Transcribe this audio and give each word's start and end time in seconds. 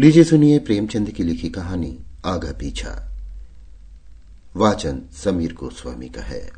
लीजिए 0.00 0.24
सुनिए 0.24 0.58
प्रेमचंद 0.58 1.10
की 1.10 1.22
लिखी 1.22 1.48
कहानी 1.48 1.98
आगा 2.24 2.52
पीछा। 2.52 3.18
वाचन 4.56 5.00
समीर 5.12 5.52
गोस्वामी 5.52 6.08
का 6.08 6.22
है। 6.22 6.50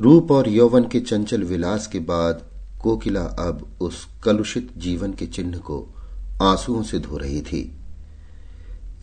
रूप 0.00 0.30
और 0.30 0.48
यौवन 0.48 0.84
के 0.84 1.00
चंचल 1.00 1.42
विलास 1.42 1.86
के 1.86 1.98
बाद 1.98 2.42
कोकिला 2.82 3.20
अब 3.20 3.78
उस 3.80 4.08
कलुषित 4.24 4.72
जीवन 4.76 5.12
के 5.12 5.26
चिन्ह 5.26 5.58
को 5.58 5.94
आंसुओं 6.42 6.82
से 6.82 6.98
धो 6.98 7.16
रही 7.16 7.42
थी। 7.42 7.76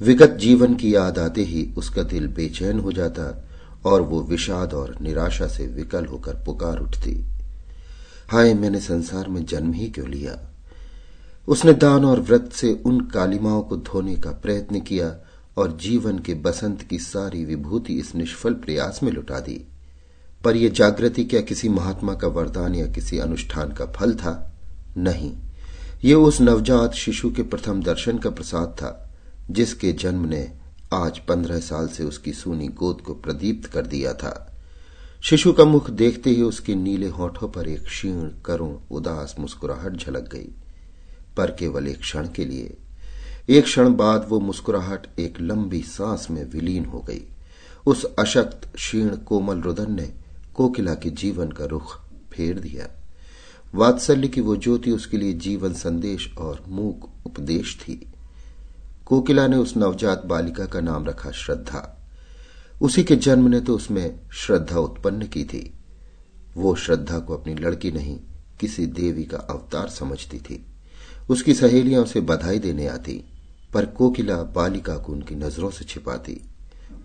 विगत 0.01 0.29
जीवन 0.29 0.75
की 0.75 0.95
याद 0.95 1.19
आते 1.19 1.43
ही 1.43 1.73
उसका 1.77 2.03
दिल 2.03 2.27
बेचैन 2.27 2.79
हो 2.79 2.91
जाता 2.91 3.49
और 3.85 4.01
वो 4.01 4.23
विषाद 4.23 4.73
और 4.73 4.97
निराशा 5.01 5.47
से 5.47 5.67
विकल 5.67 6.05
होकर 6.05 6.33
पुकार 6.33 6.79
उठती। 6.79 7.25
हाय, 8.27 8.53
मैंने 8.53 8.79
संसार 8.79 9.27
में 9.27 9.45
जन्म 9.45 9.73
ही 9.73 9.89
क्यों 9.89 10.09
लिया? 10.09 10.46
उसने 11.47 11.73
दान 11.73 12.05
और 12.05 12.19
व्रत 12.19 12.49
से 12.53 12.81
उन 12.85 13.01
कालिमाओं 13.01 13.61
को 13.61 13.77
धोने 13.77 14.15
का 14.15 14.31
प्रयत्न 14.31 14.79
किया 14.79 15.25
और 15.57 15.77
जीवन 15.77 16.19
के 16.19 16.33
बसंत 16.33 16.81
की 16.81 16.99
सारी 16.99 17.45
विभूति 17.45 17.93
इस 17.93 18.15
निष्फल 18.15 18.53
प्रयास 18.53 18.99
में 19.03 19.11
लुटा 19.11 19.39
दी। 19.39 19.67
पर 20.43 20.55
यह 20.55 20.69
जागृति 20.69 21.23
क्या 21.23 21.41
किसी 21.41 21.69
महात्मा 21.69 22.13
का 22.13 22.27
वरदान 22.27 22.75
या 22.75 22.87
किसी 22.87 23.17
अनुष्ठान 23.17 23.71
का 23.71 23.85
फल 23.85 24.13
था? 24.13 24.55
नहीं। 24.97 25.37
ये 26.03 26.13
उस 26.13 26.41
नवजात 26.41 26.93
शिशु 26.93 27.31
के 27.31 27.43
प्रथम 27.43 27.83
दर्शन 27.83 28.17
का 28.17 28.29
प्रसाद 28.29 28.67
था, 28.67 29.15
जिसके 29.51 29.93
जन्म 29.93 30.25
ने 30.25 30.57
आज 30.93 31.19
पंद्रह 31.19 31.59
साल 31.59 31.87
से 31.87 32.03
उसकी 32.03 32.33
सूनी 32.33 32.67
गोद 32.67 33.01
को 33.01 33.13
प्रदीप्त 33.13 33.69
कर 33.69 33.85
दिया 33.85 34.13
था। 34.13 34.57
शिशु 35.21 35.53
का 35.53 35.65
मुख 35.65 35.89
देखते 35.89 36.29
ही 36.29 36.41
उसके 36.41 36.75
नीले 36.75 37.07
होठों 37.07 37.47
पर 37.47 37.67
एक 37.67 37.85
क्षीण 37.85 38.29
करुण 38.45 38.75
उदास 38.91 39.35
मुस्कुराहट 39.39 39.97
झलक 39.97 40.29
गई। 40.33 40.55
पर 41.37 41.51
केवल 41.51 41.87
एक 41.87 41.99
क्षण 41.99 42.27
के 42.27 42.45
लिए। 42.45 42.77
एक 43.49 43.63
क्षण 43.63 43.95
बाद 43.95 44.25
वो 44.29 44.39
मुस्कुराहट 44.39 45.19
एक 45.19 45.41
लंबी 45.41 45.81
सांस 45.81 46.27
में 46.31 46.51
विलीन 46.51 46.85
हो 46.85 46.99
गई। 46.99 47.21
उस 47.85 48.05
अशक्त, 48.19 48.73
क्षीण, 48.75 49.15
कोमल 49.15 49.61
रुदन 49.61 49.91
ने 49.91 50.13
कोकिला 50.53 50.93
के 50.95 51.09
जीवन 51.09 51.51
का 51.51 51.65
रुख 51.65 52.01
फेर 52.31 52.59
दिया। 52.59 52.87
वात्सल्य 53.75 54.27
की 54.27 54.41
वो 54.41 54.55
ज्योति 54.55 54.91
उसके 54.91 55.17
लिए 55.17 55.33
जीवन 55.33 55.73
संदेश 55.73 56.37
और 56.37 56.63
मूक 56.67 57.09
उपदेश 57.25 57.77
थी। 57.81 58.11
कोकिला 59.05 59.47
ने 59.47 59.57
उस 59.57 59.77
नवजात 59.77 60.25
बालिका 60.25 60.65
का 60.65 60.81
नाम 60.81 61.05
रखा 61.05 61.31
श्रद्धा। 61.31 62.09
उसी 62.81 63.03
के 63.03 63.15
जन्म 63.15 63.47
ने 63.47 63.61
तो 63.61 63.75
उसमें 63.75 64.19
श्रद्धा 64.33 64.79
उत्पन्न 64.79 65.27
की 65.27 65.43
थी। 65.43 65.73
वो 66.55 66.75
श्रद्धा 66.75 67.19
को 67.19 67.37
अपनी 67.37 67.55
लड़की 67.55 67.91
नहीं, 67.91 68.19
किसी 68.59 68.85
देवी 68.85 69.23
का 69.23 69.37
अवतार 69.37 69.89
समझती 69.89 70.39
थी। 70.39 70.65
उसकी 71.29 71.53
सहेलियाँ 71.53 72.03
उसे 72.03 72.21
बधाई 72.21 72.59
देने 72.59 72.87
आती, 72.87 73.23
पर 73.73 73.85
कोकिला 73.85 74.43
बालिका 74.43 74.97
को 74.97 75.13
उनकी 75.13 75.35
नज़रों 75.35 75.69
से 75.69 75.85
छिपाती। 75.85 76.41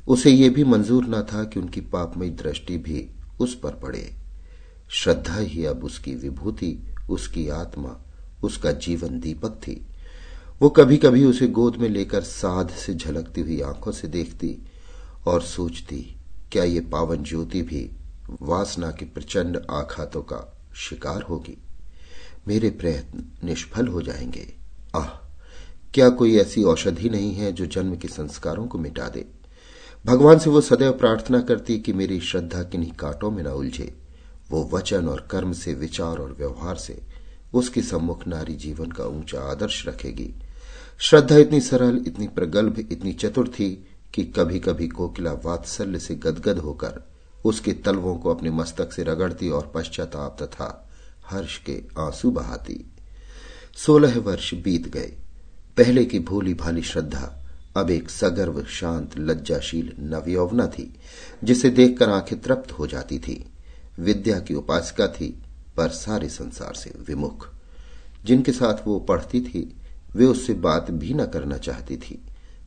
उसे 0.09 0.31
यह 0.31 0.51
भी 0.51 0.65
मंजूर 0.65 1.05
न 1.05 1.23
था 1.23 1.45
कि 1.45 1.61
उनकी 1.61 1.81
पापमयी 1.81 2.31
दृष्टि 2.31 2.79
भी 2.79 3.11
उस 3.41 3.61
पर 3.61 3.71
पड़े। 3.71 4.15
श्रद्धा 4.91 5.37
ही 5.37 5.65
अब 5.65 5.85
उसकी 5.85 6.15
विभूति, 6.15 6.95
उसकी 7.11 7.49
आत्मा, 7.49 7.97
उसका 8.43 8.73
जीवन 8.73 9.21
दीपक 9.21 9.51
थी। 9.51 9.87
वो 10.63 10.69
कभी 10.69 10.97
कभी 10.97 11.25
उसे 11.25 11.47
गोद 11.47 11.77
में 11.77 11.89
लेकर 11.89 12.21
साध 12.21 12.71
से 12.71 12.95
झलकती 12.95 13.41
हुई 13.41 13.61
आँखों 13.61 13.93
से 13.93 14.09
देखती 14.09 14.59
और 15.27 15.43
सोचती, 15.43 16.17
क्या 16.53 16.65
ये 16.65 16.81
पावन 16.81 17.23
ज्योति 17.23 17.63
भी 17.63 17.91
वासना 18.43 18.91
के 18.91 19.05
प्रचंड 19.05 19.57
आघातों 19.71 20.23
का 20.23 20.59
शिकार 20.75 21.23
होगी? 21.23 21.59
मेरे 22.49 22.71
प्रयत्न 22.71 23.47
निष्फल 23.47 23.87
हो 23.87 24.03
जाएँगे। 24.03 24.55
आह, 24.97 25.09
क्या 25.95 26.09
कोई 26.09 26.37
ऐसी 26.37 26.63
औषधि 26.63 27.11
नहीं 27.11 27.35
है 27.35 27.53
जो 27.53 27.67
जन्म 27.67 27.97
के 27.97 28.09
संस्कारों 28.09 28.67
को 28.67 28.79
मिटा 28.79 29.09
दे? 29.09 29.27
भगवान 30.07 30.39
से 30.39 30.51
वो 30.51 30.61
सदैव 30.61 30.93
प्रार्थना 30.93 31.41
करती 31.41 31.79
कि 31.79 31.93
मेरी 31.93 32.21
श्रद्धा 32.21 32.63
किन्हीं 32.63 32.93
कांटों 32.93 33.31
में 33.31 33.43
न 33.43 33.47
उलझे। 33.47 33.97
वो 34.51 34.71
वचन 34.73 35.09
और 35.09 35.29
कर्म 35.31 35.53
से, 35.53 35.75
विचार 35.75 36.17
और 36.17 36.37
व्यवहार 36.39 36.77
से 36.77 37.03
उसके 37.55 37.83
सम्मुख 37.83 38.27
नारी 38.27 38.55
जीवन 38.55 38.91
का 38.91 39.05
ऊँचा 39.05 39.41
आदर्श 39.41 39.89
रखेगी। 39.89 40.35
श्रद्धा 40.99 41.37
इतनी 41.37 41.61
सरल, 41.61 42.05
इतनी 42.07 42.29
प्रगल्भ, 42.29 42.79
इतनी 42.79 43.13
चतुर 43.13 43.49
थी 43.49 43.89
कि 44.15 44.25
कभी 44.25 44.59
कभी 44.59 44.89
कोकिला 44.89 45.33
वात्सल्य 45.33 45.99
से 45.99 46.15
गदगद 46.15 46.59
होकर 46.59 47.03
उसके 47.45 47.73
तलवों 47.73 48.17
को 48.17 48.35
अपने 48.35 48.51
मस्तक 48.51 48.93
से 48.93 49.03
रगड़ती 49.03 49.51
और 49.51 49.73
पश्चाताप 49.75 50.37
तथा 50.43 50.89
हर्ष 51.31 51.59
के 51.59 51.83
आँसू 51.99 52.31
बहाती। 52.31 52.91
सोलह 53.77 54.19
वर्ष 54.19 54.55
बीत 54.55 54.89
गए। 54.89 55.13
पहले 55.77 56.05
की 56.05 56.19
भोली 56.19 56.55
भाली 56.55 56.83
श्रद्धा, 56.83 57.39
अब 57.77 57.91
एक 57.91 58.11
सगर्व, 58.11 58.65
शांत, 58.65 59.19
लज्जाशील 59.19 59.93
नवयौवना 59.99 60.67
थी, 60.67 60.95
जिसे 61.45 61.71
देखकर 61.71 62.11
आँखें 62.11 62.41
तृप्त 62.41 62.73
हो 62.73 62.87
जाती 62.87 63.19
थी। 63.19 63.53
विद्या 63.99 64.41
की 64.41 64.55
उपासिका 64.55 65.07
थी, 65.07 65.43
पर 65.77 65.89
सारे 65.89 66.29
संसार 66.29 66.75
से 66.75 66.93
विमुख। 67.09 67.49
जिनके 68.25 68.53
साथ 68.53 68.87
वो 68.87 68.99
पढ़ती 69.01 69.41
थी, 69.41 69.77
वे 70.17 70.25
उससे 70.25 70.55
बात 70.55 70.91
भी 70.91 71.15
न 71.15 71.27
करना 71.27 71.57
चाहती 71.57 71.97
थी। 71.97 72.23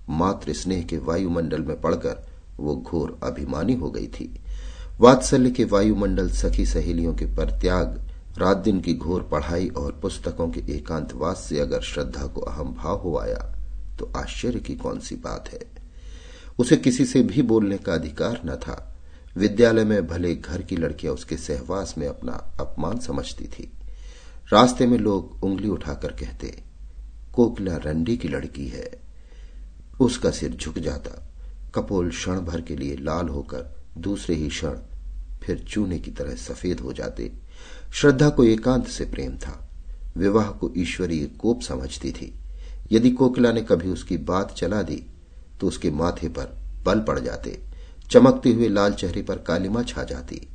मात्र 0.10 0.54
स्नेह 0.54 0.84
के 0.84 0.98
वायुमंडल 0.98 1.62
में 1.62 1.82
पड़कर 1.82 2.28
वो 2.58 2.76
घोर 2.76 3.20
अभिमानी 3.24 3.74
हो 3.74 3.92
गई 3.92 4.08
थी। 4.08 4.40
वात्सल्य 5.00 5.52
के 5.52 5.64
वायुमंडल 5.66 6.30
सखी 6.30 6.66
सहेलियों 6.66 7.14
के 7.14 7.26
परत्याग 7.26 8.02
रात 8.38 8.58
दिन 8.58 8.80
की 8.82 8.94
घोर 8.94 9.24
पढ़ाई 9.24 9.68
और 9.68 9.92
पुस्तकों 9.92 10.50
के 10.50 10.60
एकांतवास 10.76 11.46
से 11.50 11.60
अगर 11.60 11.82
श्रद्धा 11.82 12.26
को 12.28 12.42
अहम 12.42 12.74
भाव 12.74 12.98
हो 12.98 13.18
आया 13.18 13.56
तो 14.00 14.12
आश्चर्य 14.18 14.60
की 14.60 14.76
कौन 14.76 15.00
सी 15.00 15.16
बात 15.16 15.50
है? 15.54 15.60
उसे 16.60 16.78
किसी 16.78 17.06
से 17.06 17.22
भी 17.24 17.42
बोलने 17.42 17.78
का 17.78 17.94
अधिकार 17.94 18.42
न 18.46 18.56
था। 18.56 18.96
विद्यालय 19.38 19.84
में 19.84 20.08
भले 20.08 20.36
घर 20.36 20.62
की 20.62 20.76
लड़कियाँ 20.76 21.14
उसके 21.14 21.38
सहवास 21.38 21.96
में 21.98 22.08
अपना 22.08 22.34
अपमान 22.60 23.00
समझती 23.00 23.48
थी। 23.48 23.72
रास्ते 24.54 24.88
में 24.88 24.98
लोग 24.98 25.44
उंगली 25.44 25.70
उठाकर 25.70 26.12
कहते, 26.12 26.64
कोकिला 27.34 27.76
रंडी 27.76 28.18
की 28.18 28.28
लड़की 28.28 28.68
है। 28.68 28.90
उसका 30.00 30.32
सिर 30.32 30.52
झुक 30.52 30.80
जाता। 30.80 31.22
कपोल 31.76 32.10
क्षण 32.10 32.40
भर 32.40 32.62
के 32.62 32.76
लिए 32.76 32.96
लाल 32.96 33.28
होकर 33.28 33.76
दूसरे 33.98 34.36
ही 34.36 34.48
क्षण 34.50 34.78
फिर 35.44 35.66
चूने 35.70 36.00
की 36.00 36.12
तरह 36.12 36.36
सफ़ेद 36.36 36.80
हो 36.80 36.94
जाते। 36.94 37.32
श्रद्धा 37.94 38.30
को 38.30 38.44
एकांत 38.44 38.88
से 38.88 39.06
प्रेम 39.06 39.38
था। 39.38 39.70
विवाह 40.18 40.46
को 40.46 40.72
ईश्वरीय 40.78 41.26
कोप 41.26 41.62
समझती 41.62 42.12
थी। 42.12 42.34
यदि 42.92 43.10
कोकिला 43.10 43.52
ने 43.52 43.62
कभी 43.62 43.90
उसकी 43.90 44.18
बात 44.18 44.54
चला 44.58 44.82
दी 44.82 45.06
तो 45.60 45.68
उसके 45.68 45.92
माथे 45.92 46.30
पर 46.30 46.58
बल 46.84 47.00
पड़ 47.00 47.20
जाते। 47.20 47.60
चमकते 48.12 48.50
हुए 48.50 48.68
लाल 48.68 48.94
चेहरे 48.94 49.22
पर 49.22 49.38
कालिमा 49.38 49.84
छा 49.84 50.04
जाती। 50.04 50.48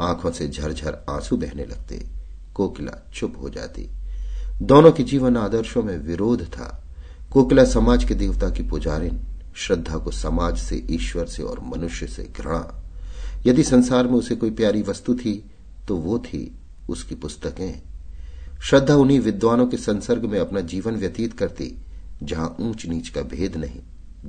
आँखों 0.00 0.30
से 0.30 0.48
झरझर 0.48 1.04
आँसू 1.10 1.36
बहने 1.36 1.64
लगते। 1.64 2.06
कोकिला 2.54 3.10
चुप 3.14 3.34
हो 3.42 3.50
जाती। 3.50 3.90
दोनों 4.62 4.92
के 4.92 5.02
जीवन 5.02 5.36
आदर्शों 5.36 5.82
में 5.82 5.98
विरोध 5.98 6.44
था। 6.44 6.84
कोकिला 7.32 7.64
समाज 7.64 8.04
के 8.04 8.14
देवता 8.14 8.50
की 8.50 8.62
पुजारिन 8.62 9.20
श्रद्धा 9.56 9.96
को 9.96 10.10
समाज 10.10 10.58
से, 10.58 10.86
ईश्वर 10.90 11.26
से 11.26 11.42
और 11.42 11.60
मनुष्य 11.60 12.06
से 12.06 12.22
घृणा। 12.36 12.84
यदि 13.46 13.62
संसार 13.62 14.06
में 14.06 14.14
उसे 14.14 14.36
कोई 14.36 14.50
प्यारी 14.50 14.82
वस्तु 14.82 15.14
थी 15.14 15.50
तो 15.88 15.96
वो 15.96 16.18
थी 16.18 16.57
उसकी 16.88 17.14
पुस्तकें। 17.14 17.82
श्रद्धा 18.60 18.94
उन्हीं 18.94 19.20
विद्वानों 19.20 19.66
के 19.66 19.76
संसर्ग 19.76 20.24
में 20.24 20.38
अपना 20.40 20.60
जीवन 20.60 20.96
व्यतीत 20.96 21.32
करती, 21.32 21.74
जहाँ 22.22 22.56
ऊंच 22.60 22.86
नीच 22.86 23.08
का 23.08 23.22
भेद 23.22 23.56
नहीं 23.56 23.80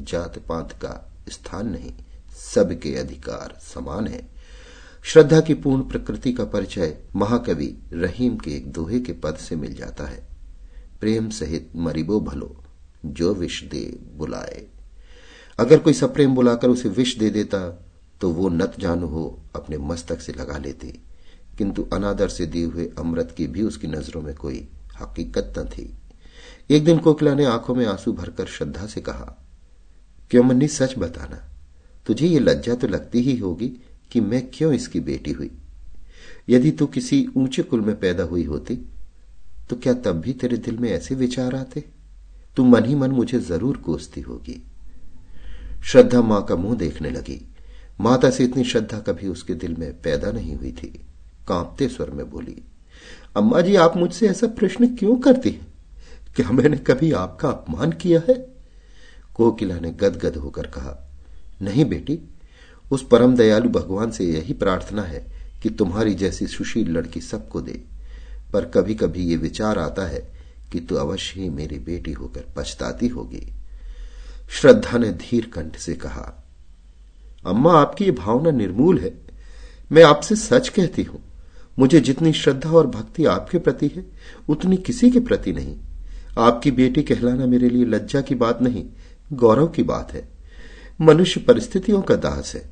जात 0.04 0.38
पात 0.40 0.72
का 0.74 0.92
स्थान 1.30 1.70
नहीं, 1.70 1.94
सबके 2.54 2.96
अधिकार 2.96 3.58
समान 3.64 4.08
है। 4.08 4.28
श्रद्धा 5.04 5.40
की 5.42 5.54
पूर्ण 5.54 5.82
प्रकृति 5.82 6.34
का 6.34 6.46
परिचय 6.46 6.98
महाकवि 7.16 7.68
रहीम 7.94 8.38
के 8.38 8.52
एक 8.52 8.72
दोहे 8.72 9.00
के 9.00 9.14
पद 9.14 9.36
से 9.36 9.56
मिल 9.56 9.74
जाता 9.76 10.08
है। 10.08 10.28
प्रेम 11.02 11.30
सहित 11.30 11.72
मरिबो 11.76 12.20
भलो, 12.20 12.56
जो 13.06 13.34
विष 13.34 13.64
दे 13.64 13.84
बुलाए। 14.14 14.66
अगर 15.60 15.80
कोई 15.80 15.94
सप्रेम 15.94 16.36
बुलाकर 16.36 16.70
उसे 16.70 16.90
विष 16.90 17.18
दे 17.18 17.30
देता 17.30 17.86
तो 18.22 18.30
वो 18.30 18.50
नत 18.50 18.74
जानू 18.80 19.08
हो, 19.08 19.40
अपने 19.56 19.78
मस्तक 19.78 20.22
से 20.22 20.34
लगा 20.34 20.58
लेती। 20.58 21.00
किंतु 21.60 21.88
अनादर 21.94 22.30
से 22.30 22.46
दिए 22.46 22.66
हुए 22.66 22.90
अमृत 23.00 23.34
की 23.38 23.48
भी 23.48 23.62
उसकी 23.62 23.88
नज़रों 23.88 24.22
में 24.22 24.34
कोई 24.36 24.68
हकीकत 25.02 25.54
न 25.58 25.64
थी। 25.66 25.94
एक 26.70 26.84
दिन 26.86 26.98
कोकिला 26.98 27.34
ने 27.34 27.46
आँखों 27.46 27.76
में 27.76 27.86
आँसू 27.86 28.14
भरकर 28.14 28.46
श्रद्धा 28.48 28.86
से 28.86 29.02
कहा, 29.02 29.36
क्यों 30.32 30.44
मन्नी, 30.44 30.68
सच 30.68 30.98
बताना, 30.98 31.44
तुझे 32.08 32.28
ये 32.28 32.40
लज्जा 32.40 32.76
तो 32.76 32.88
लगती 32.88 33.22
ही 33.22 33.38
होगी 33.38 33.68
कि 34.12 34.22
मैं 34.22 34.42
क्यों 34.50 34.74
इसकी 34.74 35.00
बेटी 35.02 35.32
हुई? 35.32 35.52
यदि 36.50 36.72
तू 36.72 36.86
किसी 36.88 37.26
ऊँचे 37.38 37.64
कुल 37.64 37.82
में 37.82 38.00
पैदा 38.00 38.24
हुई 38.24 38.44
होती 38.44 38.76
तो 39.70 39.76
क्या 39.76 39.94
तब 39.96 40.22
भी 40.22 40.34
तेरे 40.34 40.58
दिल 40.58 40.78
में 40.78 40.90
ऐसे 40.92 41.16
विचार 41.16 41.56
आते? 41.56 41.84
तू 42.58 42.64
मन 42.64 42.86
ही 42.86 42.96
मन 42.96 43.12
मुझे 43.12 43.40
ज़रूर 43.40 43.78
कोसती 43.78 44.22
होगी। 44.22 44.62
श्रद्धा 45.84 46.22
माँ 46.22 46.44
का 46.46 46.56
मुँह 46.56 46.78
देखने 46.78 47.10
लगी। 47.10 47.42
माता 48.02 48.30
से 48.30 48.44
इतनी 48.44 48.64
श्रद्धा 48.64 49.00
कभी 49.00 49.28
उसके 49.28 49.54
दिल 49.56 49.76
में 49.76 50.02
पैदा 50.02 50.32
नहीं 50.32 50.56
हुई 50.56 50.72
थी। 50.72 50.92
कांपते 51.50 51.88
स्वर 51.88 52.10
में 52.10 52.30
बोली, 52.30 52.64
अम्मा 53.38 53.62
जी, 53.62 53.76
आप 53.76 53.98
मुझसे 53.98 54.30
ऐसा 54.30 54.48
प्रश्न 54.48 54.96
क्यों 54.96 55.16
करती 55.18 55.50
हैं? 55.50 55.74
क्या 56.36 56.52
मैंने 56.52 56.78
कभी 56.78 57.12
आपका 57.12 57.50
अपमान 57.50 57.92
किया 57.92 58.22
है? 58.30 58.48
कोकिला 59.36 59.80
ने 59.80 59.92
गदगद 59.92 60.36
होकर 60.38 60.68
कहा, 60.68 61.10
नहीं 61.62 61.86
बेटी, 61.86 62.20
उस 62.92 63.08
परम 63.08 63.36
दयालु 63.36 63.70
भगवान 63.70 64.12
से 64.12 64.26
यही 64.26 64.54
प्रार्थना 64.54 65.02
है 65.02 65.26
कि 65.64 65.70
तुम्हारी 65.70 66.14
जैसी 66.14 66.48
सुशील 66.48 66.92
लड़की 66.92 67.22
सबको 67.22 67.62
दे। 67.62 67.84
पर 68.54 68.66
कभी 68.66 68.96
कभी 68.96 69.20
ये 69.20 69.36
विचार 69.36 69.80
आता 69.80 70.08
है 70.08 70.30
कि 70.72 70.80
तू 70.80 70.96
अवश्य 70.96 71.42
ही 71.42 71.50
मेरी 71.50 71.80
बेटी 71.80 72.12
होकर 72.12 72.46
पछताती 72.56 73.08
होगी। 73.08 73.54
श्रद्धा 74.52 74.98
ने 74.98 75.10
धीर 75.10 75.46
कंठ 75.46 75.78
से 75.78 75.94
कहा, 75.94 76.44
अम्मा, 77.46 77.74
आपकी 77.74 78.06
ये 78.06 78.12
भावना 78.12 78.52
निर्मूल 78.52 79.00
है। 79.00 79.14
मैं 79.92 80.04
आपसे 80.04 80.36
सच 80.36 80.70
कहती 80.70 81.04
हूँ। 81.04 81.29
मुझे 81.80 82.00
जितनी 82.00 82.34
श्रद्धा 82.34 82.70
और 82.70 82.88
भक्ति 82.88 83.26
आपके 83.26 83.58
प्रति 83.58 83.88
है, 83.88 84.06
उतनी 84.50 84.78
किसी 84.78 85.10
के 85.12 85.20
प्रति 85.20 85.54
नहीं। 85.54 85.78
आपकी 86.40 86.72
बेटी 86.72 87.04
कहलाना 87.04 87.46
मेरे 87.46 87.70
लिए 87.70 87.86
लज्जा 87.86 88.22
की 88.22 88.36
बात 88.36 88.62
नहीं, 88.62 88.86
गौरव 89.34 89.68
की 89.68 89.84
बात 89.84 90.12
है। 90.12 90.28
मनुष्य 91.02 91.40
परिस्थितियों 91.40 92.02
का 92.02 92.16
दास 92.16 92.54
है। 92.56 92.70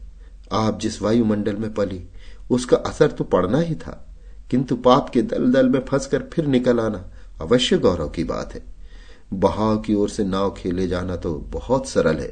आप 0.53 0.79
जिस 0.79 1.01
वायुमंडल 1.01 1.55
में 1.55 1.73
पली, 1.73 2.03
उसका 2.49 2.77
असर 2.77 3.11
तो 3.11 3.23
पड़ना 3.23 3.59
ही 3.59 3.75
था, 3.75 4.17
किंतु 4.51 4.75
पाप 4.75 5.09
के 5.09 5.21
दल 5.21 5.51
दल 5.51 5.69
में 5.69 5.79
फंसकर 5.85 6.23
फिर 6.33 6.45
निकल 6.45 6.79
आना 6.79 7.11
अवश्य 7.41 7.77
गौरव 7.77 8.09
की 8.09 8.23
बात 8.23 8.53
है। 8.53 8.63
बहाव 9.33 9.77
की 9.77 9.93
ओर 9.93 10.09
से 10.09 10.23
नाव 10.23 10.53
खेले 10.57 10.87
जाना 10.87 11.15
तो 11.15 11.33
बहुत 11.33 11.89
सरल 11.89 12.17
है, 12.17 12.31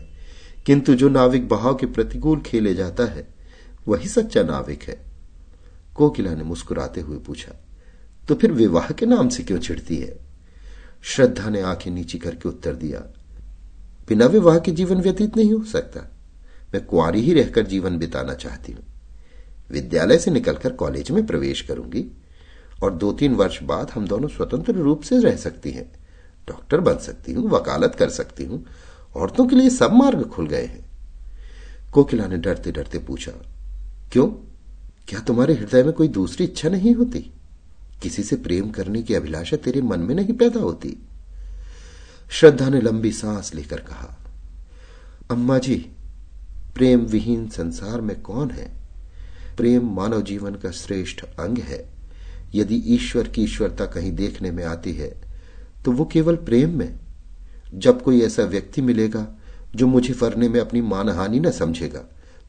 किंतु 0.65 0.95
जो 0.95 1.09
नाविक 1.09 1.47
बहाव 1.49 1.75
के 1.75 1.85
प्रतिकूल 1.85 2.39
खेले 2.41 2.73
जाता 2.73 3.05
है, 3.05 3.27
वही 3.87 4.07
सच्चा 4.07 4.43
नाविक 4.43 4.83
है। 4.83 5.04
कोकिला 5.95 6.33
ने 6.35 6.43
मुस्कुराते 6.43 7.01
हुए 7.01 7.17
पूछा 7.17 7.55
तो 8.27 8.35
फिर 8.35 8.51
विवाह 8.51 8.89
के 8.89 9.05
नाम 9.05 9.29
से 9.29 9.43
क्यों 9.43 9.59
छिड़ती 9.59 9.97
है? 9.97 10.15
श्रद्धा 11.03 11.49
ने 11.49 11.61
आँखें 11.61 11.91
नीची 11.91 12.17
करके 12.17 12.49
उत्तर 12.49 12.75
दिया, 12.75 12.99
बिना 14.07 14.25
विवाह 14.25 14.57
के 14.59 14.71
जीवन 14.71 15.01
व्यतीत 15.01 15.37
नहीं 15.37 15.51
हो 15.53 15.63
सकता। 15.63 16.01
मैं 16.73 16.85
कुआरी 16.85 17.21
ही 17.21 17.33
रहकर 17.33 17.65
जीवन 17.65 17.97
बिताना 17.97 18.33
चाहती 18.33 18.71
हूँ। 18.71 18.83
विद्यालय 19.71 20.17
से 20.17 20.31
निकलकर 20.31 20.71
कॉलेज 20.73 21.11
में 21.11 21.25
प्रवेश 21.25 21.61
करूँगी 21.61 22.05
और 22.83 22.93
दो 22.93 23.11
तीन 23.13 23.35
वर्ष 23.35 23.61
बाद 23.63 23.91
हम 23.91 24.07
दोनों 24.07 24.27
स्वतंत्र 24.27 24.73
रूप 24.73 25.01
से 25.01 25.19
रह 25.19 25.35
सकती 25.35 25.71
हैं। 25.71 25.91
डॉक्टर 26.47 26.79
बन 26.79 26.97
सकती 26.97 27.33
हूँ, 27.33 27.49
वकालत 27.49 27.95
कर 27.95 28.09
सकती 28.09 28.45
हूँ। 28.45 28.65
औरतों 29.15 29.45
के 29.47 29.55
लिए 29.55 29.69
सब 29.69 29.93
मार्ग 29.93 30.23
खुल 30.23 30.47
गए 30.47 30.65
हैं। 30.65 30.85
कोकिला 31.93 32.27
ने 32.27 32.37
डरते 32.37 32.71
डरते 32.71 32.99
पूछा, 32.99 33.31
क्यों? 34.11 34.27
क्या 35.07 35.19
तुम्हारे 35.19 35.53
हृदय 35.53 35.83
में 35.83 35.93
कोई 35.93 36.07
दूसरी 36.07 36.45
इच्छा 36.45 36.69
नहीं 36.69 36.93
होती? 36.95 37.19
किसी 38.03 38.23
से 38.23 38.35
प्रेम 38.35 38.69
करने 38.69 39.01
की 39.03 39.13
अभिलाषा 39.13 39.57
तेरे 39.57 39.81
मन 39.81 39.99
में 39.99 40.15
नहीं 40.15 40.33
पैदा 40.33 40.59
होती? 40.59 40.95
श्रद्धा 42.29 42.69
ने 42.69 42.81
लंबी 42.81 43.11
सांस 43.11 43.53
लेकर 43.55 43.79
कहा, 43.79 44.17
अम्मा 45.31 45.57
जी 45.57 45.75
प्रेम 46.75 46.99
विहीन 46.99 47.47
संसार 47.49 48.01
में 48.01 48.19
कौन 48.21 48.49
है? 48.49 48.71
प्रेम 49.57 49.89
मानव 49.89 50.21
जीवन 50.21 50.55
का 50.55 50.71
श्रेष्ठ 50.71 51.23
अंग 51.39 51.57
है। 51.57 51.83
यदि 52.55 52.75
ईश्वर 52.75 53.27
की 53.27 53.43
ईश्वरता 53.43 53.85
कहीं 53.85 54.11
देखने 54.11 54.51
में 54.51 54.63
आती 54.63 54.93
है 54.93 55.13
तो 55.85 55.91
वो 55.91 56.05
केवल 56.05 56.35
प्रेम 56.35 56.77
में। 56.77 56.99
जब 57.73 58.01
कोई 58.01 58.21
ऐसा 58.21 58.43
व्यक्ति 58.43 58.81
मिलेगा, 58.81 59.27
जो 59.75 59.87
मुझे 59.87 60.13
फरने 60.13 60.49
में 60.49 60.59
अपनी 60.59 60.81
मानहानि 60.81 61.39
न 61.39 61.51
समझेगा 61.51 62.05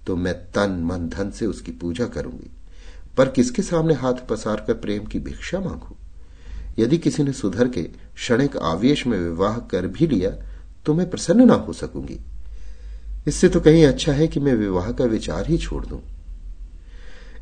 तो 0.07 0.17
मैं 0.17 0.35
तन, 0.53 0.81
मन, 0.85 1.09
धन 1.09 1.31
से 1.31 1.47
उसकी 1.47 1.73
पूजा 1.73 2.07
करूँगी। 2.07 2.51
पर 3.17 3.29
किसके 3.29 3.63
सामने 3.63 3.95
हाथ 3.95 4.27
पसार 4.31 4.65
कर 4.67 4.75
प्रेम 4.75 5.05
की 5.05 5.19
भिक्षा 5.19 5.61
मांगू? 5.61 5.97
यदि 6.79 6.99
किसी 6.99 7.23
ने 7.23 7.33
सुधर 7.33 7.69
के 7.69 7.83
क्षणिक 7.83 8.57
आवेश 8.57 9.07
में 9.07 9.19
विवाह 9.19 9.59
कर 9.59 9.87
भी 9.87 10.07
लिया 10.07 10.31
तो 10.87 10.95
मैं 10.95 11.11
प्रसन्न 11.11 11.47
ना 11.47 11.55
हो 11.55 11.73
सकूँगी। 11.73 12.19
इससे 13.29 13.49
तो 13.49 13.61
कहीं 13.61 13.85
अच्छा 13.87 14.13
है 14.13 14.27
कि 14.29 14.41
मैं 14.41 14.55
विवाह 14.55 14.91
का 14.93 15.05
विचार 15.05 15.47
ही 15.47 15.59
छोड़ 15.59 15.85
दूँ। 15.87 16.01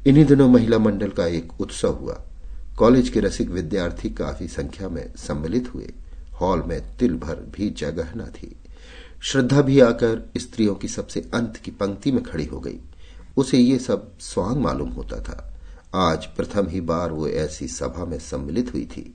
इन्हीं 0.07 0.25
दिनों 0.25 0.49
महिला 0.49 0.79
मंडल 0.79 1.09
का 1.09 1.27
एक 1.27 1.61
उत्सव 1.61 1.95
हुआ। 1.95 2.21
कॉलेज 2.79 3.09
के 3.09 3.21
रसिक 3.21 3.51
विद्यार्थी 3.51 4.11
काफ़ी 4.11 4.49
संख्या 4.49 4.89
में 4.89 5.13
सम्मिलित 5.17 5.75
हुए। 5.75 5.93
हॉल 6.41 6.63
में 6.63 6.81
तिल 6.97 7.15
भर 7.15 7.35
भी 7.57 7.71
जगह 7.71 8.13
न 8.17 8.27
थी। 8.27 8.57
श्रद्धा 9.27 9.63
भी 9.63 9.81
आकर 9.81 10.31
स्त्रियों 10.37 10.75
की 10.75 10.89
सबसे 10.89 11.31
अंत 11.35 11.57
की 11.57 11.71
पंक्ति 11.71 12.13
में 12.13 12.23
खड़ी 12.23 12.45
हो 12.45 12.61
गई। 12.61 12.81
उसे 13.37 13.59
ये 13.59 13.79
सब 13.79 14.19
स्वांग 14.19 14.57
मालूम 14.57 14.89
होता 14.89 15.21
था। 15.21 15.55
आज 15.95 16.27
प्रथम 16.27 16.69
ही 16.69 16.81
बार 16.81 17.13
वो 17.13 17.29
ऐसी 17.29 17.69
सभा 17.69 18.05
में 18.05 18.19
सम्मिलित 18.19 18.73
हुई 18.73 18.87
थी। 18.87 19.15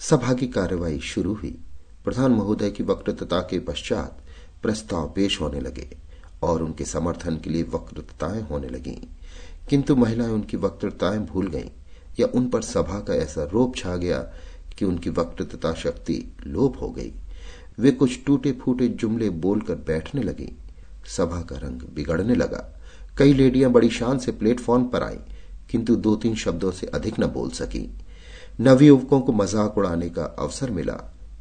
सभा 0.00 0.32
की 0.32 0.46
कार्यवाही 0.46 1.00
शुरू 1.00 1.34
हुई। 1.34 1.58
प्रधान 2.04 2.30
महोदय 2.30 2.70
की 2.70 2.82
वक्रतता 2.82 3.40
के 3.40 3.58
पश्चात 3.58 4.22
प्रस्ताव 4.62 5.12
पेश 5.16 5.40
होने 5.40 5.60
लगे 5.60 5.98
और 6.42 6.62
उनके 6.62 6.84
समर्थन 6.84 7.36
के 7.36 7.50
लिए 7.50 7.62
वक्रताएँ 7.62 8.42
होने 8.42 8.68
लगीं। 8.68 9.06
किंतु 9.70 9.96
महिलाएँ 9.96 10.30
उनकी 10.30 10.56
वक्रताएँ 10.56 11.18
भूल 11.18 11.46
गईं 11.46 11.70
या 12.20 12.26
उन 12.26 12.48
पर 12.48 12.62
सभा 12.62 13.00
का 13.00 13.14
ऐसा 13.14 13.44
रोप 13.44 13.76
छा 13.76 13.96
गया 13.96 14.18
कि 14.78 14.84
उनकी 14.84 15.10
वक्रता 15.10 15.74
शक्ति 15.74 16.36
लोप 16.46 16.80
हो 16.80 16.88
गई। 16.90 17.12
वे 17.78 17.90
कुछ 17.90 18.18
टूटे 18.26 18.52
फूटे 18.52 18.88
जुमले 18.88 19.30
बोलकर 19.30 19.74
बैठने 19.86 20.22
लगी। 20.22 20.48
सभा 21.08 21.40
का 21.40 21.56
रंग 21.56 21.82
बिगड़ने 21.94 22.34
लगा। 22.34 22.64
कई 23.18 23.32
लेडियाँ 23.32 23.70
बड़ी 23.70 23.90
शान 23.90 24.18
से 24.18 24.32
प्लेटफॉर्म 24.32 24.84
पर 24.84 25.02
आईं, 25.02 25.18
किंतु 25.70 25.96
दो 25.96 26.14
तीन 26.16 26.34
शब्दों 26.34 26.70
से 26.70 26.86
अधिक 26.86 27.20
न 27.20 27.26
बोल 27.26 27.50
सकी। 27.50 27.88
नवयुवकों 28.60 29.20
को 29.20 29.32
मज़ाक 29.32 29.78
उड़ाने 29.78 30.08
का 30.08 30.24
अवसर 30.38 30.70
मिला। 30.70 30.92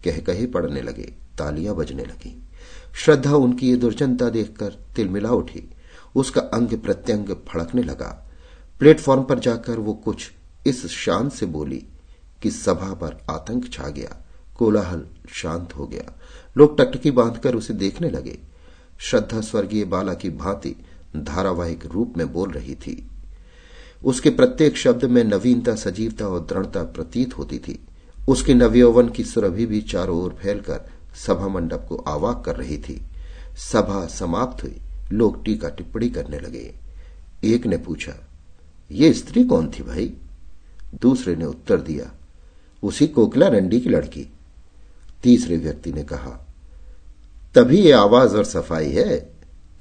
कह 0.04 0.20
कहे 0.20 0.46
पड़ने 0.46 0.81
लगे, 0.81 1.14
तालियाँ 1.38 1.76
बजने 1.76 2.04
लगी। 2.04 2.36
श्रद्धा 2.96 3.36
उनकी 3.36 3.70
ये 3.70 3.76
दुर्जनता 3.76 4.30
देखकर 4.30 4.78
तिलमिला 4.96 5.31
उठी। 5.31 5.64
उसका 6.16 6.42
अंग 6.54 6.78
प्रत्यंग 6.78 7.36
फड़कने 7.48 7.84
लगा। 7.84 8.08
प्लेटफॉर्म 8.81 9.24
पर 9.24 9.40
जाकर 9.40 9.80
वो 9.80 9.94
कुछ 9.96 10.31
इस 10.68 10.86
शान 10.88 11.30
से 11.30 11.46
बोली 11.46 11.84
कि 12.42 12.52
सभा 12.52 12.94
पर 12.94 13.18
आतंक 13.30 13.72
छा 13.72 13.88
गया। 13.90 14.16
कोलाहल 14.59 15.06
शांत 15.31 15.75
हो 15.75 15.88
गया। 15.88 16.13
लोग 16.57 16.77
टकटकी 16.77 17.11
बांधकर 17.11 17.56
उसे 17.56 17.73
देखने 17.73 18.09
लगे। 18.09 18.38
श्रद्धा 19.00 19.41
स्वर्गीय 19.41 19.85
बाला 19.85 20.13
की 20.13 20.29
भांति 20.29 20.75
धारावाहिक 21.17 21.85
रूप 21.85 22.13
में 22.17 22.31
बोल 22.33 22.51
रही 22.51 22.75
थी। 22.75 23.07
उसके 24.06 24.29
प्रत्येक 24.29 24.77
शब्द 24.77 25.06
में 25.06 25.23
नवीनता, 25.23 25.75
सजीवता 25.75 26.27
और 26.27 26.39
दृढ़ता 26.39 26.83
प्रतीत 26.83 27.38
होती 27.38 27.59
थी। 27.59 27.79
उसके 28.29 28.53
नवयौवन 28.53 29.09
की 29.09 29.23
सुरभि 29.23 29.65
भी 29.65 29.81
चारों 29.81 30.17
ओर 30.21 30.38
फैलकर 30.41 30.89
सभा 31.15 31.47
मंडप 31.47 31.85
को 31.89 31.95
आवाक 32.07 32.44
कर 32.45 32.56
रही 32.56 32.78
थी। 32.78 33.01
सभा 33.71 34.06
समाप्त 34.07 34.63
हुई। 34.63 34.75
लोग 35.11 35.44
टीका 35.45 35.69
टिप्पणी 35.69 36.09
करने 36.09 36.39
लगे। 36.39 36.73
एक 37.44 37.66
ने 37.66 37.78
पूछा, 37.78 38.13
ये 38.92 39.13
स्त्री 39.13 39.44
कौन 39.44 39.69
थी 39.69 39.83
भाई? 39.83 40.13
दूसरे 41.01 41.35
ने 41.35 41.45
उत्तर 41.45 41.81
दिया, 41.81 42.11
उसी 42.83 43.07
कोकला 43.07 43.47
रंडी 43.47 43.80
की 43.80 43.89
लड़की। 43.89 44.28
तीसरे 45.23 45.57
व्यक्ति 45.57 45.94
ने 45.94 46.04
कहा, 46.04 46.47
तभी 47.56 47.78
ये 47.78 47.92
आवाज़ 47.92 48.35
और 48.38 48.45
सफ़ाई 48.45 48.92
है, 48.92 49.18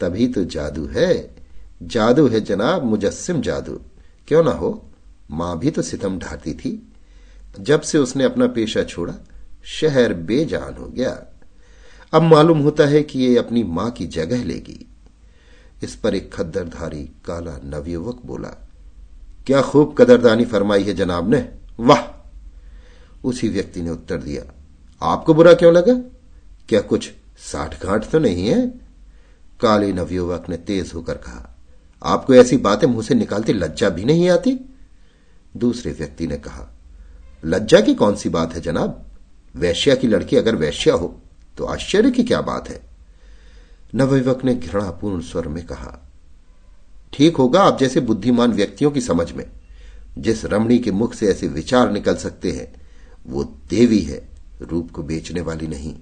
तभी 0.00 0.28
तो 0.28 0.44
जादू 0.44 0.86
है। 0.86 1.36
जादू 1.82 2.28
है 2.28 2.40
जनाब, 2.40 2.84
मुजस्सिम 2.84 3.40
जादू। 3.40 3.80
क्यों 4.28 4.44
ना 4.44 4.50
हो? 4.50 4.88
माँ 5.30 5.58
भी 5.58 5.70
तो 5.70 5.82
सितम 5.82 6.18
ढाती 6.18 6.54
थी। 6.54 6.92
जब 7.60 7.80
से 7.80 7.98
उसने 7.98 8.24
अपना 8.24 8.46
पेशा 8.46 8.82
छोड़ा, 8.82 9.14
शहर 9.64 10.14
बेजान 10.14 10.74
हो 10.74 10.86
गया। 10.86 11.26
अब 12.12 12.22
मालूम 12.22 12.58
होता 12.58 12.84
है 12.84 13.02
कि 13.02 13.18
ये 13.18 13.38
अपनी 13.38 13.62
माँ 13.62 13.90
की 13.90 14.06
जगह 14.06 14.44
लेगी। 14.44 14.88
इस 15.82 15.96
पर 15.96 16.14
एक 16.14 16.34
खद्दरधारी 16.34 17.04
काला 17.04 17.60
नवयुवक 17.64 18.20
बोला, 18.26 18.68
क्या 19.46 19.62
खूब 19.62 19.94
कदरदानी 19.98 20.44
फरमाई 20.44 20.82
है 20.82 20.94
जनाब 20.94 21.30
ने। 21.30 21.48
वाह! 21.80 22.30
उसी 23.24 23.48
व्यक्ति 23.48 23.82
ने 23.82 23.90
उत्तर 23.90 24.16
दिया 24.16 24.54
आपको 25.02 25.34
बुरा 25.34 25.52
क्यों 25.54 25.72
लगा? 25.72 25.94
क्या 26.68 26.80
कुछ 26.80 27.10
साठ 27.38 27.82
घाट 27.82 28.08
तो 28.10 28.18
नहीं 28.18 28.46
है? 28.46 28.66
काले 29.60 29.92
नवयुवक 29.92 30.48
ने 30.48 30.56
तेज 30.56 30.92
होकर 30.94 31.14
कहा, 31.14 31.56
आपको 32.02 32.34
ऐसी 32.34 32.56
बातें 32.56 32.86
मुँह 32.86 33.02
से 33.02 33.14
निकालती 33.14 33.52
लज्जा 33.52 33.88
भी 33.88 34.04
नहीं 34.04 34.28
आती? 34.30 34.58
दूसरे 35.56 35.92
व्यक्ति 35.92 36.26
ने 36.26 36.36
कहा, 36.36 36.68
लज्जा 37.44 37.80
की 37.80 37.94
कौन 37.94 38.16
सी 38.16 38.28
बात 38.28 38.54
है 38.54 38.60
जनाब? 38.60 39.04
वैश्या 39.56 39.94
की 39.94 40.06
लड़की 40.06 40.36
अगर 40.36 40.56
वैश्या 40.56 40.94
हो 40.94 41.14
तो 41.58 41.64
आश्चर्य 41.64 42.10
की 42.10 42.24
क्या 42.24 42.40
बात 42.40 42.68
है? 42.68 42.80
नवयुवक 43.94 44.44
ने 44.44 44.54
घृणापूर्ण 44.54 45.20
स्वर 45.20 45.48
में 45.48 45.64
कहा, 45.66 45.98
ठीक 47.12 47.36
होगा 47.36 47.60
आप 47.60 47.78
जैसे 47.78 48.00
बुद्धिमान 48.00 48.52
व्यक्तियों 48.52 48.90
की 48.90 49.00
समझ 49.00 49.32
में। 49.32 49.46
जिस 50.18 50.44
रमणी 50.44 50.78
के 50.78 50.90
मुख 50.90 51.14
से 51.14 51.26
ऐसे 51.26 51.48
विचार 51.48 51.90
निकल 51.92 52.16
सकते 52.16 52.52
हैं, 52.52 52.72
वो 53.26 53.44
देवी 53.70 53.98
है। 53.98 54.37
रूप 54.62 54.90
को 54.90 55.02
बेचने 55.02 55.40
वाली 55.40 55.66
नहीं। 55.66 55.96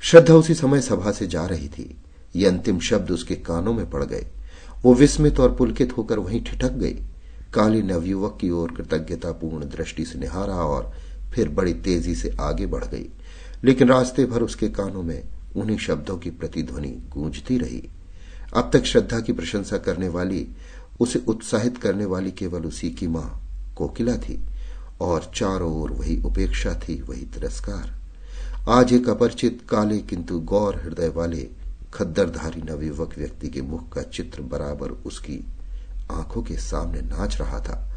श्रद्धा 0.00 0.34
उसी 0.34 0.54
समय 0.54 0.80
सभा 0.80 1.12
से 1.12 1.26
जा 1.26 1.46
रही 1.46 1.68
थी। 1.68 1.96
ये 2.36 2.46
अंतिम 2.46 2.78
शब्द 2.78 3.10
उसके 3.10 3.34
कानों 3.34 3.72
में 3.74 3.90
पड़ 3.90 4.04
गए। 4.04 4.26
वो 4.82 4.94
विस्मित 4.94 5.40
और 5.40 5.54
पुलकित 5.54 5.96
होकर 5.96 6.18
वहीं 6.18 6.44
ठिठक 6.44 6.70
गई। 6.70 6.98
काली 7.54 7.82
नवयुवक 7.82 8.38
की 8.40 8.50
ओर 8.50 8.70
कृतज्ञतापूर्ण 8.70 9.64
दृष्टि 9.64 10.04
से 10.04 10.18
निहारा 10.18 10.54
और 10.54 10.92
फिर 11.34 11.48
बड़ी 11.48 11.74
तेज़ी 11.74 12.14
से 12.14 12.36
आगे 12.40 12.66
बढ़ 12.66 12.84
गई। 12.84 13.10
लेकिन 13.64 13.88
रास्ते 13.88 14.24
भर 14.24 14.42
उसके 14.42 14.68
कानों 14.68 15.02
में 15.02 15.24
उन्हीं 15.56 15.78
शब्दों 15.78 16.18
की 16.18 16.30
प्रतिध्वनि 16.30 16.88
गूंजती 16.88 17.58
रही। 17.58 17.88
अब 18.56 18.70
तक 18.72 18.84
श्रद्धा 18.84 19.20
की 19.20 19.32
प्रशंसा 19.32 19.78
करने 19.78 20.08
वाली, 20.08 20.48
उसे 21.00 21.18
उत्साहित 21.18 21.78
करने 21.78 22.04
वाली 22.04 22.30
केवल 22.30 22.62
उसी 22.62 22.90
की 22.90 23.06
माँ 23.06 23.42
कोकिला 23.76 24.16
थी। 24.16 24.44
और 25.00 25.32
चारों 25.34 25.82
ओर 25.82 25.90
वही 25.90 26.22
उपेक्षा 26.22 26.74
थी, 26.74 27.02
वही 27.02 27.22
तिरस्कार। 27.22 27.98
आज 28.68 28.92
एक 28.92 29.08
अपरिचित, 29.08 29.62
काले 29.70 29.98
किंतु 29.98 30.40
गौर 30.40 30.76
हृदय 30.76 31.08
वाले, 31.08 31.48
खद्दरधारी 31.94 32.62
नवयुवक 32.62 33.18
व्यक्ति 33.18 33.48
के 33.48 33.62
मुख 33.62 33.92
का 33.92 34.02
चित्र 34.02 34.42
बराबर 34.42 34.90
उसकी 34.90 35.44
आँखों 36.12 36.42
के 36.42 36.56
सामने 36.56 37.00
नाच 37.00 37.40
रहा 37.40 37.60
था। 37.60 37.90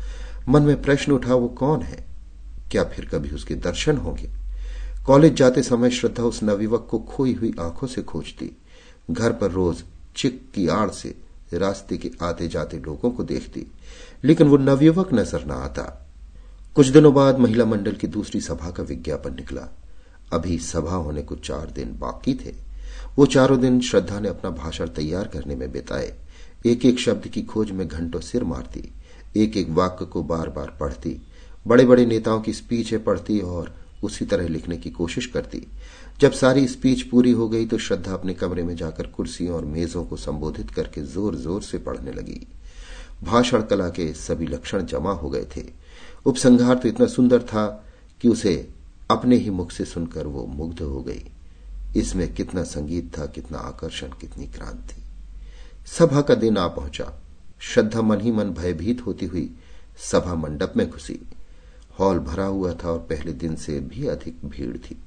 मन 0.50 0.62
में 0.62 0.82
प्रश्न 0.82 1.12
उठा, 1.12 1.36
वो 1.36 1.48
कौन 1.48 1.82
है? 1.82 2.06
क्या 2.72 2.84
फिर 2.84 3.06
कभी 3.06 3.30
उसके 3.30 3.56
दर्शन 3.56 3.98
होंगे? 3.98 4.30
कॉलेज 5.06 5.34
जाते 5.34 5.64
समय 5.64 5.90
श्रद्धा 5.90 6.24
उस 6.24 6.44
नवयुवक 6.44 6.88
को 6.92 7.00
खोई 7.00 7.34
हुई 7.34 7.54
आँखों 7.60 7.88
से 7.88 8.02
खोजती। 8.02 8.58
घर 9.12 9.34
पर 9.34 9.52
रोज 9.52 9.84
चिक 10.16 10.52
की 10.56 10.68
आड़ 10.68 10.90
से 10.90 11.16
रास्ते 11.54 11.98
के 11.98 12.12
आते 12.22 12.48
जाते 12.48 12.78
लोगों 12.78 13.12
को 13.12 13.24
देखती। 13.24 13.68
लेकिन 14.24 14.48
वो 14.48 14.58
नवयुवक 14.58 15.14
नज़र 15.14 15.46
न 15.46 15.52
आता। 15.52 16.01
कुछ 16.76 16.88
दिनों 16.88 17.14
बाद 17.14 17.40
महिला 17.40 17.64
मंडल 17.66 17.92
की 17.92 18.08
दूसरी 18.08 18.40
सभा 18.42 18.70
का 18.72 18.84
विज्ञापन 18.84 19.34
निकला। 19.36 19.68
अभी 20.34 20.58
सभा 20.60 20.96
होने 20.96 21.22
को 21.22 21.36
चार 21.38 21.72
दिन 21.76 21.98
बाकी 22.00 22.34
थे। 22.36 22.54
वो 23.18 23.26
चारों 23.26 23.60
दिन 23.60 23.80
श्रद्धा 23.82 24.20
ने 24.20 24.30
अपना 24.30 24.50
भाषण 24.52 24.88
तैयार 24.90 25.28
करने 25.28 25.56
में 25.56 25.72
बिताए। 25.72 26.14
एक 26.66 26.86
एक 26.86 27.00
शब्द 27.00 27.28
की 27.28 27.42
खोज 27.44 27.72
में 27.72 27.88
घंटों 27.88 28.20
सिर 28.20 28.44
मारती 28.44 28.92
एक 29.38 29.58
एक 29.58 29.70
वाक्य 29.72 30.06
को 30.06 30.24
बार 30.24 30.50
बार 30.50 30.76
पढ़ती 30.80 31.16
बड़े 31.66 31.86
बड़े 31.86 32.06
नेताओं 32.06 32.42
की 32.42 32.54
स्पीचें 32.54 33.04
पढ़ती 33.04 33.40
और 33.40 33.74
उसी 34.04 34.26
तरह 34.26 34.48
लिखने 34.48 34.78
की 34.78 34.90
कोशिश 34.92 35.26
करती। 35.26 35.66
जब 36.22 36.32
सारी 36.34 36.68
स्पीच 36.68 37.02
पूरी 37.02 37.32
हो 37.32 37.50
गई 37.50 37.66
तो 37.66 37.78
श्रद्धा 37.80 38.14
अपने 38.14 38.34
कमरे 38.34 38.64
में 38.64 38.76
जाकर 38.76 39.08
कुर्सियों 39.10 39.56
और 39.56 39.66
मेजों 39.68 40.04
को 40.06 40.18
संबोधित 40.18 40.72
करके 40.72 41.02
ज़ोर 41.04 41.36
ज़ोर 41.36 41.62
से 41.62 41.78
पढ़ने 41.80 42.12
लगी। 42.12 42.46
भाषण 43.24 43.62
कला 43.62 43.90
के 43.90 44.12
सभी 44.16 44.48
लक्षण 44.48 44.86
जमा 44.86 45.12
हो 45.14 45.30
गए 45.30 45.46
थे। 45.56 45.62
उपसंहार 46.26 46.76
तो 46.76 46.88
इतना 46.88 47.06
सुंदर 47.08 47.42
था 47.44 47.86
कि 48.22 48.28
उसे 48.28 48.70
अपने 49.12 49.36
ही 49.36 49.50
मुख 49.50 49.72
से 49.72 49.86
सुनकर 49.86 50.28
वो 50.28 50.46
मुग्ध 50.46 50.82
हो 50.82 51.02
गई। 51.02 51.24
इसमें 51.96 52.34
कितना 52.34 52.64
संगीत 52.64 53.18
था, 53.18 53.26
कितना 53.26 53.58
आकर्षण, 53.58 54.08
कितनी 54.08 54.46
क्रांति। 54.48 55.04
सभा 55.88 56.22
का 56.22 56.36
दिन 56.36 56.58
आ 56.58 56.68
पहुँचा। 56.68 57.12
श्रद्धा 57.60 58.02
मन 58.02 58.22
ही 58.22 58.32
मन 58.32 58.50
भयभीत 58.50 59.06
होती 59.06 59.26
हुई 59.26 59.50
सभा 60.12 60.36
मंडप 60.36 60.74
में 60.78 60.90
घुसी। 60.90 61.20
हॉल 62.00 62.20
भरा 62.20 62.46
हुआ 62.46 62.74
था 62.74 62.92
और 62.92 63.00
पहले 63.00 63.34
दिन 63.34 63.56
से 63.56 63.80
भी 63.80 64.08
अधिक 64.08 64.46
भीड़ 64.46 64.78
थी। 64.78 64.98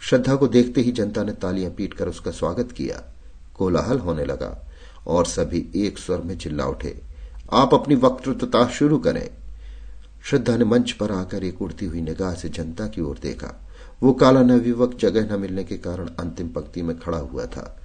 श्रद्धा 0.00 0.34
को 0.36 0.46
देखते 0.48 0.80
ही 0.80 0.92
जनता 0.92 1.24
ने 1.24 1.32
तालियाँ 1.32 1.70
पीटकर 1.70 2.08
उसका 2.08 2.30
स्वागत 2.30 2.72
किया। 2.72 3.02
कोलाहल 3.54 3.98
होने 3.98 4.24
लगा 4.24 4.56
और 5.06 5.26
सभी 5.26 5.66
एक 5.76 5.98
स्वर 5.98 6.20
में 6.20 6.36
चिल्ला 6.38 6.66
उठे, 6.66 7.00
आप 7.52 7.74
अपनी 7.74 7.94
वक्तृत्वता 7.94 8.66
शुरू 8.68 8.98
करें। 8.98 9.28
श्रद्धा 10.24 10.56
ने 10.56 10.64
मंच 10.64 10.92
पर 10.92 11.12
आकर 11.12 11.44
एक 11.44 11.62
उड़ती 11.62 11.86
हुई 11.86 12.00
निगाह 12.00 12.34
से 12.34 12.48
जनता 12.48 12.86
की 12.86 13.00
ओर 13.00 13.18
देखा। 13.22 13.54
वो 14.02 14.12
काला 14.12 14.42
नवयुवक 14.42 14.96
जगह 15.00 15.36
न 15.36 15.40
मिलने 15.40 15.64
के 15.64 15.76
कारण 15.78 16.08
अंतिम 16.20 16.48
पंक्ति 16.48 16.82
में 16.82 16.98
खड़ा 16.98 17.18
हुआ 17.18 17.46
था। 17.46 17.76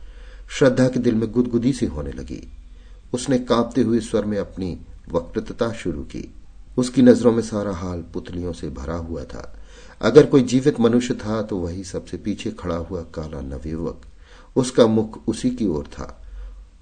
श्रद्धा 0.50 0.88
के 0.88 1.00
दिल 1.00 1.16
में 1.16 1.32
गुदगुदी 1.32 1.74
सी 1.74 1.86
होने 1.86 2.12
लगी। 2.12 2.42
उसने 3.14 3.40
कांपते 3.40 3.82
हुए 3.82 4.00
स्वर 4.00 4.26
में 4.26 4.38
अपनी 4.38 4.78
वक्तृत्वता 5.12 5.72
शुरू 5.74 6.02
की। 6.04 6.34
उसकी 6.78 7.02
नज़रों 7.02 7.32
में 7.32 7.42
सारा 7.42 7.74
हाल 7.74 8.02
पुतलियों 8.14 8.54
से 8.54 8.70
भरा 8.70 8.96
हुआ 8.96 9.24
था। 9.24 9.52
अगर 10.02 10.26
कोई 10.26 10.42
जीवित 10.44 10.80
मनुष्य 10.80 11.14
था 11.16 11.42
तो 11.42 11.58
वही 11.58 11.84
सबसे 11.84 12.18
पीछे 12.18 12.52
खड़ा 12.52 12.76
हुआ 12.76 13.02
काला 13.16 13.42
नवयुवक 13.42 14.02
उसका 14.56 14.88
मुख 14.88 15.28
उसी 15.28 15.50
की 15.50 15.68
ओर 15.68 15.88
था। 15.88 16.08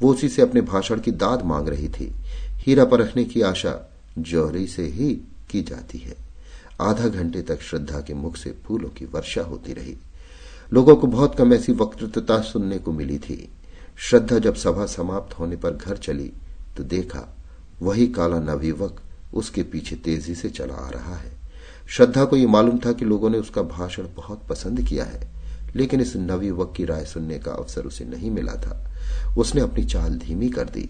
वो 0.01 0.11
उसी 0.13 0.29
से 0.29 0.41
अपने 0.41 0.61
भाषण 0.61 0.99
की 0.99 1.11
दाद 1.11 1.43
मांग 1.45 1.67
रही 1.67 1.89
थी। 1.89 2.11
हीरा 2.57 2.85
परखने 2.85 3.23
की 3.23 3.41
आशा 3.41 3.91
जौहरी 4.19 4.67
से 4.67 4.83
ही 4.83 5.13
की 5.53 5.61
जाती 5.63 5.97
है। 5.97 6.15
आधा 6.81 7.07
घंटे 7.07 7.41
तक 7.41 7.61
श्रद्धा 7.61 7.99
के 7.99 8.13
मुख 8.13 8.37
से 8.37 8.55
फूलों 8.65 8.89
की 8.89 9.05
वर्षा 9.05 9.41
होती 9.41 9.73
रही। 9.73 9.97
लोगों 10.73 10.95
को 10.95 11.07
बहुत 11.07 11.35
कम 11.35 11.53
ऐसी 11.53 11.71
वक्तृत्वता 11.73 12.39
सुनने 12.41 12.77
को 12.77 12.91
मिली 12.91 13.17
थी। 13.19 13.49
श्रद्धा 13.99 14.37
जब 14.39 14.55
सभा 14.55 14.85
समाप्त 14.85 15.39
होने 15.39 15.55
पर 15.55 15.71
घर 15.71 15.97
चली 15.97 16.31
तो 16.77 16.83
देखा, 16.83 17.27
वही 17.81 18.07
काला 18.07 18.39
नवयुवक 18.39 19.01
उसके 19.33 19.63
पीछे 19.63 19.95
तेज़ी 19.95 20.35
से 20.35 20.49
चला 20.49 20.75
आ 20.75 20.89
रहा 20.89 21.15
है। 21.15 21.31
श्रद्धा 21.89 22.23
को 22.25 22.35
यह 22.35 22.47
मालूम 22.47 22.77
था 22.77 22.91
कि 22.91 23.05
लोगों 23.05 23.29
ने 23.29 23.37
उसका 23.37 23.61
भाषण 23.61 24.07
बहुत 24.15 24.47
पसंद 24.49 24.81
किया 24.81 25.05
है, 25.05 25.31
लेकिन 25.75 26.01
इस 26.01 26.15
नवयुवक 26.15 26.73
की 26.77 26.85
राय 26.85 27.05
सुनने 27.05 27.39
का 27.39 27.51
अवसर 27.51 27.85
उसे 27.85 28.05
नहीं 28.05 28.31
मिला 28.31 28.53
था। 28.55 28.79
उसने 29.37 29.61
अपनी 29.61 29.85
चाल 29.85 30.17
धीमी 30.17 30.49
कर 30.49 30.69
दी। 30.69 30.89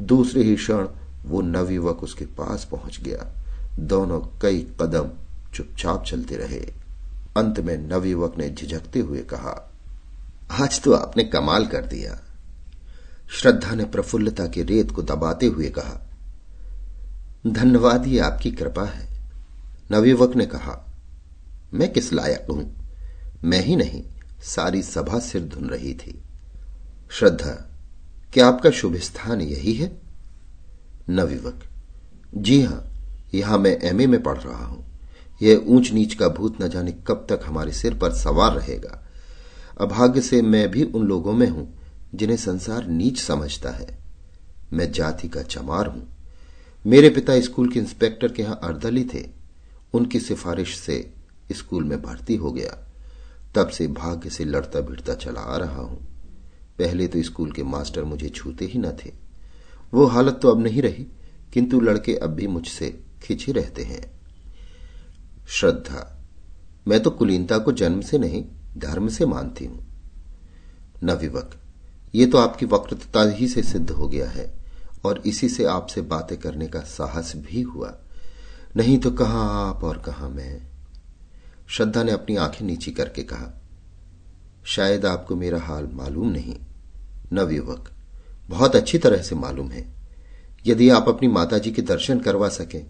दूसरे 0.00 0.42
ही 0.42 0.54
क्षण 0.56 0.88
वो 1.24 1.40
नवयुवक 1.40 2.02
उसके 2.02 2.24
पास 2.36 2.68
पहुँच 2.70 3.00
गया। 3.00 3.32
दोनों 3.78 4.20
कई 4.42 4.74
कदम 4.80 5.10
चुपचाप 5.54 6.04
चलते 6.04 6.36
रहे। 6.36 6.60
अंत 7.36 7.60
में 7.60 7.78
नवयुवक 7.78 8.38
ने 8.38 8.50
झिझकते 8.50 9.00
हुए 9.00 9.22
कहा, 9.22 9.72
आज 10.50 10.82
तो 10.82 10.92
आपने 10.92 11.24
कमाल 11.24 11.66
कर 11.66 11.86
दिया। 11.86 12.20
श्रद्धा 13.30 13.74
ने 13.74 13.84
प्रफुल्लता 13.84 14.46
के 14.46 14.62
रेत 14.62 14.90
को 14.90 15.02
दबाते 15.02 15.46
हुए 15.46 15.68
कहा, 15.68 16.10
धन्यवाद, 17.46 18.06
ये 18.06 18.18
आपकी 18.18 18.50
कृपा 18.50 18.84
है। 18.84 19.08
नवयुवक 19.90 20.36
ने 20.36 20.46
कहा, 20.46 20.94
मैं 21.74 21.92
किस 21.92 22.12
लायक 22.12 22.46
हूँ? 22.50 22.90
मैं 23.44 23.60
ही 23.60 23.76
नहीं, 23.76 24.04
सारी 24.42 24.82
सभा 24.82 25.18
सिर 25.18 25.44
धुन 25.44 25.70
रही 25.70 25.94
थी। 25.94 26.22
श्रद्धा, 27.10 27.70
क्या 28.32 28.48
आपका 28.48 28.70
शुभ 28.70 28.96
स्थान 28.96 29.40
यही 29.40 29.72
है? 29.72 30.00
नवयुवक 31.10 31.60
जी 32.34 32.62
हाँ 32.62 32.87
यहाँ 33.34 33.58
मैं 33.58 33.78
एमए 33.80 34.06
में 34.06 34.22
पढ़ 34.22 34.38
रहा 34.38 34.64
हूँ। 34.64 34.84
यह 35.42 35.64
ऊंच 35.68 35.92
नीच 35.92 36.14
का 36.14 36.28
भूत 36.28 36.62
न 36.62 36.68
जाने 36.68 36.92
कब 37.06 37.26
तक 37.30 37.40
हमारे 37.44 37.72
सिर 37.72 37.94
पर 37.94 38.12
सवार 38.12 38.52
रहेगा। 38.52 39.02
अभाग्य 39.80 40.20
से 40.20 40.42
मैं 40.42 40.70
भी 40.70 40.84
उन 40.84 41.06
लोगों 41.06 41.32
में 41.32 41.48
हूँ, 41.48 41.78
जिन्हें 42.14 42.36
संसार 42.36 42.86
नीच 42.86 43.20
समझता 43.20 43.70
है। 43.70 43.98
मैं 44.72 44.90
जाति 44.92 45.28
का 45.28 45.42
चमार 45.42 45.86
हूँ। 45.86 46.08
मेरे 46.84 47.10
पिता 47.10 47.40
स्कूल 47.40 47.68
के 47.68 47.78
इंस्पेक्टर 47.78 48.32
के 48.32 48.42
यहाँ 48.42 48.60
अर्दली 48.62 49.04
थे। 49.04 49.24
उनकी 49.94 50.20
सिफारिश 50.20 50.76
से 50.78 51.14
स्कूल 51.52 51.84
में 51.84 52.02
भर्ती 52.02 52.36
हो 52.36 52.52
गया। 52.52 52.76
तब 53.54 53.68
से 53.68 53.86
भाग्य 53.88 54.30
से 54.30 54.44
लड़ता 54.44 54.80
भिड़ता 54.80 55.14
चला 55.14 55.40
आ 55.40 55.56
रहा 55.56 55.82
हूँ। 55.82 55.98
पहले 56.78 57.06
तो 57.06 57.22
स्कूल 57.22 57.52
के 57.52 57.62
मास्टर 57.62 58.04
मुझे 58.04 58.28
छूते 58.28 58.64
ही 58.64 58.78
न 58.78 58.90
थे। 58.90 59.12
वो 59.94 60.06
हालत 60.06 60.38
तो 60.42 60.50
अब 60.50 60.60
नहीं 60.60 60.82
रही, 60.82 61.06
किंतु 61.52 61.80
लड़के 61.80 62.14
अब 62.14 62.30
भी 62.30 62.46
मुझसे 62.46 63.00
खिंचे 63.22 63.52
रहते 63.52 63.82
हैं। 63.82 64.20
श्रद्धा। 65.48 66.14
मैं 66.88 67.00
तो 67.00 67.10
कुलीनता 67.10 67.58
को 67.58 67.72
जन्म 67.72 68.00
से 68.00 68.18
नहीं, 68.18 68.44
धर्म 68.78 69.08
से 69.08 69.26
मानती 69.26 69.64
हूँ। 69.64 69.86
नवयुवक 71.04 71.54
ये 72.14 72.26
तो 72.26 72.38
आपकी 72.38 72.66
वक्रता 72.66 73.22
ही 73.30 73.48
से 73.48 73.62
सिद्ध 73.62 73.90
हो 73.90 74.08
गया 74.08 74.28
है, 74.30 74.52
और 75.04 75.22
इसी 75.26 75.48
से 75.48 75.64
आपसे 75.64 76.00
बातें 76.02 76.38
करने 76.38 76.66
का 76.66 76.80
साहस 76.80 77.32
भी 77.36 77.62
हुआ। 77.62 77.94
नहीं 78.76 78.98
तो 78.98 79.10
कहा 79.10 79.42
आप 79.60 79.84
और 79.84 79.98
कहा 79.98 80.28
मैं? 80.28 80.60
श्रद्धा 81.68 82.02
ने 82.02 82.12
अपनी 82.12 82.36
आँखें 82.36 82.64
नीची 82.66 82.90
करके 82.90 83.22
कहा, 83.22 83.52
शायद 84.64 85.06
आपको 85.06 85.36
मेरा 85.36 85.60
हाल 85.60 85.88
मालूम 85.92 86.28
नहीं। 86.28 86.56
नवयुवक 87.32 87.90
बहुत 88.48 88.76
अच्छी 88.76 88.98
तरह 88.98 89.22
से 89.22 89.34
मालूम 89.34 89.70
है। 89.70 89.86
यदि 90.66 90.88
आप 90.88 91.08
अपनी 91.08 91.28
माताजी 91.28 91.70
के 91.70 91.82
दर्शन 91.82 92.20
करवा 92.20 92.48
सकें 92.48 92.84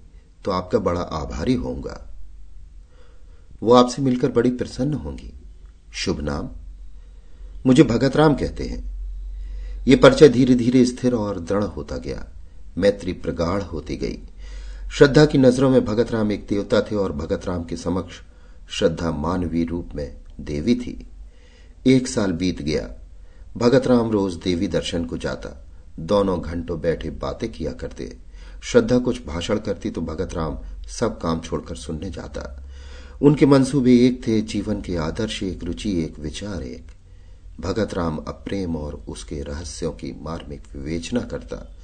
तो 0.45 0.51
आपका 0.51 0.79
बड़ा 0.79 1.01
आभारी 1.01 1.55
होऊँगा। 1.55 2.15
वो 3.63 3.73
आपसे 3.73 4.03
मिलकर 4.03 4.33
बड़ी 4.33 4.51
प्रसन्न 4.51 4.95
होंगी। 4.95 5.35
शुभ 5.93 6.21
नाम। 6.21 6.49
मुझे 7.67 7.83
भगत 7.83 8.17
राम 8.17 8.35
कहते 8.35 8.65
हैं। 8.65 8.99
ये 9.89 9.97
परिचय 9.97 10.29
धीरे 10.29 10.55
धीरे 10.55 10.85
स्थिर 10.85 11.15
और 11.15 11.41
दृढ़ 11.41 11.65
होता 11.65 11.97
गया। 11.97 12.29
मैत्री 12.79 13.13
प्रगाढ़ 13.13 13.63
होती 13.63 13.97
गई। 13.97 14.19
श्रद्धा 14.93 15.25
की 15.27 15.39
नज़रों 15.39 15.71
में 15.71 15.85
भगत 15.85 16.11
राम 16.11 16.33
एक 16.33 16.47
देवता 16.49 16.81
थे 16.81 16.97
और 16.97 17.13
भगत 17.13 17.45
राम 17.45 17.65
के 17.65 17.77
समक्ष 17.77 18.15
श्रद्धा 18.71 19.11
मानवीय 19.11 19.65
रूप 19.65 19.91
में 19.95 20.17
देवी 20.41 20.75
थी। 20.75 21.07
एक 21.87 22.09
साल 22.09 22.33
बीत 22.33 22.63
गया। 22.63 22.91
भगत 23.57 23.87
राम 23.87 24.11
रोज 24.11 24.35
देवी 24.35 24.69
दर्शन 24.69 25.05
को 25.05 25.19
जाता। 25.19 25.67
दोनों 26.01 26.41
घंटों 26.41 26.81
बैठे 26.81 27.11
बातें 27.11 27.53
किया 27.53 27.73
करते। 27.73 28.28
श्रद्धा 28.63 28.99
कुछ 28.99 29.27
भाषण 29.27 29.59
करती 29.59 29.91
तो 29.91 30.01
भगत 30.01 30.35
राम 30.35 30.59
सब 30.87 31.21
काम 31.21 31.41
छोड़कर 31.41 31.77
सुनने 31.77 32.11
जाता। 32.11 32.65
उनके 33.23 33.47
मंसूबे 33.47 34.07
एक 34.07 34.27
थे, 34.27 34.41
जीवन 34.41 34.81
के 34.81 34.97
आदर्श 34.97 35.43
एक, 35.43 35.65
रुचि 35.65 36.03
एक, 36.03 36.19
विचार 36.19 36.63
एक। 36.63 36.87
भगत 37.61 37.95
राम 37.95 38.17
अप्रेम 38.17 38.77
और 38.77 38.95
उसके 39.09 39.43
रहस्यों 39.43 39.93
की 39.93 40.19
मार्मिक 40.23 40.63
विवेचना 40.77 41.21
करता। 41.21 41.77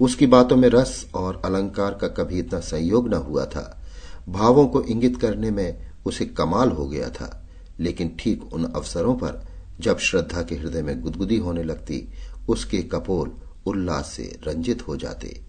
उसकी 0.00 0.26
बातों 0.26 0.56
में 0.56 0.68
रस 0.68 1.10
और 1.14 1.42
अलंकार 1.44 1.94
का 1.94 2.08
कभी 2.08 2.38
इतना 2.38 2.60
संयोग 2.60 3.08
न 3.08 3.14
हुआ 3.14 3.46
था। 3.46 3.82
भावों 4.28 4.66
को 4.66 4.82
इंगित 4.82 5.20
करने 5.20 5.50
में 5.50 5.90
उसे 6.06 6.26
कमाल 6.26 6.70
हो 6.70 6.88
गया 6.88 7.10
था। 7.10 7.46
लेकिन 7.80 8.16
ठीक 8.18 8.52
उन 8.52 8.64
अवसरों 8.64 9.14
पर 9.14 9.46
जब 9.80 9.98
श्रद्धा 9.98 10.42
के 10.42 10.54
हृदय 10.54 10.82
में 10.82 11.00
गुदगुदी 11.00 11.36
होने 11.36 11.62
लगती, 11.62 12.08
उसके 12.48 12.78
कपोल 12.78 13.32
उल्लास 13.66 14.06
से 14.06 14.38
रंजित 14.44 14.88
हो 14.88 14.96
जाते। 14.96 15.40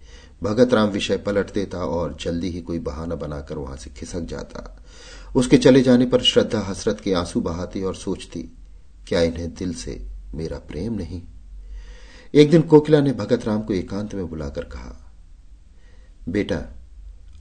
भगत 0.42 0.74
राम 0.74 0.88
विषय 0.88 1.16
पलट 1.16 1.52
देता 1.54 1.78
और 1.78 2.16
जल्दी 2.20 2.50
ही 2.50 2.60
कोई 2.60 2.78
बहाना 2.78 3.14
बनाकर 3.14 3.58
वहाँ 3.58 3.76
से 3.76 3.90
खिसक 3.90 4.20
जाता। 4.20 4.84
उसके 5.36 5.58
चले 5.58 5.82
जाने 5.82 6.06
पर 6.06 6.22
श्रद्धा 6.22 6.60
हसरत 6.60 7.00
के 7.00 7.12
आँसू 7.12 7.40
बहाती 7.40 7.82
और 7.82 7.94
सोचती, 7.94 8.42
क्या 9.08 9.20
इन्हें 9.20 9.54
दिल 9.54 9.74
से 9.74 10.10
मेरा 10.34 10.58
प्रेम 10.58 10.92
नहीं? 10.92 11.22
एक 12.34 12.50
दिन 12.50 12.62
कोकिला 12.62 13.00
ने 13.00 13.12
भगत 13.12 13.44
राम 13.44 13.62
को 13.62 13.72
एकांत 13.72 14.14
में 14.14 14.28
बुलाकर 14.30 14.64
कहा, 14.64 15.14
बेटा, 16.28 16.56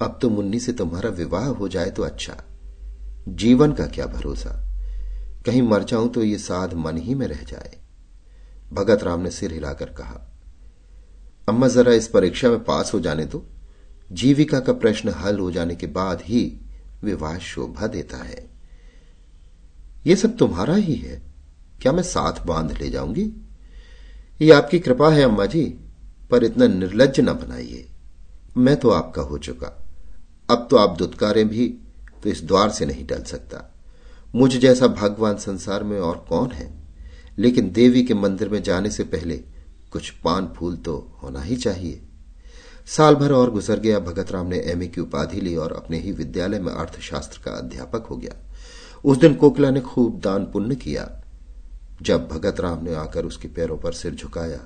अब 0.02 0.20
तो 0.22 0.30
मुन्नी 0.30 0.60
से 0.60 0.74
तुम्हारा 0.74 1.10
विवाह 1.10 1.46
हो 1.46 1.68
जाए 1.68 1.90
तो 1.90 2.04
अच्छा। 2.04 2.44
जीवन 3.28 3.74
का 3.74 3.88
क्या 3.88 4.06
भरोसा? 4.06 4.68
कहीं 5.46 5.62
मर 5.62 5.84
जाऊँ 5.84 6.10
तो 6.10 6.24
ये 6.24 6.38
साध 6.38 6.74
मन 6.74 6.98
ही 6.98 7.16
में 7.16 7.28
रह 7.28 7.44
जाए। 7.44 7.78
भगत 8.74 9.04
राम 9.04 9.20
ने 9.20 9.32
सिर 9.32 9.54
हिलाकर 9.54 9.86
कहा 9.86 10.31
अम्मा, 11.50 11.68
जरा 11.68 11.94
इस 11.94 12.08
परीक्षा 12.08 12.50
में 12.50 12.64
पास 12.64 12.94
हो 12.94 13.00
जाने 13.00 13.26
दो। 13.26 13.46
जीविका 14.12 14.60
का 14.60 14.74
प्रश्न 14.74 15.10
हल 15.10 15.40
हो 15.40 15.52
जाने 15.52 15.76
के 15.76 15.88
बाद 15.88 16.22
ही 16.22 16.58
विवाह 17.04 17.38
शोभा 17.38 17.88
देता 17.88 18.18
है। 18.18 18.50
यह 20.08 20.16
सब 20.16 20.38
तुम्हारा 20.38 20.76
ही 20.76 20.96
है। 20.96 21.22
क्या 21.82 21.92
मैं 21.92 22.04
साथ 22.04 22.46
बाँध 22.46 22.82
ले 22.82 22.90
जाऊँगी? 22.90 23.32
ये 24.42 24.52
आपकी 24.52 24.80
कृपा 24.80 25.10
है, 25.10 25.22
अम्मा 25.22 25.46
जी, 25.46 25.80
पर 26.32 26.44
इतना 26.44 26.68
निर्लज 26.68 27.20
न 27.20 27.26
बनाइए। 27.26 27.90
मैं 28.58 28.78
तो 28.78 28.90
आपका 28.90 29.22
हो 29.22 29.38
चुका। 29.38 29.88
अब 30.50 30.68
तो 30.72 30.78
आप 30.78 30.98
दुत्कारें 30.98 31.50
भी 31.50 31.78
तो 32.24 32.30
इस 32.30 32.44
द्वार 32.44 32.70
से 32.70 32.86
नहीं 32.86 33.06
टल 33.06 33.24
सकता। 33.24 33.74
मुझ 34.36 34.58
जैसा 34.58 34.88
भगवान 34.88 35.38
संसार 35.38 35.84
में 35.84 36.00
और 36.00 36.26
कौन 36.30 36.52
है? 36.52 36.74
लेकिन 37.38 37.72
देवी 37.72 38.04
के 38.04 38.14
मंदिर 38.14 38.50
में 38.50 38.64
जाने 38.64 38.90
से 38.90 39.04
पहले 39.04 39.44
कुछ 39.92 40.10
पान 40.24 40.48
फूल 40.56 40.76
तो 40.78 40.96
होना 41.24 41.42
ही 41.42 41.56
चाहिए। 41.56 42.02
साल 42.88 43.16
भर 43.16 43.32
और 43.32 43.52
गुजर 43.52 43.80
गया, 43.80 44.00
भगत 44.00 44.32
राम 44.32 44.48
ने 44.48 44.60
एमए 44.62 44.88
की 44.88 45.02
उपाधि 45.02 45.42
ली 45.42 45.56
और 45.56 45.74
अपने 45.74 46.00
ही 46.00 46.12
विद्यालय 46.12 46.60
में 46.60 46.72
अर्थशास्त्र 46.74 47.42
का 47.46 47.52
अध्यापक 47.52 48.06
हो 48.06 48.18
गया। 48.18 48.36
उस 49.04 49.18
दिन 49.18 49.34
कोकिला 49.36 49.70
ने 49.72 49.82
खूब 49.82 50.20
दान 50.20 50.46
पुण्य 50.46 50.76
किया। 50.76 51.10
जब 52.02 52.28
भगत 52.28 52.60
राम 52.60 52.84
ने 52.84 52.94
आकर 52.96 53.26
उसके 53.26 53.48
पैरों 53.48 53.78
पर 53.78 53.94
सिर 53.94 54.16
झुकाया 54.16 54.60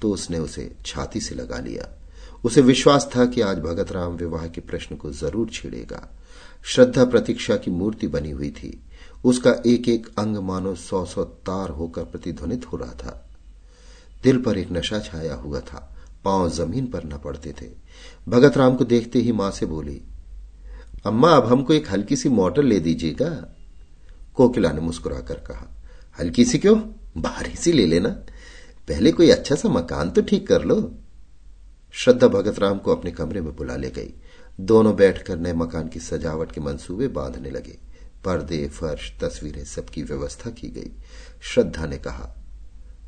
तो 0.00 0.10
उसने 0.10 0.38
उसे 0.38 0.70
छाती 0.86 1.20
से 1.20 1.34
लगा 1.34 1.58
लिया। 1.58 1.88
उसे 2.44 2.60
विश्वास 2.60 3.08
था 3.16 3.24
कि 3.26 3.40
आज 3.40 3.58
भगत 3.58 3.92
राम 3.92 4.16
विवाह 4.16 4.46
के 4.46 4.60
प्रश्न 4.60 4.96
को 4.96 5.10
ज़रूर 5.12 5.50
छेड़ेगा। 5.50 6.08
श्रद्धा 6.64 7.04
प्रतीक्षा 7.04 7.56
की 7.56 7.70
मूर्ति 7.70 8.08
बनी 8.08 8.30
हुई 8.30 8.50
थी। 8.52 8.78
उसका 9.24 9.54
एक 9.66 9.88
एक 9.88 10.06
अंग 10.18 10.36
मानो 10.38 10.74
सौ 10.74 11.04
सौ 11.04 11.24
तार 11.24 11.70
होकर 11.70 12.04
प्रतिध्वनित 12.04 12.66
हो 12.66 12.76
रहा 12.76 12.92
था। 12.94 13.31
दिल 14.22 14.38
पर 14.38 14.58
एक 14.58 14.72
नशा 14.72 14.98
छाया 14.98 15.34
हुआ 15.34 15.60
था। 15.60 15.88
पाँव 16.24 16.50
ज़मीन 16.50 16.86
पर 16.86 17.04
न 17.04 17.18
पड़ते 17.18 17.54
थे। 17.62 17.66
भगत 18.28 18.56
राम 18.56 18.76
को 18.76 18.84
देखते 18.84 19.18
ही 19.18 19.32
माँ 19.32 19.50
से 19.50 19.66
बोली, 19.66 20.00
अम्मा, 21.06 21.30
अब 21.30 21.46
हमको 21.46 21.72
एक 21.72 21.90
हल्की 21.90 22.16
सी 22.16 22.28
मोटर 22.28 22.62
ले 22.62 22.80
दीजिएगा। 22.80 23.30
कोकिला 24.34 24.72
ने 24.72 24.80
मुस्कुराकर 24.80 25.34
कहा, 25.34 25.66
हल्की 26.18 26.44
सी 26.44 26.58
क्यों? 26.58 26.76
भारी 27.16 27.56
सी 27.56 27.72
ले 27.72 27.86
लेना। 27.86 28.08
पहले 28.88 29.12
कोई 29.12 29.30
अच्छा 29.30 29.54
सा 29.54 29.68
मकान 29.68 30.10
तो 30.10 30.22
ठीक 30.22 30.46
कर 30.46 30.64
लो। 30.64 30.76
श्रद्धा 31.94 32.28
भगत 32.28 32.58
राम 32.58 32.78
को 32.78 32.94
अपने 32.94 33.10
कमरे 33.10 33.40
में 33.40 33.54
बुला 33.56 33.76
ले 33.76 33.90
गई। 33.90 34.12
दोनों 34.60 34.96
बैठकर 34.96 35.38
नए 35.38 35.52
मकान 35.52 35.88
की 35.88 36.00
सजावट 36.00 36.52
के 36.52 36.60
मंसूबे 36.60 37.08
बांधने 37.08 37.50
लगे। 37.50 37.78
पर्दे, 38.24 38.66
फर्श, 38.68 39.12
तस्वीरें 39.20 39.64
सबकी 39.64 40.02
व्यवस्था 40.02 40.50
की 40.50 40.68
गई। 40.68 40.90
श्रद्धा 41.42 41.86
ने 41.86 41.98
कहा 41.98 42.41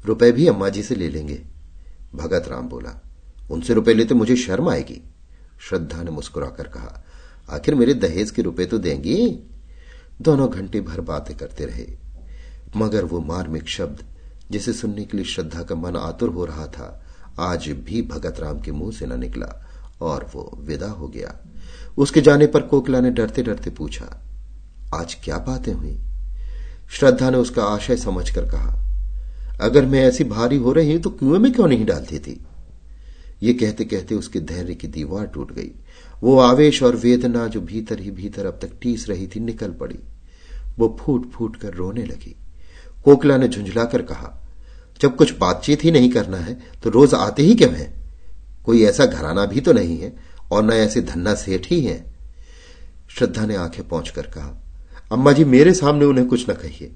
रुपए 0.05 0.33
भी 0.33 0.47
अम्मा 0.47 0.69
जी 0.69 0.83
से 0.83 0.95
ले 0.95 1.09
लेंगे। 1.09 1.43
भगत 2.15 2.49
राम 2.49 2.69
बोला, 2.69 3.03
उनसे 3.51 3.75
रुपए 3.75 3.95
लेते 3.95 4.15
मुझे 4.15 4.37
शर्म 4.37 4.69
आएगी। 4.69 5.01
श्रद्धा 5.69 6.03
ने 6.03 6.11
मुस्कुराकर 6.11 6.69
कहा, 6.69 7.05
आखिर 7.51 7.75
मेरे 7.75 7.95
दहेज 7.95 8.31
के 8.31 8.43
रुपए 8.43 8.67
तो 8.67 8.79
देंगी? 8.79 9.41
दोनों 10.23 10.51
घंटे 10.51 10.81
भर 10.81 11.01
बातें 11.01 11.37
करते 11.37 11.65
रहे। 11.65 11.87
मगर 12.77 13.05
वो 13.05 13.21
मार्मिक 13.21 13.69
शब्द, 13.69 14.05
जिसे 14.51 14.73
सुनने 14.73 15.05
के 15.05 15.17
लिए 15.17 15.27
श्रद्धा 15.27 15.63
का 15.63 15.75
मन 15.75 15.97
आतुर 15.97 16.29
हो 16.29 16.45
रहा 16.45 16.67
था, 16.67 17.05
आज 17.39 17.69
भी 17.69 18.03
भगत 18.03 18.41
राम 18.41 18.61
के 18.61 18.73
मुँह 18.73 18.93
से 18.93 19.07
न 19.07 19.21
निकला 19.21 19.67
और 20.01 20.31
वो 20.35 20.59
विदा 20.61 20.91
हो 20.91 21.09
गया। 21.09 21.37
उसके 21.99 22.21
जाने 22.21 22.47
पर 22.47 22.63
कोकिला 22.63 23.01
ने 23.01 23.11
डरते 23.11 23.43
डरते 23.43 23.71
पूछा, 23.71 24.23
आज 24.95 25.15
क्या 25.15 25.39
बातें 25.39 25.73
हुई? 25.73 25.99
श्रद्धा 26.91 27.31
ने 27.31 27.37
उसका 27.37 27.65
आशय 27.65 27.97
समझकर 27.97 28.51
कहा 28.51 28.84
अगर 29.61 29.87
मैं 29.87 30.03
ऐसी 30.03 30.25
भारी 30.25 30.57
हो 30.57 30.73
रही 30.73 30.99
तो 30.99 31.11
कुएँ 31.11 31.39
में 31.39 31.53
क्यों 31.53 31.67
नहीं 31.69 31.85
डालती 31.87 32.19
थी? 32.19 32.41
ये 33.43 33.53
कहते 33.53 33.85
कहते 33.85 34.15
उसके 34.15 34.41
धैर्य 34.41 34.75
की 34.75 34.89
दीवार 34.89 35.27
टूट 35.27 35.53
गई। 35.53 35.71
वो 36.23 36.39
आवेश 36.39 36.83
और 36.83 36.97
वेदना 36.97 37.47
जो 37.47 37.61
भीतर 37.61 38.01
ही 38.01 38.11
भीतर 38.11 38.47
अब 38.47 38.59
तक 38.63 38.71
टीस 38.83 39.09
रही 39.09 39.27
थी, 39.27 39.41
निकल 39.41 39.71
पड़ी। 39.71 39.99
वो 40.79 40.97
फूट 41.01 41.31
फूट 41.31 41.57
कर 41.57 41.75
रोने 41.75 42.05
लगी। 42.05 42.37
कोकला 43.05 43.37
ने 43.37 43.49
झुंझलाकर 43.49 44.03
कहा, 44.03 44.41
जब 45.01 45.17
कुछ 45.17 45.39
बातचीत 45.39 45.85
ही 45.85 45.91
नहीं 45.91 46.11
करना 46.11 46.37
है 46.37 46.59
तो 46.83 46.91
रोज 46.91 47.15
आते 47.15 47.43
ही 47.43 47.55
क्यों 47.55 47.73
है? 47.73 47.93
कोई 48.65 48.83
ऐसा 48.83 49.07
घराना 49.07 49.45
भी 49.47 49.61
तो 49.61 49.73
नहीं 49.73 49.99
है, 49.99 50.17
और 50.53 50.65
न 50.65 50.71
ऐसे 50.71 51.01
धन्ना 51.03 51.35
सेठ 51.35 51.67
ही 51.67 51.81
है। 51.81 52.05
श्रद्धा 53.09 53.47
ने 53.47 53.57
आँखें 53.57 53.87
पहुंचकर 53.89 54.23
कहा, 54.23 54.61
अम्मा 55.13 55.33
जी, 55.33 55.45
मेरे 55.45 55.75
सामने 55.75 56.05
उन्हें 56.05 56.27
कुछ 56.27 56.51
न 56.51 56.53
कहिए। 56.53 56.93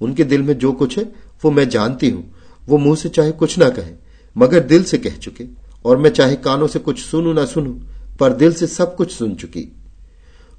उनके 0.00 0.24
दिल 0.24 0.42
में 0.42 0.58
जो 0.58 0.72
कुछ 0.72 0.98
है 0.98 1.04
वो 1.42 1.50
मैं 1.50 1.68
जानती 1.68 2.10
हूँ। 2.10 2.24
वो 2.68 2.78
मुँह 2.78 2.96
से 2.96 3.08
चाहे 3.08 3.32
कुछ 3.32 3.58
ना 3.58 3.68
कहे, 3.68 3.92
मगर 4.36 4.60
दिल 4.60 4.84
से 4.84 4.98
कह 4.98 5.16
चुके, 5.16 5.44
और 5.84 5.96
मैं 5.96 6.10
चाहे 6.10 6.36
कानों 6.36 6.66
से 6.66 6.78
कुछ 6.78 7.00
सुनू 7.00 7.32
ना 7.32 7.44
सुनू, 7.44 7.72
पर 8.20 8.32
दिल 8.32 8.52
से 8.52 8.66
सब 8.66 8.94
कुछ 8.96 9.12
सुन 9.12 9.34
चुकी। 9.34 9.62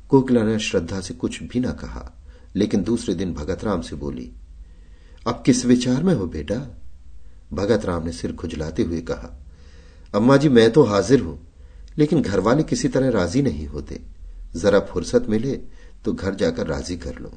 कोकिला 0.09 0.43
ने 0.43 0.57
श्रद्धा 0.59 0.99
से 1.01 1.13
कुछ 1.13 1.41
भी 1.43 1.59
ना 1.59 1.71
कहा, 1.71 2.11
लेकिन 2.55 2.83
दूसरे 2.83 3.15
दिन 3.15 3.33
भगत 3.33 3.63
राम 3.63 3.81
से 3.81 3.95
बोली, 3.95 4.31
अब 5.27 5.43
किस 5.45 5.65
विचार 5.65 6.03
में 6.03 6.13
हो 6.13 6.25
बेटा? 6.27 6.55
भगत 7.53 7.85
राम 7.85 8.05
ने 8.05 8.11
सिर 8.11 8.33
खुजलाते 8.33 8.83
हुए 8.83 9.01
कहा, 9.01 9.35
अम्मा 10.13 10.37
जी, 10.37 10.49
मैं 10.49 10.69
तो 10.71 10.83
हाजिर 10.83 11.21
हूँ, 11.21 11.39
लेकिन 11.97 12.21
घर 12.21 12.39
वाले 12.39 12.63
किसी 12.63 12.87
तरह 12.87 13.09
राज़ी 13.09 13.41
नहीं 13.41 13.67
होते। 13.67 13.99
जरा 14.55 14.79
फुर्सत 14.79 15.25
मिले 15.29 15.55
तो 16.05 16.13
घर 16.13 16.35
जाकर 16.35 16.67
राज़ी 16.67 16.97
कर 16.97 17.19
लो। 17.19 17.31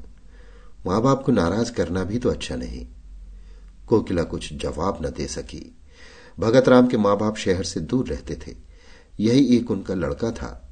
माँ 0.85 1.01
बाप 1.01 1.23
को 1.23 1.31
नाराज़ 1.31 1.71
करना 1.71 2.03
भी 2.03 2.19
तो 2.19 2.29
अच्छा 2.29 2.55
नहीं। 2.55 2.85
कोकिला 3.87 4.23
कुछ 4.23 4.53
जवाब 4.53 5.05
न 5.05 5.09
दे 5.09 5.27
सकी। 5.27 5.75
भगत 6.39 6.69
राम 6.69 6.87
के 6.87 6.97
माँ 6.97 7.17
बाप 7.17 7.37
शहर 7.37 7.63
से 7.63 7.79
दूर 7.79 8.07
रहते 8.07 8.35
थे। 8.35 8.55
यही 9.19 9.57
एक 9.57 9.71
उनका 9.71 9.93
लड़का 9.93 10.31
था। 10.31 10.69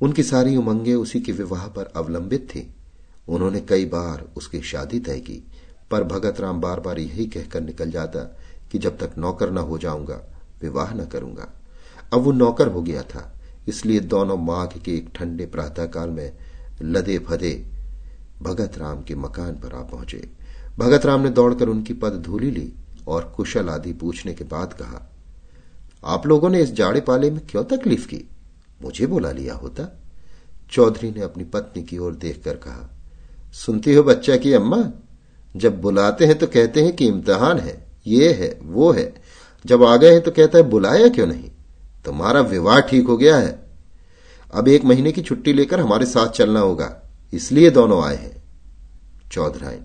उनकी 0.00 0.22
सारी 0.22 0.56
उमंगे 0.56 0.94
उसी 0.94 1.20
के 1.20 1.32
विवाह 1.32 1.66
पर 1.66 1.92
अवलंबित 1.96 2.48
थी। 2.50 2.74
उन्होंने 3.28 3.60
कई 3.60 3.84
बार 3.84 4.28
उसकी 4.36 4.60
शादी 4.60 5.00
तय 5.00 5.20
की, 5.20 5.42
पर 5.90 6.04
भगत 6.04 6.40
राम 6.40 6.60
बार 6.60 6.80
बार 6.80 6.98
यही 6.98 7.26
कहकर 7.26 7.60
निकल 7.60 7.90
जाता 7.90 8.20
कि 8.72 8.78
जब 8.78 8.98
तक 8.98 9.14
नौकर 9.18 9.50
न 9.50 9.58
हो 9.58 9.78
जाऊँगा, 9.78 10.22
विवाह 10.62 10.94
न 10.94 11.04
करूँगा। 11.04 11.52
अब 12.12 12.20
वो 12.20 12.32
नौकर 12.32 12.68
हो 12.68 12.82
गया 12.82 13.02
था, 13.02 13.40
इसलिए 13.68 14.00
दोनों 14.00 14.36
माघ 14.36 14.78
के 14.78 14.94
एक 14.94 15.08
ठंडे 15.14 15.46
प्रातःकाल 15.46 16.10
में 16.10 16.38
लदे 16.82 17.18
फदे 17.18 17.66
भगत 18.42 18.78
राम 18.78 19.02
के 19.02 19.14
मकान 19.14 19.54
पर 19.54 19.74
आ 19.74 19.82
पहुँचे। 19.82 20.43
भगत 20.78 21.06
राम 21.06 21.20
ने 21.20 21.30
दौड़कर 21.30 21.68
उनकी 21.68 21.94
पद 21.94 22.12
धूली 22.22 22.50
ली 22.50 22.72
और 23.08 23.32
कुशल 23.36 23.68
आदि 23.68 23.92
पूछने 23.92 24.32
के 24.34 24.44
बाद 24.44 24.72
कहा, 24.72 25.10
आप 26.04 26.26
लोगों 26.26 26.50
ने 26.50 26.60
इस 26.60 26.72
जाड़े 26.72 27.00
पाले 27.00 27.30
में 27.30 27.40
क्यों 27.46 27.64
तकलीफ़ 27.64 28.06
की? 28.08 28.24
मुझे 28.82 29.06
बुला 29.06 29.30
लिया 29.32 29.54
होता। 29.54 29.86
चौधरी 30.72 31.10
ने 31.10 31.20
अपनी 31.20 31.44
पत्नी 31.44 31.82
की 31.82 31.98
ओर 31.98 32.14
देखकर 32.14 32.56
कहा, 32.56 32.88
सुनती 33.54 33.94
हो 33.94 34.02
बच्चा 34.02 34.36
की 34.36 34.52
अम्मा, 34.52 34.82
जब 35.54 35.80
बुलाते 35.80 36.26
हैं 36.26 36.38
तो 36.38 36.46
कहते 36.46 36.82
हैं 36.82 36.94
कि 36.96 37.06
इम्तहान 37.06 37.58
है, 37.58 37.86
ये 38.06 38.32
है, 38.32 38.58
वो 38.62 38.92
है। 38.92 39.12
जब 39.64 39.84
आ 39.84 39.96
गए 39.96 40.10
हैं 40.10 40.20
तो 40.20 40.30
कहता 40.30 40.58
है, 40.58 40.64
बुलाया 40.64 41.08
क्यों 41.08 41.26
नहीं? 41.26 41.50
तुम्हारा 42.04 42.40
विवाह 42.40 42.80
ठीक 42.80 43.06
हो 43.06 43.16
गया 43.16 43.36
है। 43.36 43.58
अब 44.54 44.68
एक 44.68 44.84
महीने 44.84 45.12
की 45.12 45.22
छुट्टी 45.22 45.52
लेकर 45.52 45.80
हमारे 45.80 46.06
साथ 46.06 46.28
चलना 46.28 46.60
होगा, 46.60 46.94
इसलिए 47.32 47.70
दोनों 47.70 48.04
आए 48.04 48.16
हैं। 48.16 48.42
चौधरायन 49.32 49.84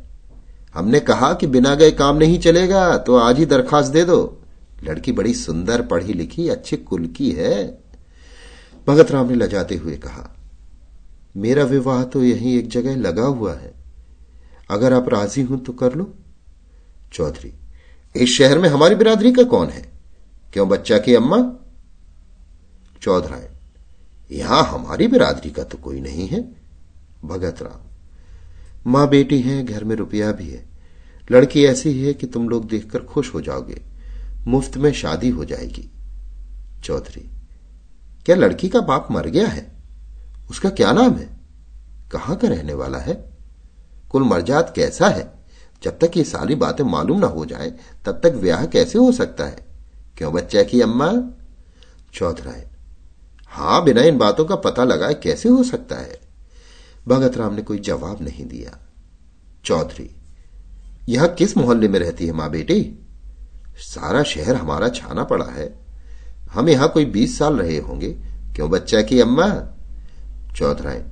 हमने 0.74 1.00
कहा 1.00 1.34
कि 1.34 1.48
बिना 1.48 1.74
गए 1.76 1.92
काम 1.92 2.18
नहीं 2.18 2.40
चलेगा 2.40 2.98
तो 2.98 3.16
आज 3.18 3.38
ही 3.40 3.46
दरखास्त 3.46 3.92
दे 3.92 4.04
दो। 4.06 4.36
लड़की 4.84 5.12
बड़ी 5.12 5.34
सुंदर, 5.34 5.82
पढ़ी 5.82 6.14
लिखी, 6.14 6.48
अच्छे 6.50 6.78
कुल 6.78 7.08
की 7.08 7.32
है। 7.32 7.66
भगत 8.88 9.12
राम 9.12 9.28
ने 9.28 9.36
लजाते 9.36 9.76
हुए 9.76 9.96
कहा, 9.96 10.30
मेरा 11.38 11.64
विवाह 11.64 12.04
तो 12.04 12.24
यहीं 12.24 12.58
एक 12.58 12.70
जगह 12.70 12.96
लगा 12.98 13.24
हुआ 13.24 13.54
है। 13.54 13.74
अगर 14.70 14.94
आप 14.94 15.10
राज़ी 15.10 15.42
हो 15.42 15.58
तो 15.58 15.74
कर 15.74 15.96
लो। 15.96 16.14
चौधरी, 17.14 17.54
इस 18.16 18.38
शहर 18.38 18.60
में 18.60 18.70
हमारी 18.70 18.96
बिरादरी 18.96 19.32
का 19.32 19.44
कौन 19.46 19.68
है? 19.68 19.82
क्यों 20.54 20.68
बच्चा 20.70 20.98
की 20.98 21.16
अम्मा? 21.16 21.38
चौधराय, 23.02 23.50
यहाँ 24.32 24.64
हमारी 24.64 25.08
बिरादरी 25.08 25.50
का 25.50 25.64
तो 25.64 25.78
कोई 25.78 26.00
नहीं 26.02 26.28
है। 26.28 26.42
भगत 27.26 27.62
राम 27.62 27.89
माँ 28.88 29.10
बेटी 29.10 29.42
हैं, 29.42 29.66
घर 29.66 29.84
में 29.84 29.96
रुपया 29.96 30.32
भी 30.32 30.50
है। 30.50 30.66
लड़की 31.32 31.66
ऐसी 31.66 31.90
ही 31.90 32.04
है 32.04 32.14
कि 32.14 32.28
तुम 32.28 32.50
लोग 32.50 32.68
देखकर 32.68 33.00
खुश 33.00 33.34
हो 33.34 33.42
जाओगे। 33.42 33.82
मुफ़्त 34.48 34.78
में 34.78 34.94
शादी 34.94 35.30
हो 35.30 35.46
जाएगी। 35.46 35.92
चौधरी, 36.84 37.30
क्या 38.26 38.36
लड़की 38.36 38.70
का 38.70 38.82
बाप 38.82 39.08
मर 39.12 39.28
गया 39.28 39.48
है? 39.48 39.72
उसका 40.50 40.70
क्या 40.70 40.92
नाम 40.92 41.14
है? 41.14 41.30
कहाँ 42.12 42.36
का 42.36 42.48
रहने 42.48 42.74
वाला 42.74 42.98
है? 42.98 43.30
कुल 44.10 44.24
मर्जात 44.24 44.74
कैसा 44.76 45.08
है? 45.08 45.34
जब 45.84 46.00
तक 46.00 46.12
ये 46.18 46.24
सारी 46.24 46.56
बातें 46.56 46.84
मालूम 46.84 47.20
ना 47.20 47.28
हो 47.28 47.46
जाए, 47.46 47.74
तब 48.06 48.20
तक 48.24 48.32
ब्याह 48.32 48.66
कैसे 48.66 49.00
हो 49.00 49.12
सकता 49.12 49.46
है? 49.46 49.66
क्यों 50.18 50.34
बच्चा 50.34 50.64
की 50.64 50.82
अम्मा? 50.82 51.30
चौधरायन 52.14 52.66
हाँ, 53.48 53.84
बिना 53.84 54.02
इन 54.02 54.18
बातों 54.18 54.46
का 54.46 54.56
पता 54.56 54.84
लगाए 54.84 55.14
कैसे 55.14 55.50
हो 55.50 55.64
सकता 55.64 55.96
है? 55.96 56.29
भगत 57.10 57.38
राम 57.38 57.54
ने 57.54 57.62
कोई 57.62 57.80
जवाब 57.80 58.22
नहीं 58.22 58.46
दिया। 58.46 58.78
चौधरी, 59.66 60.10
यह 61.10 61.28
किस 61.28 61.58
मोहल्ले 61.58 61.88
में 61.88 62.00
रहती 62.00 62.26
है 62.28 62.34
माँ 62.34 62.50
बेटी? 62.52 62.82
सारा 63.80 64.24
शहर 64.24 64.56
हमारा 64.56 64.90
छाना 64.90 65.24
पड़ा 65.24 65.46
है। 65.46 65.68
हम 66.52 66.70
यहाँ 66.70 66.90
कोई 66.90 67.06
बीस 67.06 67.38
साल 67.40 67.58
रहे 67.58 67.78
होंगे। 67.78 68.12
क्यों 68.56 68.70
बच्चा 68.70 69.02
की 69.02 69.20
अम्मा? 69.20 69.48
चौधरायन 70.58 71.04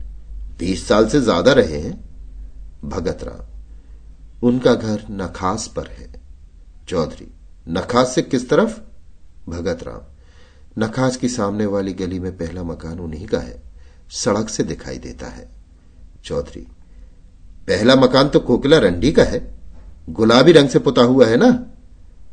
बीस 0.60 0.88
साल 0.88 1.08
से 1.08 1.22
ज़्यादा 1.22 1.54
रहे 1.54 1.80
हैं। 1.80 1.94
भगत 2.86 3.24
राम, 3.24 4.48
उनका 4.48 4.74
घर 4.74 5.06
नखास 5.12 5.68
पर 5.68 5.88
है। 5.88 6.10
चौधरी, 6.90 7.32
नखास 7.70 8.16
से 8.16 8.22
किस 8.22 8.50
तरफ़? 8.50 8.80
भगत 9.50 9.84
राम, 9.84 10.02
नखास 10.80 11.18
की 11.18 11.30
सामने 11.30 11.66
वाली 11.66 11.94
गली 11.94 12.20
में 12.20 12.38
पहला 12.38 12.64
मकान 12.64 13.00
उन्हीं 13.00 13.28
का 13.28 13.40
है। 13.40 13.62
सड़क 14.14 14.50
से 14.50 14.64
दिखाई 14.64 14.98
देता 14.98 15.28
है। 15.28 15.57
चौधरी, 16.28 16.62
पहला 17.68 17.96
मकान 17.96 18.30
तो 18.30 18.40
कोकिला 18.40 18.78
रंडी 18.78 19.12
का 19.12 19.24
है, 19.24 19.40
गुलाबी 20.10 20.52
रंग 20.52 20.70
से 20.70 20.80
पुता 20.80 21.02
हुआ 21.02 21.26
है 21.26 21.38
ना? 21.38 21.50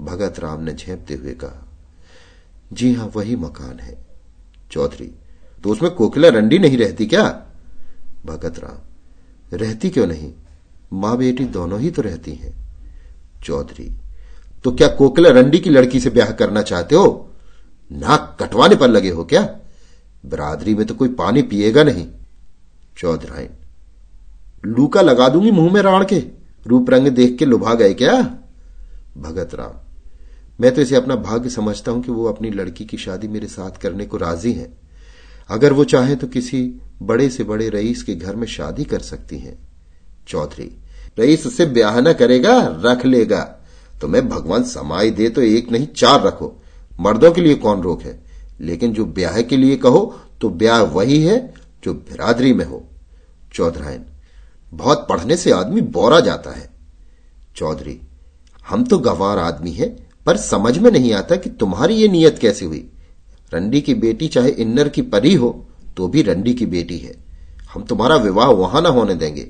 भगत 0.01 0.39
राम 0.39 0.63
ने 0.63 0.73
झेपते 0.73 1.15
हुए 1.15 1.33
कहा, 1.33 1.67
जी 2.73 2.93
हाँ, 2.95 3.11
वही 3.17 3.37
मकान 3.37 3.79
है। 3.79 3.97
चौधरी 4.71 5.11
तो 5.65 5.71
उसमें 5.71 5.91
कोकिला 5.91 6.29
रंडी 6.29 6.59
नहीं 6.59 6.79
रहती 6.79 7.07
क्या? 7.07 7.25
भगत 8.27 8.59
राम, 8.59 9.57
रहती 9.57 9.91
क्यों 9.91 10.07
नहीं? 10.07 10.33
माँ 10.93 11.17
बेटी 11.17 11.45
दोनों 11.45 11.81
ही 11.81 11.91
तो 11.91 12.03
रहती 12.03 12.35
हैं। 12.35 12.55
चौधरी 13.45 13.91
तो 14.65 14.73
क्या 14.73 14.89
कोकिला 14.89 15.31
रंडी 15.31 15.59
की 15.59 15.71
लड़की 15.71 16.01
से 16.01 16.11
ब्याह 16.11 16.31
करना 16.33 16.63
चाहते 16.63 16.95
हो? 16.95 17.31
नाक 17.91 18.37
कटवाने 18.41 18.77
पर 18.77 18.89
लगे 18.89 19.11
हो 19.11 19.25
क्या? 19.25 19.43
बरादरी 20.27 20.75
में 20.75 20.87
तो 20.87 20.95
कोई 20.95 21.09
पानी 21.09 21.43
पिएगा 21.43 21.83
नहीं। 21.83 22.07
चौधराइन 22.99 23.51
लूका 24.65 25.01
लगा 25.03 25.29
दूँगी 25.29 25.51
मुँह 25.51 25.73
में 25.73 25.81
राण 25.83 26.05
के। 26.05 26.23
रूप 26.67 26.91
रंग 26.91 27.09
देख 27.09 27.37
के 27.39 27.45
लुभा 27.45 27.75
गए 27.75 27.95
क्या? 27.95 28.21
भगत 29.17 29.55
राम, 29.55 29.73
मैं 30.61 30.75
तो 30.75 30.81
इसे 30.81 30.97
अपना 30.97 31.17
भाग्य 31.17 31.51
समझता 31.51 31.93
हूँ 31.93 32.03
कि 32.03 32.13
वो 32.13 32.25
अपनी 32.25 32.51
लड़की 32.51 32.85
की 32.85 32.97
शादी 32.97 33.29
मेरे 33.29 33.47
साथ 33.47 33.81
करने 33.81 34.07
को 34.07 34.17
राज़ी 34.17 34.53
हैं। 34.53 34.73
अगर 35.51 35.73
वो 35.73 35.85
चाहे 35.85 36.17
तो 36.17 36.27
किसी 36.27 36.63
बड़े 37.03 37.29
से 37.29 37.45
बड़े 37.45 37.69
रईस 37.69 38.03
के 38.03 38.15
घर 38.15 38.37
में 38.37 38.47
शादी 38.47 38.85
कर 38.85 39.01
सकती 39.01 39.39
हैं। 39.39 39.57
चौधरी, 40.29 40.71
रईस 41.19 41.47
उससे 41.47 41.67
ब्याह 41.67 42.01
न 42.01 42.13
करेगा, 42.13 42.59
रख 42.85 43.05
लेगा। 43.07 43.43
तो 44.01 44.09
मैं 44.09 44.29
भगवान 44.29 44.65
समाई 44.65 45.11
दे 45.11 45.29
तो 45.29 45.43
एक 45.43 45.71
नहीं, 45.73 45.87
चार 45.87 46.23
रखो। 46.23 46.53
मर्दों 47.01 47.33
के 47.33 47.41
लिए 47.41 47.55
कौन 47.57 47.83
रोक 47.83 48.03
है? 48.03 48.19
लेकिन 48.61 48.93
जो 48.93 49.05
ब्याह 49.05 49.41
के 49.43 49.57
लिए 49.57 49.77
कहो 49.77 50.15
तो 50.41 50.49
ब्याह 50.51 50.83
वही 50.91 51.23
है 51.23 51.39
जो 51.85 51.95
बिरादरी 51.95 52.53
में 52.53 52.65
हो। 52.65 52.85
चौधरायन 53.55 54.05
बहुत 54.75 55.07
पढ़ने 55.09 55.37
से 55.37 55.51
आदमी 55.51 55.81
बोरा 55.81 56.21
जाता 56.21 56.51
है। 56.51 56.69
चौधरी, 57.57 58.01
हम 58.69 58.85
तो 58.85 58.99
गवार 58.99 59.39
आदमी 59.39 59.73
है, 59.73 59.89
पर 60.27 60.37
समझ 60.37 60.79
में 60.79 60.91
नहीं 60.91 61.13
आता 61.13 61.37
कि 61.37 61.51
तुम्हारी 61.51 61.95
ये 61.95 62.09
नीयत 62.09 62.39
कैसे 62.39 62.65
हुई। 62.65 62.91
रंडी 63.53 63.81
की 63.81 63.95
बेटी 63.95 64.29
चाहे 64.29 64.51
इन्नर 64.51 64.89
की 64.89 65.03
परी 65.03 65.35
हो 65.35 65.69
तो 65.97 66.09
भी 66.09 66.23
रंडी 66.23 66.55
की 66.55 66.67
बेटी 66.67 66.99
है। 66.99 67.15
हम 67.75 67.83
तुम्हारा 67.83 68.17
विवाह 68.17 68.49
वहाँ 68.49 68.83
ना 68.83 68.89
होने 68.89 69.15
देंगे। 69.15 69.47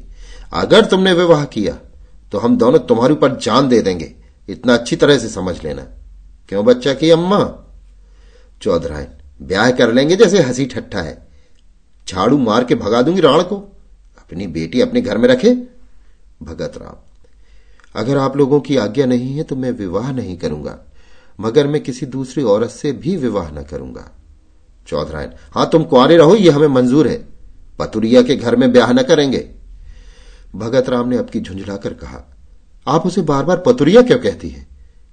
अगर 0.52 0.84
तुमने 0.84 1.12
विवाह 1.12 1.44
किया 1.44 1.78
तो 2.32 2.38
हम 2.38 2.56
दोनों 2.56 2.78
तुम्हारे 2.78 3.14
ऊपर 3.14 3.36
जान 3.36 3.68
दे 3.68 3.80
देंगे। 3.82 4.14
इतना 4.48 4.74
अच्छी 4.74 4.96
तरह 4.96 5.18
से 5.18 5.28
समझ 5.28 5.62
लेना। 5.64 5.82
क्यों 6.48 6.64
बच्चा 6.64 6.94
की 6.94 7.10
अम्मा? 7.10 7.38
चौधरायन, 8.62 9.06
ब्याह 9.42 9.70
कर 9.70 9.92
लेंगे 9.92 10.16
जैसे 10.16 10.42
हँसी 10.42 10.66
ठट्ठा 10.66 11.00
है। 11.00 11.16
झाड़ू 12.08 12.38
मार 12.38 12.64
के 12.64 12.74
भगा 12.74 13.02
दूँगी 13.02 13.20
राण 13.20 13.42
को। 13.42 13.73
अपनी 14.34 14.46
बेटी 14.48 14.80
अपने 14.80 15.00
घर 15.00 15.18
में 15.18 15.28
रखे? 15.28 15.50
भगत 16.42 16.72
राम, 16.76 16.96
अगर 17.94 18.16
आप 18.18 18.36
लोगों 18.36 18.58
की 18.60 18.76
आज्ञा 18.76 19.06
नहीं 19.06 19.34
है 19.34 19.42
तो 19.42 19.56
मैं 19.56 19.70
विवाह 19.72 20.10
नहीं 20.12 20.36
करूँगा, 20.36 20.78
मगर 21.38 21.66
मैं 21.66 21.82
किसी 21.82 22.06
दूसरी 22.06 22.42
औरत 22.44 22.70
से 22.70 22.92
भी 22.94 23.16
विवाह 23.16 23.50
न 23.50 23.62
करूँगा। 23.62 24.10
चौधरायन, 24.88 25.30
हाँ, 25.52 25.68
तुम 25.72 25.84
कुआरे 25.84 26.16
रहो, 26.16 26.34
ये 26.36 26.50
हमें 26.50 26.66
मंजूर 26.68 27.08
है। 27.08 27.16
पतुरिया 27.78 28.22
के 28.22 28.36
घर 28.36 28.56
में 28.56 28.70
ब्याह 28.72 28.92
न 28.92 29.02
करेंगे। 29.02 29.48
भगत 30.54 30.88
राम 30.88 31.08
ने 31.08 31.16
अब 31.16 31.30
की 31.30 31.40
झुंझलाकर 31.40 31.94
कहा, 31.94 32.24
आप 32.86 33.06
उसे 33.06 33.22
बार 33.22 33.44
बार 33.44 33.62
पतुरिया 33.66 34.02
क्यों 34.02 34.18
कहती 34.18 34.48
है? 34.48 34.66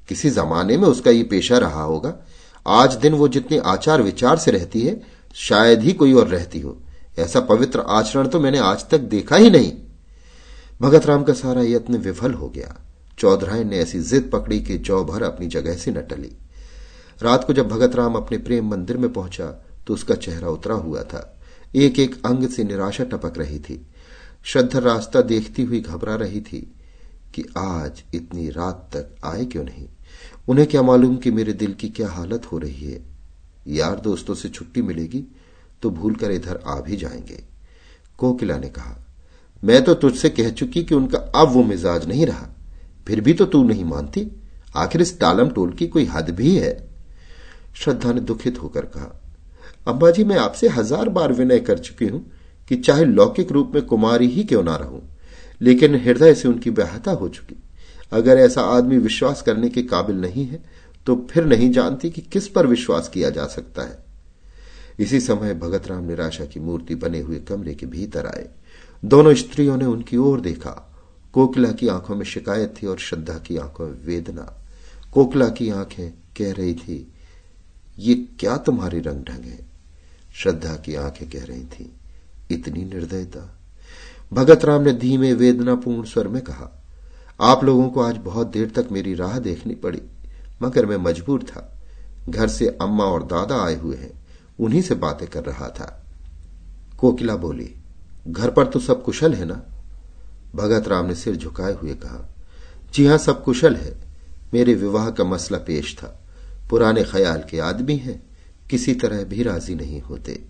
किसी 0.09 0.29
जमाने 0.29 0.77
में 0.77 0.87
उसका 0.87 1.11
ये 1.11 1.23
पेशा 1.23 1.57
रहा 1.57 1.83
होगा। 1.83 2.15
आज 2.65 2.95
दिन 2.95 3.13
वो 3.13 3.27
जितने 3.27 3.57
आचार 3.59 4.01
विचार 4.01 4.37
से 4.37 4.51
रहती 4.51 4.81
है, 4.81 5.01
शायद 5.35 5.81
ही 5.81 5.93
कोई 5.93 6.13
और 6.13 6.27
रहती 6.27 6.59
हो। 6.59 6.77
ऐसा 7.21 7.39
पवित्र 7.39 7.79
आचरण 7.79 8.27
तो 8.27 8.39
मैंने 8.39 8.57
आज 8.57 8.89
तक 8.89 8.99
देखा 8.99 9.35
ही 9.35 9.49
नहीं। 9.49 9.71
भगत 10.81 11.05
राम 11.05 11.23
का 11.23 11.33
सारा 11.33 11.61
यत्न 11.61 11.97
विफल 11.97 12.33
हो 12.33 12.49
गया। 12.49 12.75
चौधरायन 13.19 13.69
ने 13.69 13.77
ऐसी 13.77 13.99
जिद 13.99 14.29
पकड़ी 14.33 14.59
कि 14.61 14.77
जौ 14.77 15.03
भर 15.05 15.23
अपनी 15.23 15.47
जगह 15.47 15.75
से 15.75 15.91
न 15.91 16.01
टली। 16.01 16.31
रात 17.21 17.43
को 17.43 17.53
जब 17.53 17.67
भगत 17.67 17.95
राम 17.95 18.15
अपने 18.15 18.37
प्रेम 18.37 18.69
मंदिर 18.69 18.97
में 18.97 19.11
पहुँचा 19.13 19.47
तो 19.87 19.93
उसका 19.93 20.15
चेहरा 20.15 20.49
उतरा 20.49 20.75
हुआ 20.75 21.03
था। 21.03 21.39
एक 21.75 21.99
एक 21.99 22.25
अंग 22.25 22.47
से 22.49 22.63
निराशा 22.63 23.03
टपक 23.03 23.37
रही 23.37 23.59
थी। 23.59 23.87
श्रद्धा 24.43 24.79
रास्ता 24.79 25.21
देखती 25.21 25.63
हुई 25.63 25.79
घबरा 25.79 26.15
रही 26.15 26.41
थी 26.41 26.59
कि 27.35 27.45
आज 27.57 28.03
इतनी 28.13 28.49
रात 28.49 28.89
तक 28.95 29.25
आए 29.25 29.45
क्यों 29.45 29.63
नहीं? 29.63 29.87
उन्हें 30.49 30.67
क्या 30.67 30.81
मालूम 30.81 31.15
कि 31.17 31.31
मेरे 31.31 31.53
दिल 31.53 31.73
की 31.73 31.89
क्या 31.89 32.09
हालत 32.09 32.51
हो 32.51 32.57
रही 32.57 32.91
है? 32.91 33.01
यार 33.67 33.99
दोस्तों 33.99 34.35
से 34.35 34.49
छुट्टी 34.49 34.81
मिलेगी? 34.81 35.23
तो 35.83 35.89
भूलकर 35.89 36.31
इधर 36.31 36.59
आ 36.65 36.79
भी 36.81 36.95
जाएँगे। 36.95 37.43
कोकिला 38.19 38.57
ने 38.57 38.69
कहा, 38.69 38.97
मैं 39.63 39.83
तो 39.83 39.93
तुझसे 39.93 40.29
कह 40.29 40.49
चुकी 40.51 40.83
कि 40.83 40.95
उनका 40.95 41.17
अब 41.35 41.51
वो 41.51 41.63
मिजाज 41.63 42.07
नहीं 42.07 42.25
रहा। 42.25 42.47
फिर 43.07 43.21
भी 43.21 43.33
तो 43.33 43.45
तू 43.45 43.63
नहीं 43.63 43.85
मानती? 43.85 44.27
आखिर 44.75 45.01
इस 45.01 45.19
टालम 45.19 45.49
टोल 45.49 45.71
की 45.71 45.87
कोई 45.87 46.05
हद 46.05 46.29
भी 46.29 46.55
है? 46.55 46.73
श्रद्धा 47.75 48.11
ने 48.13 48.21
दुखित 48.21 48.61
होकर 48.61 48.85
कहा 48.87 49.17
अम्बा 49.87 50.09
जी, 50.11 50.23
मैं 50.23 50.37
आपसे 50.37 50.67
हज़ार 50.67 51.09
बार 51.09 51.33
विनय 51.33 51.59
कर 51.59 51.77
चुकी 51.79 52.05
हूँ 52.05 52.25
कि 52.69 52.75
चाहे 52.77 53.05
लौकिक 53.05 53.51
रूप 53.51 53.71
में 53.75 53.83
कुमारी 53.85 54.27
ही 54.27 54.43
क्यों 54.43 54.63
ना 54.63 54.75
रहूँ, 54.75 55.01
लेकिन 55.61 55.95
हृदय 55.95 56.33
से 56.33 56.47
उनकी 56.47 56.69
व्याहता 56.69 57.11
हो 57.11 57.29
चुकी। 57.29 57.55
अगर 58.11 58.37
ऐसा 58.37 58.61
आदमी 58.69 58.97
विश्वास 58.97 59.41
करने 59.41 59.69
के 59.69 59.81
काबिल 59.83 60.15
नहीं 60.17 60.45
है 60.45 60.63
तो 61.07 61.15
फिर 61.31 61.45
नहीं 61.45 61.71
जानती 61.71 62.09
कि 62.09 62.21
किस 62.23 62.47
पर 62.47 62.67
विश्वास 62.67 63.09
किया 63.09 63.29
जा 63.29 63.45
सकता 63.47 63.83
है। 63.83 64.00
इसी 64.99 65.19
समय 65.19 65.53
भगत 65.53 65.87
राम 65.87 66.03
निराशा 66.03 66.45
की 66.45 66.59
मूर्ति 66.59 66.95
बने 66.95 67.19
हुए 67.19 67.39
कमरे 67.39 67.73
के 67.73 67.85
भीतर 67.85 68.25
आए। 68.25 68.49
दोनों 69.05 69.33
स्त्रियों 69.33 69.77
ने 69.77 69.85
उनकी 69.85 70.17
ओर 70.17 70.41
देखा। 70.41 70.87
कोकिला 71.33 71.71
की 71.71 71.87
आँखों 71.87 72.15
में 72.15 72.25
शिकायत 72.25 72.73
थी 72.81 72.87
और 72.87 72.97
श्रद्धा 72.97 73.37
की 73.37 73.57
आँखों 73.57 73.87
में 73.87 74.05
वेदना। 74.05 74.57
कोकिला 75.13 75.49
की 75.49 75.69
आँखें 75.69 76.11
कह 76.11 76.53
रही 76.53 76.73
थी, 76.73 77.13
ये 77.99 78.15
क्या 78.15 78.57
तुम्हारे 78.57 78.99
रंग 78.99 79.23
ढंग 79.23 79.43
है? 79.43 79.65
श्रद्धा 80.35 80.75
की 80.75 80.95
आँखें 80.95 81.29
कह 81.29 81.45
रही 81.45 81.63
थी, 81.63 81.93
इतनी 82.51 82.85
निर्दयता। 82.85 83.59
भगत 84.33 84.65
राम 84.65 84.81
ने 84.81 84.93
धीमे, 84.93 85.33
वेदनापूर्ण 85.33 86.03
स्वर 86.03 86.27
में 86.27 86.41
कहा, 86.41 86.83
आप 87.41 87.63
लोगों 87.63 87.89
को 87.89 88.01
आज 88.01 88.17
बहुत 88.17 88.47
देर 88.47 88.69
तक 88.69 88.87
मेरी 88.91 89.13
राह 89.13 89.39
देखनी 89.39 89.75
पड़ी, 89.75 90.01
मगर 90.61 90.85
मैं 90.85 90.97
मजबूर 90.97 91.43
था। 91.43 91.77
घर 92.29 92.47
से 92.47 92.67
अम्मा 92.81 93.03
और 93.03 93.23
दादा 93.23 93.63
आए 93.65 93.75
हुए 93.75 93.95
हैं। 93.95 94.20
उन्हीं 94.59 94.81
से 94.81 94.95
बातें 94.95 95.27
कर 95.27 95.43
रहा 95.43 95.67
था। 95.69 96.05
कोकिला 96.97 97.35
बोली, 97.35 97.75
घर 98.27 98.49
पर 98.49 98.65
तो 98.65 98.79
सब 98.79 99.03
कुशल 99.03 99.33
है 99.33 99.45
ना? 99.45 99.61
भगत 100.55 100.87
राम 100.87 101.05
ने 101.05 101.15
सिर 101.15 101.35
झुकाए 101.35 101.73
हुए 101.73 101.93
कहा, 101.93 102.29
जी 102.93 103.05
हाँ, 103.05 103.17
सब 103.17 103.43
कुशल 103.43 103.75
है। 103.75 103.95
मेरे 104.53 104.73
विवाह 104.73 105.09
का 105.09 105.23
मसला 105.23 105.57
पेश 105.57 105.95
था। 105.97 106.19
पुराने 106.69 107.03
ख्याल 107.03 107.43
के 107.49 107.59
आदमी 107.59 107.95
हैं, 107.95 108.21
किसी 108.69 108.93
तरह 108.93 109.23
भी 109.23 109.43
राज़ी 109.43 109.75
नहीं 109.75 110.01
होते। 110.01 110.41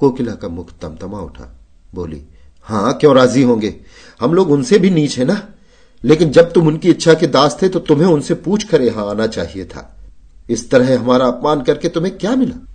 कोकिला 0.00 0.34
का 0.34 0.48
मुख 0.48 0.70
तमतमा 0.82 1.18
उठा, 1.18 1.60
बोली, 1.94 2.22
हाँ, 2.62 2.92
क्यों 2.92 3.14
राज़ी 3.14 3.42
होंगे? 3.42 3.80
हम 4.20 4.34
लोग 4.34 4.50
उनसे 4.50 4.78
भी 4.78 4.90
नीच 4.90 5.18
है 5.18 5.24
ना। 5.24 5.48
लेकिन 6.04 6.30
जब 6.30 6.52
तुम 6.52 6.66
उनकी 6.66 6.90
इच्छा 6.90 7.14
के 7.14 7.26
दास 7.26 7.58
थे 7.62 7.68
तो 7.68 7.78
तुम्हें 7.78 8.06
उनसे 8.06 8.34
पूछ 8.34 8.64
कर 8.64 8.82
यहाँ 8.82 9.10
आना 9.10 9.26
चाहिए 9.26 9.64
था। 9.64 9.96
इस 10.50 10.70
तरह 10.70 11.00
हमारा 11.00 11.26
अपमान 11.26 11.62
करके 11.62 11.88
तुम्हें 11.88 12.18
क्या 12.18 12.36
मिला? 12.36 12.73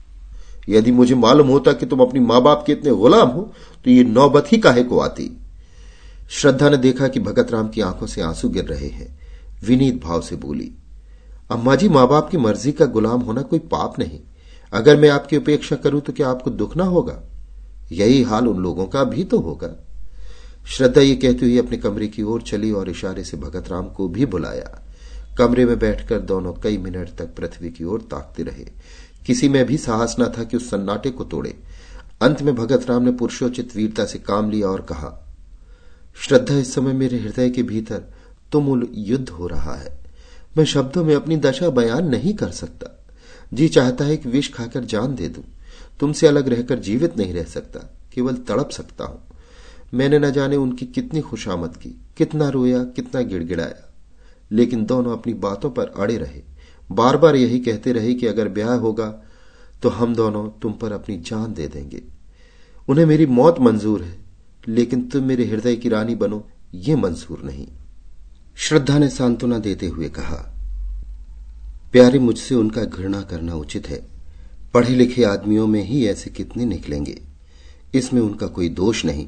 यदि 0.70 0.92
मुझे 0.92 1.16
मालूम 1.16 1.48
होता 1.48 1.74
कि 1.74 1.86
तुम 1.86 2.00
अपनी 2.00 2.20
माँ 2.20 2.42
बाप 2.42 2.64
के 2.68 2.72
इतने 2.72 2.92
गुलाम 2.92 3.28
हो 3.28 3.42
तो 3.86 3.92
ये 3.92 4.04
नौबत 4.04 4.52
ही 4.52 4.58
काहे 4.58 4.84
को 4.84 5.00
आती? 5.00 5.30
श्रद्धा 6.32 6.70
ने 6.70 6.78
देखा 6.78 7.08
कि 7.08 7.20
भगत 7.20 7.52
राम 7.52 7.68
की 7.68 7.82
आँखों 7.82 8.08
से 8.08 8.22
आँसू 8.22 8.50
गिर 8.50 8.66
रहे 8.66 8.88
हैं। 8.88 9.18
विनीत 9.64 10.04
भाव 10.04 10.22
से 10.22 10.36
बोली, 10.36 10.72
अम्मा 11.52 11.76
जी 11.76 11.90
माँ 11.90 12.08
बाप 12.08 12.30
की 12.30 12.38
मर्ज़ी 12.38 12.72
का 12.72 12.86
गुलाम 12.86 13.22
होना 13.22 13.42
कोई 13.42 13.60
पाप 13.60 14.00
नहीं। 14.00 14.20
अगर 14.74 14.98
मैं 14.98 15.10
आपकी 15.10 15.38
उपेक्षा 15.38 15.76
करूँ 15.76 16.02
तो 16.02 16.14
क्या 16.14 16.30
आपको 16.30 16.50
दुख 16.50 16.76
ना 16.78 16.84
होगा? 16.84 17.20
यही 17.92 18.22
हाल 18.24 18.48
उन 18.48 18.62
लोगों 18.64 18.86
का 18.86 19.04
भी 19.04 19.24
तो 19.24 19.40
होगा। 19.40 19.76
श्रद्धा 20.68 21.02
ये 21.02 21.16
कहती 21.16 21.46
हुई 21.46 21.58
अपने 21.58 21.78
कमरे 21.78 22.08
की 22.08 22.24
ओर 22.24 22.42
चली 22.42 22.72
और 22.72 22.90
इशारे 22.90 23.24
से 23.24 23.38
भगत 23.38 23.70
राम 23.70 23.88
को 23.88 24.08
भी 24.08 24.26
बुलाया। 24.26 24.80
कमरे 25.38 25.66
में 25.66 25.78
बैठकर 25.80 26.20
दोनों 26.20 26.54
कई 26.54 26.78
मिनट 26.78 27.10
तक 27.18 27.36
पृथ्वी 27.36 27.70
की 27.70 27.84
ओर 27.84 28.02
ताकते 28.02 28.44
रहे। 28.44 28.66
किसी 29.30 29.50
में 29.50 29.66
भी 29.66 29.78
साहस 29.78 30.16
न 30.20 30.34
था 30.38 30.44
कि 30.44 30.58
उस 30.58 30.70
सन्नाटे 30.70 31.10
को 31.10 31.24
तोड़े। 31.24 31.60
अंत 32.22 32.42
में 32.42 32.56
भगत 32.56 32.90
राम 32.90 33.04
ने 33.04 33.12
पुरुषोचित 33.12 33.76
वीरता 33.76 34.06
से 34.06 34.20
काम 34.20 34.50
लिया 34.52 34.68
और 34.68 34.82
कहा, 34.82 35.28
श्रद्धा 36.16 36.58
इस 36.58 36.74
समय 36.74 36.94
मेरे 36.94 37.20
हृदय 37.20 37.50
के 37.50 37.64
भीतर 37.64 38.04
तुमुल 38.52 38.88
युद्ध 38.94 39.30
हो 39.30 39.48
रहा 39.48 39.76
है। 39.76 40.00
मैं 40.58 40.66
शब्दों 40.66 41.04
में 41.04 41.16
अपनी 41.16 41.38
दशा 41.38 41.70
बयान 41.70 42.08
नहीं 42.08 42.34
कर 42.34 42.50
सकता। 42.50 43.06
जी 43.54 43.68
चाहता 43.68 44.06
है 44.06 44.18
कि 44.18 44.30
विष 44.30 44.54
खाकर 44.54 44.84
जान 44.84 45.16
दे 45.16 45.30
दूँ। 45.30 45.44
तुमसे 46.00 46.28
अलग 46.28 46.48
रहकर 46.48 46.80
जीवित 46.80 47.18
नहीं 47.18 47.34
रह 47.34 47.44
सकता, 47.44 47.80
केवल 48.14 48.34
तड़प 48.34 48.70
सकता 48.70 49.06
हूँ। 49.06 49.22
मैंने 49.94 50.20
न 50.20 50.32
जाने 50.32 50.56
उनकी 50.56 50.86
कितनी 50.86 51.22
खुशामद 51.22 51.78
की, 51.78 51.90
कितना 52.18 52.50
रोया, 52.50 52.84
कितना 52.84 53.22
गिड़गिड़ाया। 53.22 53.94
लेकिन 54.52 54.86
दोनों 54.86 55.18
अपनी 55.18 55.34
बातों 55.34 55.70
पर 55.70 55.94
अड़े 55.98 56.18
रहे। 56.18 56.59
बार 56.92 57.18
बार 57.18 57.36
यही 57.36 57.60
कहते 57.60 57.92
रहे 57.92 58.14
कि 58.14 58.28
अगर 58.28 58.48
ब्याह 58.48 58.74
होगा 58.74 59.24
तो 59.84 59.90
हम 59.90 60.16
दोनों 60.16 60.50
तुम 60.62 60.74
पर 60.74 60.92
अपनी 60.92 61.18
जान 61.18 61.54
दे 61.54 61.68
देंगे। 61.68 62.02
उन्हें 62.90 63.06
मेरी 63.06 63.26
मौत 63.26 63.60
मंजूर 63.60 64.04
है, 64.04 64.18
लेकिन 64.68 65.02
तुम 65.02 65.24
मेरे 65.24 65.46
हृदय 65.46 65.76
की 65.76 65.90
रानी 65.90 66.16
बनो, 66.16 66.48
ये 66.74 66.96
मंजूर 66.96 67.42
नहीं। 67.44 67.68
श्रद्धा 68.56 68.98
ने 69.00 69.10
सांत्वना 69.10 69.60
देते 69.60 69.88
हुए 69.88 70.10
कहा, 70.10 70.56
प्यारे, 71.92 72.20
मुझसे 72.20 72.56
उनका 72.56 72.84
घृणा 72.84 73.22
करना 73.22 73.56
उचित 73.56 73.90
है। 73.90 74.08
पढ़े 74.74 74.96
लिखे 74.96 75.24
आदमियों 75.24 75.68
में 75.68 75.84
ही 75.84 76.06
ऐसे 76.08 76.30
कितने 76.30 76.66
निकलेंगे? 76.66 77.22
इसमें 77.94 78.22
उनका 78.22 78.48
कोई 78.48 78.70
दोष 78.70 79.06
नहीं। 79.06 79.28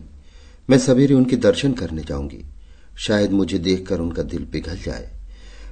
मैं 0.70 0.78
सवेरे 0.78 1.14
उनके 1.14 1.36
दर्शन 1.36 1.74
करने 1.74 2.02
जाऊँगी। 2.02 2.46
शायद 2.98 3.32
मुझे 3.32 3.60
देखकर 3.60 4.00
उनका 4.00 4.24
दिल 4.24 4.46
पिघल 4.46 4.78
जाए। 4.78 5.21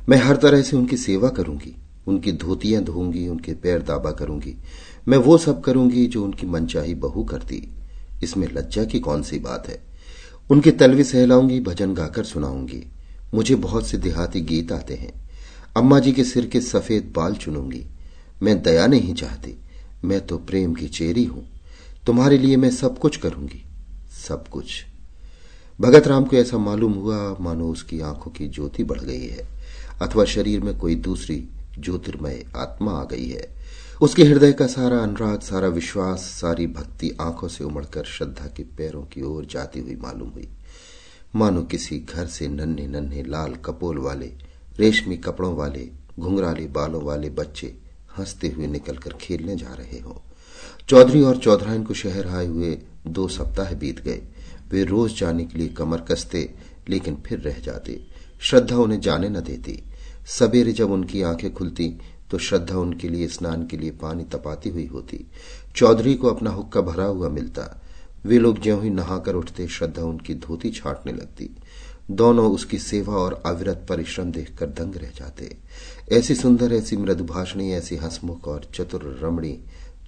मैं 0.09 0.17
हर 0.17 0.37
तरह 0.37 0.61
से 0.61 0.77
उनकी 0.77 0.97
सेवा 0.97 1.29
करूँगी, 1.29 1.75
उनकी 2.07 2.31
धोतियाँ 2.31 2.83
धोऊँगी 2.83 3.27
उनके 3.27 3.53
पैर 3.53 3.81
दाबा 3.81 4.11
करूँगी। 4.11 4.55
मैं 5.07 5.17
वो 5.17 5.37
सब 5.37 5.61
करूँगी 5.61 6.07
जो 6.07 6.23
उनकी 6.23 6.47
मनचाही 6.47 6.95
बहू 6.95 7.23
करती। 7.23 7.69
इसमें 8.23 8.47
लज्जा 8.47 8.83
की 8.83 8.99
कौन 8.99 9.23
सी 9.23 9.39
बात 9.39 9.67
है? 9.67 9.83
उनके 10.51 10.71
तलवे 10.71 11.03
सहलाऊँगी, 11.03 11.59
भजन 11.59 11.93
गाकर 11.93 12.23
सुनाऊँगी। 12.23 12.87
मुझे 13.33 13.55
बहुत 13.55 13.87
से 13.87 13.97
देहाती 13.97 14.41
गीत 14.41 14.71
आते 14.71 14.93
हैं। 14.93 15.13
अम्मा 15.77 15.99
जी 15.99 16.11
के 16.11 16.23
सिर 16.23 16.45
के 16.47 16.61
सफ़ेद 16.61 17.13
बाल 17.15 17.33
चुनूँगी। 17.33 17.85
मैं 18.43 18.63
दया 18.63 18.87
नहीं 18.87 19.13
चाहती। 19.13 19.57
मैं 20.05 20.27
तो 20.27 20.37
प्रेम 20.37 20.73
की 20.73 20.87
चेरी 20.87 21.23
हूँ। 21.23 21.47
तुम्हारे 22.05 22.37
लिए 22.37 22.57
मैं 22.57 22.71
सब 22.71 22.99
कुछ 22.99 23.17
करूँगी। 23.17 23.63
सब 24.27 24.47
कुछ। 24.47 24.85
भगत 25.81 26.07
राम 26.07 26.25
को 26.25 26.35
ऐसा 26.35 26.57
मालूम 26.57 26.93
हुआ, 26.93 27.37
मानो 27.41 27.69
उसकी 27.69 27.99
आँखों 27.99 28.31
की 28.31 28.47
ज्योति 28.47 28.83
बढ़ 28.83 29.01
गई 29.01 29.27
है। 29.27 29.58
अथवा 30.01 30.25
शरीर 30.25 30.59
में 30.59 30.77
कोई 30.77 30.95
दूसरी 30.95 31.47
ज्योतिर्मय 31.79 32.45
आत्मा 32.55 32.91
आ 32.91 33.05
गई 33.05 33.29
है। 33.29 33.55
उसके 34.01 34.23
हृदय 34.23 34.53
का 34.53 34.67
सारा 34.67 34.99
अनुराग, 34.99 35.39
सारा 35.39 35.67
विश्वास, 35.67 36.19
सारी 36.19 36.67
भक्ति 36.67 37.17
आँखों 37.21 37.47
से 37.47 37.63
उमड़कर 37.63 38.03
श्रद्धा 38.03 38.45
के 38.45 38.63
पैरों 38.63 39.03
की 39.03 39.21
ओर 39.21 39.45
जाती 39.45 39.79
हुई 39.79 39.95
मालूम 39.95 40.29
हुई। 40.29 40.47
मानो 41.35 41.63
किसी 41.63 41.99
घर 41.99 42.27
से 42.27 42.47
नन्हे 42.47 42.87
नन्हे, 42.87 43.23
लाल 43.23 43.53
कपोल 43.53 43.97
वाले, 43.97 44.31
रेशमी 44.79 45.17
कपड़ों 45.17 45.55
वाले, 45.55 45.89
घुंघराले 46.19 46.67
बालों 46.67 47.03
वाले 47.03 47.29
बच्चे 47.29 47.77
हँसते 48.17 48.47
हुए 48.47 48.67
निकलकर 48.67 49.13
खेलने 49.13 49.55
जा 49.55 49.73
रहे 49.73 49.99
हो। 49.99 50.21
चौधरी 50.89 51.21
और 51.21 51.37
चौधराइन 51.37 51.83
को 51.83 51.93
शहर 51.93 52.27
आए 52.27 52.45
हुए 52.45 52.79
दो 53.07 53.27
सप्ताह 53.27 53.73
बीत 53.73 53.99
गए। 53.99 54.21
वे 54.71 54.83
रोज 54.83 55.19
जाने 55.19 55.45
के 55.45 55.57
लिए 55.57 55.67
कमर 55.67 56.01
कसते, 56.01 56.53
लेकिन 56.89 57.15
फिर 57.15 57.39
रह 57.39 57.59
जाते। 57.59 58.07
श्रद्धा 58.41 58.77
उन्हें 58.77 59.01
जाने 59.01 59.29
न 59.29 59.39
देती। 59.39 59.83
सवेरे 60.29 60.71
जब 60.71 60.91
उनकी 60.91 61.21
आँखें 61.21 61.53
खुलती 61.53 61.97
तो 62.31 62.37
श्रद्धा 62.37 62.77
उनके 62.77 63.09
लिए 63.09 63.27
स्नान 63.27 63.65
के 63.67 63.77
लिए 63.77 63.91
पानी 63.91 64.23
तपाती 64.23 64.69
हुई 64.69 64.85
होती। 64.85 65.25
चौधरी 65.75 66.15
को 66.15 66.27
अपना 66.27 66.49
हुक्का 66.49 66.81
भरा 66.81 67.03
हुआ 67.03 67.29
मिलता। 67.29 67.81
वे 68.25 68.39
लोग 68.39 68.61
ज्यों 68.61 68.83
ही 68.83 68.89
नहाकर 68.89 69.35
उठते, 69.35 69.67
श्रद्धा 69.67 70.01
उनकी 70.01 70.33
धोती 70.33 70.69
छाटने 70.69 71.11
लगती। 71.11 71.49
दोनों 72.11 72.51
उसकी 72.51 72.77
सेवा 72.77 73.13
और 73.13 73.43
अविरत 73.45 73.85
परिश्रम 73.89 74.31
देखकर 74.31 74.65
दंग 74.65 74.95
रह 74.95 75.09
जाते। 75.09 75.57
ऐसी 76.11 76.35
सुंदर, 76.35 76.73
ऐसी 76.73 76.97
मृदुभाषणी, 76.97 77.71
ऐसी 77.71 77.95
हसमुख 77.95 78.47
और 78.47 78.69
चतुर 78.73 79.19
रमणी 79.23 79.59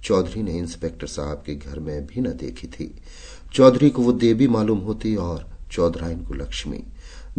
चौधरी 0.04 0.42
ने 0.42 0.58
इंस्पेक्टर 0.58 1.06
साहब 1.06 1.42
के 1.46 1.54
घर 1.54 1.78
में 1.78 2.06
भी 2.06 2.20
न 2.20 2.24
देखी 2.24 2.66
थी। 2.66 2.94
चौधरी 3.54 3.90
को 3.90 4.02
वो 4.02 4.12
देवी 4.12 4.48
मालूम 4.48 4.78
होती 4.78 5.16
और 5.16 5.50
चौधराइन 5.72 6.24
को 6.24 6.34
लक्ष्मी। 6.34 6.84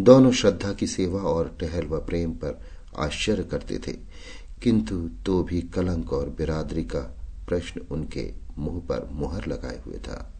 दोनों 0.00 0.32
श्रद्धा 0.32 0.72
की 0.72 0.86
सेवा 0.86 1.20
और 1.20 1.56
टहल 1.60 1.86
व 1.86 1.98
प्रेम 1.98 2.30
पर 2.30 2.73
आश्चर्य 2.98 3.42
करते 3.42 3.78
थे। 3.78 3.92
किंतु 4.62 4.96
तो 5.26 5.42
भी 5.42 5.60
कलंक 5.74 6.12
और 6.12 6.28
बिरादरी 6.38 6.84
का 6.84 7.00
प्रश्न 7.48 7.80
उनके 7.90 8.30
मुँह 8.58 8.80
पर 8.80 9.08
मुहर 9.12 9.46
लगाए 9.46 9.80
हुए 9.86 9.98
था। 9.98 10.30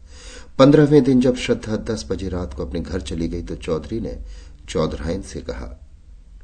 पंद्रहवें 0.59 1.03
दिन 1.03 1.19
जब 1.21 1.35
श्रद्धा 1.37 1.75
दस 1.85 2.05
बजे 2.09 2.29
रात 2.29 2.53
को 2.53 2.65
अपने 2.65 2.79
घर 2.81 3.01
चली 3.01 3.27
गई 3.27 3.41
तो 3.43 3.55
चौधरी 3.57 3.99
ने 3.99 4.17
चौधरायन 4.69 5.21
से 5.21 5.41
कहा, 5.41 5.69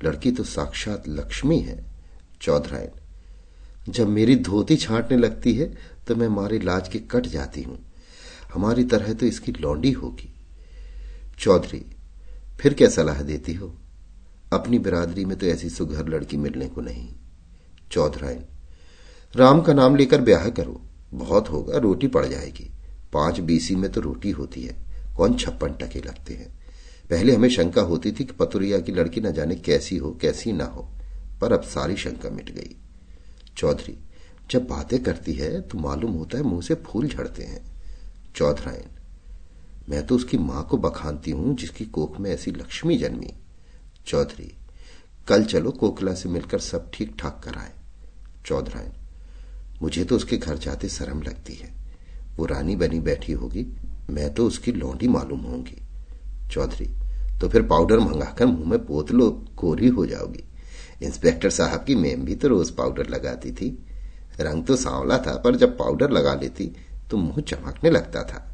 लड़की 0.03 0.31
तो 0.31 0.43
साक्षात 0.45 1.07
लक्ष्मी 1.09 1.59
है, 1.59 1.83
चौधरायन। 2.41 3.91
जब 3.91 4.07
मेरी 4.09 4.35
धोती 4.37 4.75
छांटने 4.77 5.17
लगती 5.17 5.53
है 5.53 5.73
तो 6.07 6.15
मैं 6.15 6.27
मारी 6.29 6.59
लाज 6.59 6.87
के 6.87 6.99
कट 7.11 7.27
जाती 7.27 7.61
हूँ। 7.63 7.79
हमारी 8.53 8.83
तरह 8.83 9.13
तो 9.13 9.25
इसकी 9.25 9.51
लौंडी 9.51 9.91
होगी। 9.91 10.33
चौधरी, 11.39 11.85
फिर 12.59 12.73
क्या 12.73 12.89
सलाह 12.89 13.21
देती 13.23 13.53
हो? 13.53 13.73
अपनी 14.51 14.79
बिरादरी 14.79 15.23
में 15.25 15.37
तो 15.37 15.45
ऐसी 15.45 15.69
सुघर 15.69 16.07
लड़की 16.07 16.37
मिलने 16.37 16.67
को 16.67 16.81
नहीं। 16.81 17.07
चौधराइन 17.91 18.43
राम 19.33 19.61
का 19.61 19.73
नाम 19.73 19.95
लेकर 19.95 20.21
ब्याह 20.21 20.49
करो, 20.49 20.81
बहुत 21.13 21.49
होगा, 21.49 21.77
रोटी 21.77 22.07
पड़ 22.07 22.25
जाएगी। 22.25 22.69
पाँच 23.13 23.39
बीसी 23.39 23.75
में 23.75 23.91
तो 23.91 24.01
रोटी 24.01 24.31
होती 24.31 24.61
है, 24.61 24.75
कौन 25.17 25.35
छप्पन 25.35 25.73
टके 25.81 25.99
लगते 25.99 26.33
हैं? 26.33 26.49
पहले 27.09 27.35
हमें 27.35 27.49
शंका 27.49 27.81
होती 27.81 28.11
थी 28.11 28.23
कि 28.23 28.33
पतुरिया 28.33 28.79
की 28.79 28.91
लड़की 28.91 29.21
न 29.21 29.31
जाने 29.33 29.55
कैसी 29.55 29.97
हो, 29.97 30.11
कैसी 30.11 30.51
ना 30.51 30.65
हो, 30.65 30.87
पर 31.41 31.53
अब 31.53 31.61
सारी 31.63 31.95
शंका 31.95 32.29
मिट 32.29 32.51
गई। 32.51 32.75
चौधरी, 33.57 33.97
जब 34.51 34.67
बातें 34.67 35.01
करती 35.03 35.33
है 35.33 35.59
तो 35.61 35.77
मालूम 35.77 36.11
होता 36.11 36.37
है 36.37 36.43
मुँह 36.43 36.61
से 36.61 36.75
फूल 36.85 37.07
झड़ते 37.07 37.43
हैं। 37.43 37.63
चौधरायन 38.35 38.89
मैं 39.89 40.05
तो 40.07 40.15
उसकी 40.15 40.37
माँ 40.37 40.67
को 40.69 40.77
बखानती 40.77 41.31
हूँ 41.31 41.55
जिसकी 41.55 41.85
कोख 41.85 42.19
में 42.19 42.29
ऐसी 42.31 42.51
लक्ष्मी 42.51 42.97
जन्मी। 42.97 43.33
चौधरी, 44.07 44.51
कल 45.27 45.43
चलो 45.43 45.71
कोकला 45.71 46.13
से 46.13 46.29
मिलकर 46.29 46.59
सब 46.59 46.89
ठीक 46.93 47.15
ठाक 47.19 47.41
कराए। 47.43 47.71
चौधरायन 48.45 48.91
मुझे 49.81 50.03
तो 50.03 50.15
उसके 50.15 50.37
घर 50.37 50.57
जाते 50.57 50.89
शर्म 50.89 51.21
लगती 51.21 51.53
है। 51.53 51.69
वो 52.37 52.45
रानी 52.45 52.75
बनी 52.75 52.99
बैठी 52.99 53.33
होगी, 53.33 53.65
मैं 54.09 54.33
तो 54.33 54.47
उसकी 54.47 54.71
लौंडी 54.71 55.07
मालूम 55.07 55.41
होंगी। 55.41 55.81
चौधरी 56.51 56.89
तो 57.41 57.49
फिर 57.49 57.61
पाउडर 57.61 57.99
मंगाकर 57.99 58.45
मुँह 58.45 58.69
में 58.69 58.85
पोत 58.85 59.11
लो 59.11 59.29
कोरी 59.57 59.87
हो 59.87 60.05
जाओगी। 60.05 60.43
इंस्पेक्टर 61.03 61.49
साहब 61.49 61.83
की 61.83 61.95
मेम 61.95 62.25
भी 62.25 62.35
तो 62.35 62.47
रोज 62.47 62.71
पाउडर 62.71 63.09
लगाती 63.09 63.51
थी। 63.51 63.69
रंग 64.39 64.65
तो 64.65 64.75
सांवला 64.75 65.17
था, 65.17 65.35
पर 65.35 65.55
जब 65.55 65.77
पाउडर 65.77 66.11
लगा 66.11 66.33
लेती 66.33 66.71
तो 67.11 67.17
मुँह 67.17 67.41
चमकने 67.41 67.89
लगता 67.89 68.23
था। 68.23 68.47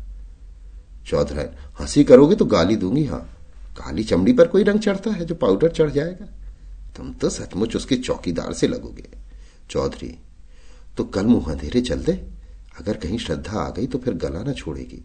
चौधरायन 1.08 1.56
हँसी 1.80 2.04
करोगे 2.04 2.36
तो 2.36 2.46
गाली 2.46 2.76
दूँगी, 2.76 3.06
हाँ। 3.06 3.37
काली 3.78 4.04
चमड़ी 4.04 4.34
पर 4.34 4.48
कोई 4.48 4.64
रंग 4.64 4.80
चढ़ता 4.80 5.12
है 5.12 5.26
जो 5.26 5.36
पाउडर 5.36 5.72
चढ़ 5.72 5.90
जाएगा? 5.90 6.26
तुम 6.98 7.14
तो 7.14 7.30
सचमुच 7.30 7.76
उसके 7.76 7.96
चौकीदार 7.96 8.54
से 8.54 8.68
लगोगे। 8.68 9.10
चौधरी 9.70 10.18
तो 10.98 11.04
कल 11.04 11.26
मुँह 11.26 11.52
अंधेरे 11.52 11.82
चल 11.82 12.00
दे। 12.00 12.14
अगर 12.80 12.98
कहीं 12.98 13.18
श्रद्धा 13.18 13.60
आ 13.60 13.70
गई 13.70 13.88
तो 13.88 13.98
फिर 13.98 14.14
गला 14.14 14.44
ना 14.44 14.54
छोड़ेगी। 14.54 15.04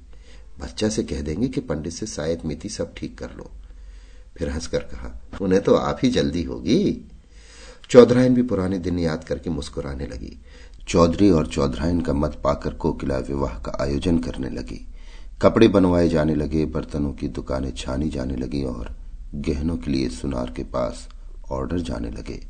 बच्चा 0.60 0.88
से 0.88 1.02
कह 1.02 1.20
देंगे 1.20 1.48
कि 1.48 1.60
पंडित 1.60 1.92
से 1.92 2.06
शायद 2.06 2.40
मिति 2.44 2.68
सब 2.68 2.94
ठीक 2.94 3.18
कर 3.18 3.30
लो। 3.36 3.50
फिर 4.36 4.48
हंसकर 4.48 4.78
कहा, 4.78 5.20
उन्हें 5.40 5.62
तो 5.62 5.74
आप 5.74 5.98
ही 6.02 6.10
जल्दी 6.10 6.42
होगी। 6.42 7.08
चौधरायन 7.90 8.34
भी 8.34 8.42
पुराने 8.42 8.78
दिन 8.78 8.98
याद 8.98 9.24
करके 9.24 9.50
मुस्कुराने 9.50 10.06
लगी। 10.06 10.36
चौधरी 10.88 11.30
और 11.30 11.46
चौधरायन 11.46 12.00
का 12.00 12.12
मत 12.12 12.40
पाकर 12.44 12.74
कोकिला 12.74 13.18
विवाह 13.18 13.58
का 13.58 13.76
आयोजन 13.80 14.18
करने 14.18 14.50
लगी। 14.50 14.86
कपड़े 15.42 15.68
बनवाए 15.68 16.08
जाने 16.08 16.34
लगे, 16.34 16.64
बर्तनों 16.64 17.12
की 17.12 17.28
दुकानें 17.28 17.72
छानी 17.76 18.08
जाने 18.08 18.36
लगी 18.36 18.64
और 18.64 18.96
गहनों 19.34 19.76
के 19.76 19.90
लिए 19.90 20.08
सुनार 20.08 20.54
के 20.56 20.62
पास 20.62 21.08
ऑर्डर 21.50 21.78
जाने 21.78 22.10
लगे। 22.10 22.46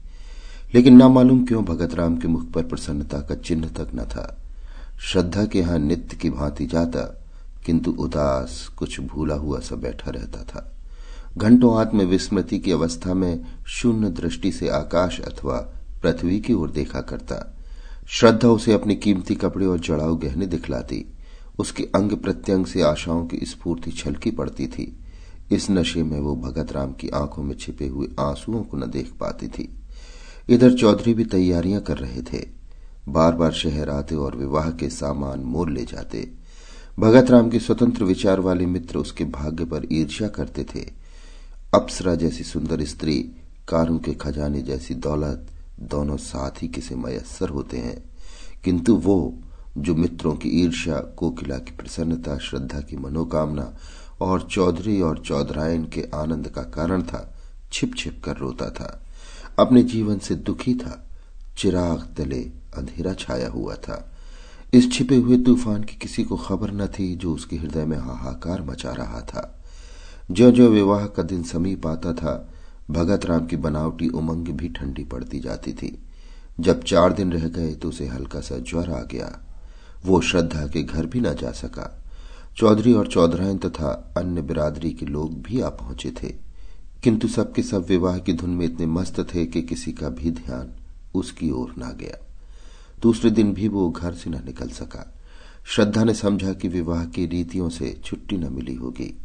लेकिन 0.75 0.97
ना 0.97 1.09
मालूम 1.09 1.45
क्यों 1.45 1.65
भगत 1.65 1.95
राम 1.95 2.17
के 2.17 2.29
मुख 2.29 2.51
पर 2.51 2.63
प्रसन्नता 2.63 3.21
का 3.21 3.35
चिन्ह 3.35 3.69
तक 3.69 3.89
न 3.95 4.05
था? 4.05 4.43
श्रद्धा 5.01 5.45
के 5.45 5.59
यहाँ 5.59 5.79
नित्य 5.79 6.17
की 6.17 6.31
भांति 6.31 6.67
जाता, 6.67 7.25
किंतु 7.67 7.91
उदास, 7.91 8.71
कुछ 8.77 9.01
भूला 9.01 9.35
हुआ 9.35 9.61
सा 9.61 9.77
बैठा 9.77 10.11
रहता 10.11 10.43
था। 10.43 10.73
घंटों 11.39 11.81
आत्म 11.81 12.03
विस्मृति 12.03 12.59
की 12.59 12.73
अवस्था 12.73 13.15
में 13.15 13.45
शून्य 13.67 14.11
दृष्टि 14.11 14.53
से 14.53 14.69
आकाश 14.69 15.21
अथवा 15.21 15.57
पृथ्वी 16.03 16.41
की 16.41 16.53
ओर 16.53 16.71
देखा 16.71 17.01
करता। 17.01 17.57
श्रद्धा 18.09 18.49
उसे 18.49 18.73
अपने 18.73 18.95
कीमती 18.95 19.35
कपड़े 19.35 19.67
और 19.67 19.79
जड़ाऊ 19.79 20.17
गहने 20.17 20.47
दिखलाती। 20.47 21.13
उसके 21.59 21.83
अंग 21.83 22.13
प्रत्यंग 22.13 22.67
से 22.67 22.83
आशाओं 22.83 23.27
की 23.27 23.47
स्फूर्ति 23.47 23.91
छलकी 23.91 24.31
पड़ती 24.31 24.67
थी। 24.67 24.99
इस 25.53 25.71
नशे 25.71 26.03
में 26.03 26.21
वो 26.21 26.37
भगत 26.37 26.73
राम 26.73 26.93
की 26.93 27.09
आँखों 27.09 27.43
में 27.43 27.57
छिपे 27.57 27.87
हुए 27.87 28.09
आंसुओं 28.21 28.63
को 28.63 28.77
न 28.77 28.91
देख 28.91 29.13
पाती 29.21 29.49
थी। 29.49 29.75
इधर 30.49 30.75
चौधरी 30.75 31.15
भी 31.15 31.25
तैयारियाँ 31.25 31.81
कर 31.81 31.99
रहे 31.99 32.23
थे। 32.23 32.47
बार 33.09 33.33
बार 33.33 33.53
शहर 33.53 33.91
आते 33.91 34.15
और 34.15 34.37
विवाह 34.37 34.71
के 34.71 34.91
सामान 34.91 35.41
मोर 35.41 35.71
ले 35.71 35.85
जाते। 35.85 36.33
भगत 36.99 37.31
राम 37.31 37.51
के 37.51 37.59
स्वतंत्र 37.59 38.05
विचार 38.05 38.41
वाले 38.41 38.67
मित्र 38.67 38.99
उसके 38.99 39.25
भाग्य 39.25 39.65
पर 39.65 39.87
ईर्ष्या 39.93 40.29
करते 40.29 40.65
थे। 40.65 40.91
अप्सरा 41.75 42.15
जैसी 42.15 42.45
सुंदर 42.45 42.85
स्त्री, 42.85 43.33
कारों 43.69 43.99
के 43.99 44.13
खजाने 44.13 44.63
जैसी 44.63 44.95
दौलत, 44.95 45.47
दोनों 45.81 46.17
साथ 46.17 46.51
ही 46.63 46.69
किसे 46.69 46.95
मयसर 46.95 47.49
होते 47.49 47.79
हैं। 47.79 48.11
किंतु 48.65 48.97
वो 48.97 49.39
जो 49.79 49.95
मित्रों 49.95 50.35
की 50.35 50.49
ईर्ष्या, 50.49 50.97
कोकिला 50.97 51.59
की 51.59 51.71
प्रसन्नता, 51.71 52.39
श्रद्धा 52.39 52.81
की 52.81 52.97
मनोकामना 52.97 53.77
और 54.21 54.49
चौधरी 54.51 55.01
और 55.01 55.19
चौधरायन 55.19 55.85
के 55.85 56.09
आनंद 56.15 56.49
का 56.49 56.63
कारण 56.63 57.03
था 57.03 57.35
छिप 57.73 57.95
छिप 57.97 58.23
कर 58.25 58.37
रोता 58.37 58.71
था। 58.71 59.03
अपने 59.59 59.83
जीवन 59.83 60.19
से 60.19 60.35
दुखी 60.35 60.75
था, 60.75 61.09
चिराग 61.59 62.15
तले 62.17 62.41
अंधेरा 62.77 63.15
छाया 63.15 63.49
हुआ 63.49 63.75
था। 63.75 64.09
इस 64.75 64.93
छिपे 64.93 65.17
हुए 65.17 65.37
तूफ़ान 65.39 65.85
की 65.85 65.97
किसी 65.97 66.25
को 66.25 66.37
खबर 66.37 66.73
न 66.73 66.87
थी 66.87 67.15
जो 67.15 67.35
उसके 67.35 67.57
हृदय 67.57 67.85
में 67.85 67.99
हाहाकार 67.99 68.63
मचा 68.63 68.93
रहा 68.93 69.21
था। 69.21 69.65
जो 70.31 70.51
जो 70.51 70.69
विवाह 70.69 71.07
का 71.07 71.23
दिन 71.23 71.43
समीप 71.43 71.87
आता 71.87 72.13
था, 72.13 72.49
भगत 72.91 73.27
राम 73.27 73.47
की 73.47 73.57
बनावटी 73.57 74.09
उमंग 74.09 74.49
भी 74.49 74.69
ठंडी 74.69 75.05
पड़ती 75.05 75.41
जाती 75.41 75.73
थी। 75.73 76.03
जब 76.61 76.83
चार 76.83 77.13
दिन 77.13 77.33
रह 77.33 77.49
गए 77.49 77.75
तो 77.75 77.89
उसे 77.89 78.07
हल्का 78.07 78.41
सा 78.41 78.59
ज्वर 78.59 78.91
आ 78.91 79.03
गया। 79.03 79.52
वो 80.05 80.21
श्रद्धा 80.21 80.67
के 80.67 80.83
घर 80.83 81.07
भी 81.07 81.21
न 81.21 81.35
जा 81.35 81.53
सका। 81.53 82.03
चौधरी 82.57 82.93
और 82.93 83.07
चौधरायन 83.07 83.59
तथा 83.59 84.15
अन्य 84.17 84.43
बिरादरी 84.43 84.91
के 84.91 85.07
लोग 85.07 85.43
भी 85.43 85.61
आ 85.61 85.69
पहुँचे 85.69 86.11
थे। 86.11 86.29
किंतु 87.03 87.29
सबके 87.29 87.63
सब 87.63 87.87
विवाह 87.87 88.19
की 88.19 88.33
धुन 88.33 88.51
में 88.51 88.67
इतने 88.67 88.87
मस्त 88.87 89.35
थे 89.35 89.47
कि 89.47 89.63
किसी 89.63 89.93
का 89.93 90.09
भी 90.09 90.31
ध्यान 90.31 90.73
उसकी 91.15 91.51
ओर 91.51 91.75
ना 91.79 91.91
गया। 91.91 92.27
दूसरे 93.01 93.31
दिन 93.31 93.55
भी 93.55 93.69
वो 93.69 93.91
घर 93.91 94.15
से 94.15 94.31
न 94.31 94.35
निकल 94.35 94.69
सका। 94.69 95.15
श्रद्धा 95.65 96.05
ने 96.05 96.15
समझा 96.15 96.53
कि 96.53 96.69
विवाह 96.69 97.05
की 97.05 97.27
रीतियों 97.27 97.69
से 97.69 98.01
छुट्टी 98.05 98.37
न 98.37 98.53
मिली 98.53 98.75
होगी। 98.75 99.21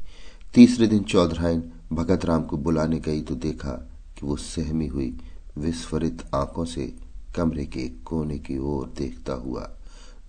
तीसरे 0.54 0.88
दिन 0.88 1.04
चौधरायन 1.04 1.64
भगत 1.94 2.26
राम 2.26 2.42
को 2.42 2.58
बुलाने 2.58 3.00
गई 3.00 3.22
तो 3.22 3.36
देखा 3.36 3.90
कि 4.20 4.26
वो 4.26 4.36
सहमी 4.36 4.88
हुई 4.88 5.18
विस्फरित 5.58 6.24
आँखों 6.36 6.66
से 6.66 6.96
कमरे 7.36 7.66
के 7.66 7.88
कोने 7.88 8.40
की 8.40 8.58
ओर 8.58 8.94
देखता 8.98 9.34
हुआ। 9.34 9.77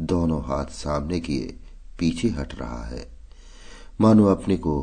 दोनों 0.00 0.40
हाथ 0.40 0.66
सामने 0.66 1.20
किए, 1.20 1.56
पीछे 1.98 2.28
हट 2.28 2.54
रहा 2.54 2.84
है। 2.86 3.06
मानो 4.00 4.26
अपने 4.26 4.56
को 4.56 4.82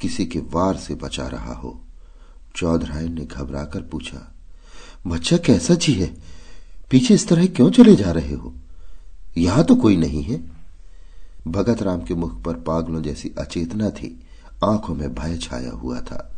किसी 0.00 0.26
के 0.26 0.38
वार 0.38 0.76
से 0.76 0.94
बचा 0.94 1.26
रहा 1.26 1.54
हो। 1.54 1.80
चौधरायन 2.56 3.12
ने 3.14 3.24
घबराकर 3.24 3.82
पूछा, 3.82 4.34
बच्चा 5.06 5.36
कैसा 5.36 5.74
जी 5.74 5.92
है? 5.92 6.16
पीछे 6.90 7.14
इस 7.14 7.28
तरह 7.28 7.46
क्यों 7.46 7.70
चले 7.70 7.94
जा 7.96 8.10
रहे 8.12 8.34
हो? 8.34 8.54
यहाँ 9.38 9.64
तो 9.64 9.76
कोई 9.76 9.96
नहीं 9.96 10.22
है। 10.22 10.40
भगत 11.48 11.82
राम 11.82 12.02
के 12.02 12.14
मुख 12.14 12.42
पर 12.42 12.54
पागलों 12.54 13.02
जैसी 13.02 13.32
अचेतना 13.38 13.90
थी। 13.90 14.20
आँखों 14.64 14.94
में 14.94 15.14
भय 15.14 15.36
छाया 15.36 15.70
हुआ 15.70 16.00
था। 16.00 16.34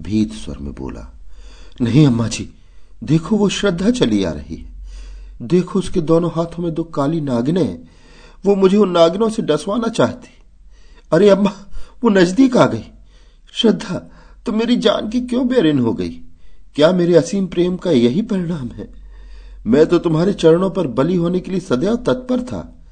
भीत 0.00 0.32
स्वर 0.32 0.58
में 0.58 0.74
बोला, 0.74 1.06
नहीं 1.80 2.06
अम्मा 2.06 2.28
जी, 2.28 2.50
देखो 3.04 3.36
वो 3.36 3.48
श्रद्धा 3.48 3.90
चली 3.90 4.24
आ 4.24 4.30
रही 4.30 4.56
है। 4.56 4.69
देखो 5.42 5.78
उसके 5.78 6.00
दोनों 6.00 6.30
हाथों 6.30 6.62
में 6.62 6.74
दो 6.74 6.84
काली 6.84 7.20
नागिने। 7.20 7.78
वो 8.46 8.54
मुझे 8.54 8.76
उन 8.76 8.90
नागिनों 8.90 9.28
से 9.28 9.42
डसवाना 9.42 9.88
चाहती। 9.88 10.28
अरे 11.12 11.28
अम्मा, 11.28 11.52
वो 12.04 12.10
नज़दीक 12.10 12.56
आ 12.56 12.66
गई। 12.66 12.84
श्रद्धा 13.52 14.10
तो 14.46 14.52
मेरी 14.52 14.76
जान 14.76 15.08
की 15.08 15.20
क्यों 15.20 15.48
बेरिन 15.48 15.78
हो 15.78 15.92
गई? 15.92 16.08
क्या 16.74 16.92
मेरे 16.92 17.14
असीम 17.14 17.46
प्रेम 17.46 17.76
का 17.76 17.90
यही 17.90 18.22
परिणाम 18.22 18.68
है? 18.68 18.94
मैं 19.66 19.86
तो 19.86 19.98
तुम्हारे 19.98 20.32
चरणों 20.32 20.70
पर 20.70 20.86
बलि 20.86 21.16
होने 21.16 21.40
के 21.40 21.50
लिए 21.50 21.60
सदैव 21.60 21.96
तत्पर 21.96 22.40
था। 22.40 22.82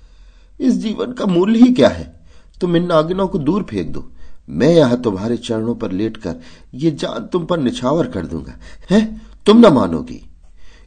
इस 0.60 0.74
जीवन 0.74 1.12
का 1.12 1.26
मूल्य 1.26 1.58
ही 1.58 1.72
क्या 1.72 1.88
है? 1.88 2.20
तुम 2.60 2.76
इन 2.76 2.86
नागिनों 2.86 3.28
को 3.28 3.38
दूर 3.38 3.62
फेंक 3.62 3.92
दो। 3.92 4.12
मैं 4.48 4.68
यहाँ 4.68 5.02
तुम्हारे 5.02 5.36
चरणों 5.36 5.74
पर 5.74 5.92
लेटकर 5.92 6.36
ये 6.74 6.90
जान 6.90 7.26
तुम 7.26 7.44
पर 7.44 7.58
निछावर 7.58 8.06
कर 8.06 8.26
दूँगा। 8.26 8.58
है? 8.90 9.20
तुम 9.46 9.58
न 9.58 9.66
मानोगी। 9.72 10.30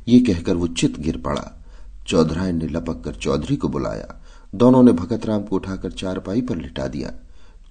ये 0.08 0.20
कहकर 0.20 0.56
वो 0.56 0.68
चित 0.68 1.00
गिर 1.00 1.18
पड़ा। 1.18 1.64
चौधरायन 2.08 2.56
ने 2.56 2.68
लपक 2.68 3.02
कर 3.06 3.16
चौधरी 3.16 3.56
को 3.56 3.68
बुलाया। 3.68 4.22
दोनों 4.56 4.84
ने 4.84 4.92
भगत 4.92 5.26
राम 5.26 5.44
को 5.44 5.56
उठाकर 5.56 5.92
चारपाई 5.92 6.42
पर 6.42 6.56
लिटा 6.56 6.88
दिया। 6.88 7.12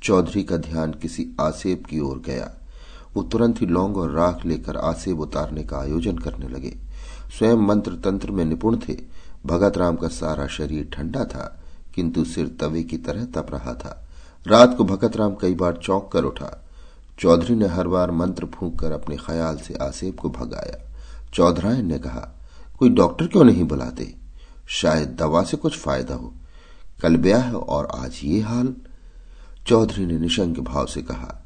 चौधरी 0.02 0.42
का 0.42 0.56
ध्यान 0.56 0.92
किसी 0.92 1.36
आसेब 1.40 1.84
की 1.90 2.00
ओर 2.00 2.22
गया। 2.26 2.52
वो 3.14 3.22
तुरंत 3.22 3.60
ही 3.60 3.66
लौंग 3.66 3.96
और 3.96 4.10
राख 4.10 4.46
लेकर 4.46 4.76
आसेब 4.76 5.20
उतारने 5.20 5.62
का 5.62 5.78
आयोजन 5.78 6.18
करने 6.18 6.48
लगे। 6.48 6.76
स्वयं 7.38 7.56
मंत्र 7.56 7.92
तंत्र 7.92 8.30
में 8.30 8.44
निपुण 8.44 8.78
थे। 8.88 8.96
भगत 9.46 9.78
राम 9.78 9.96
का 9.96 10.08
सारा 10.08 10.46
शरीर 10.46 10.90
ठंडा 10.92 11.24
था, 11.24 11.62
किंतु 11.94 12.24
सिर 12.24 12.56
तवे 12.60 12.82
की 12.82 12.98
तरह 12.98 13.24
तप 13.24 13.46
रहा 13.50 13.74
था। 13.74 14.08
रात 14.46 14.76
को 14.76 14.84
भगत 14.84 15.16
राम 15.16 15.34
कई 15.34 15.54
बार 15.54 15.80
चौंक 15.82 16.10
कर 16.12 16.24
उठा। 16.24 16.64
चौधरी 17.18 17.54
ने 17.54 17.66
हर 17.66 17.88
बार 17.88 18.10
मंत्र 18.10 18.46
फूंक 18.46 18.78
कर 18.80 18.92
अपने 18.92 19.16
ख्याल 19.16 19.56
से 19.56 19.74
आसेब 19.74 20.14
को 20.14 20.30
भगाया। 20.30 20.89
चौधरायन 21.34 21.86
ने 21.86 21.98
कहा, 21.98 22.38
कोई 22.78 22.88
डॉक्टर 22.88 23.26
क्यों 23.26 23.44
नहीं 23.44 23.64
बुलाते? 23.64 24.14
शायद 24.68 25.16
दवा 25.18 25.42
से 25.42 25.56
कुछ 25.56 25.78
फ़ायदा 25.78 26.14
हो। 26.14 26.32
कल 27.02 27.16
ब्याह 27.16 27.52
और 27.52 27.88
आज 27.96 28.20
ये 28.24 28.40
हाल। 28.40 28.74
चौधरी 29.66 30.06
ने 30.06 30.18
निशंक 30.18 30.58
भाव 30.60 30.86
से 30.86 31.02
कहा, 31.02 31.42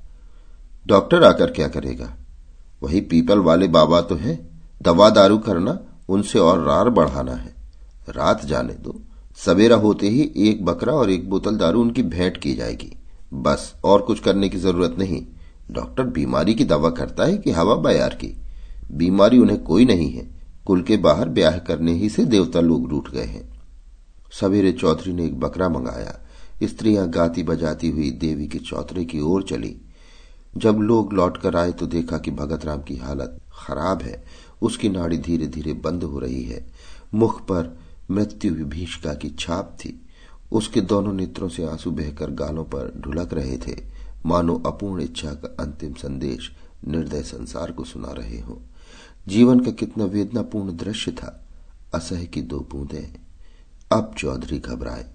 डॉक्टर 0.87 1.25
आकर 1.25 1.51
क्या 1.51 1.69
करेगा? 1.69 2.15
वही 2.83 3.01
पीपल 3.01 3.39
वाले 3.39 3.69
बाबा 3.69 4.01
तो 4.01 4.15
हैं। 4.15 4.63
दवा 4.83 5.11
दारू 5.11 5.39
करना, 5.39 5.79
उनसे 6.09 6.39
और 6.39 6.61
रार 6.61 6.89
बढ़ाना 6.89 7.33
है। 7.33 7.55
रात 8.09 8.45
जाने 8.45 8.73
दो। 8.75 9.01
सवेरा 9.37 9.77
होते 9.77 10.09
ही 10.09 10.33
एक 10.37 10.65
बकरा 10.65 10.93
और 10.93 11.11
एक 11.11 11.31
बोतल 11.31 11.57
दारू 11.57 11.81
उनकी 11.81 12.03
भेंट 12.03 12.37
की 12.37 12.55
जाएगी। 12.55 12.93
बस, 13.35 13.75
और 13.85 14.03
कुछ 14.03 14.21
करने 14.21 14.49
की 14.49 14.59
ज़रूरत 14.59 14.97
नहीं। 14.99 15.27
डॉक्टर 15.71 16.03
बीमारी 16.03 16.55
की 16.55 16.65
दवा 16.65 16.91
करता 16.91 17.25
है 17.25 17.37
कि 17.39 17.51
हवा 17.51 17.75
बयार 17.75 18.15
की। 18.15 18.44
बीमारी 18.93 19.39
उन्हें 19.39 19.63
कोई 19.63 19.85
नहीं 19.85 20.11
है। 20.11 20.35
कुल 20.67 20.83
के 20.83 20.97
बाहर 20.97 21.29
ब्याह 21.29 21.59
करने 21.59 21.93
ही 21.93 22.09
से 22.09 22.25
देवता 22.25 22.61
लोग 22.61 22.91
रूठ 22.91 23.11
गए 23.11 23.25
हैं। 23.25 23.61
सवेरे 24.41 24.73
चौधरी 24.73 25.13
ने 25.13 25.25
एक 25.25 25.41
बकरा 25.41 25.69
मंगाया। 25.69 26.21
स्त्रियाँ 26.63 27.11
गाती 27.11 27.43
बजाती 27.43 27.91
हुई 27.91 28.11
देवी 28.11 28.47
के 28.47 28.59
चौतरे 28.59 29.05
की 29.05 29.21
ओर 29.21 29.43
चली। 29.43 29.81
जब 30.57 30.77
लोग 30.77 31.13
लौट 31.13 31.37
कर 31.37 31.57
आए 31.57 31.73
तो 31.73 31.87
देखा 31.87 32.19
कि 32.19 32.31
भगत 32.31 32.65
राम 32.65 32.83
की 32.83 32.97
हालत 32.97 33.41
खराब 33.53 34.03
है। 34.03 34.25
उसकी 34.63 34.89
नाड़ी 34.89 35.19
धीरे 35.19 35.47
धीरे 35.47 35.73
बंद 35.73 36.03
हो 36.03 36.19
रही 36.19 36.45
है। 36.45 36.67
मुख 37.15 37.41
पर 37.41 37.79
मृत्यु 38.11 38.55
विभीषिका 38.55 39.15
की 39.15 39.31
छाप 39.31 39.77
थी। 39.81 40.07
उसके 40.53 40.81
दोनों 40.81 41.13
नेत्रों 41.13 41.49
से 41.49 41.65
आँसू 41.67 41.91
बहकर 41.91 42.31
गालों 42.31 42.65
पर 42.65 42.93
ढुलक 42.97 43.35
रहे 43.35 43.57
थे। 43.57 43.77
मानो 44.27 44.63
अपूर्ण 44.67 45.03
इच्छा 45.03 45.31
का 45.31 45.57
अंतिम 45.61 45.93
संदेश 45.93 46.53
निर्दय 46.89 47.23
संसार 47.23 47.73
को 47.73 47.85
सुना 47.85 48.13
रहे 48.13 48.41
हो। 48.41 48.63
जीवन 49.29 49.61
का 49.61 49.71
कितना 49.71 50.05
वेदनापूर्ण 50.05 50.77
दृश्य 50.77 51.13
था 51.13 51.47
असह 51.95 52.25
की 52.25 52.43
दो 52.43 52.59
बूंदें। 52.73 53.15
अब 53.93 54.15
चौधरी 54.19 54.59
घबराए, 54.59 55.07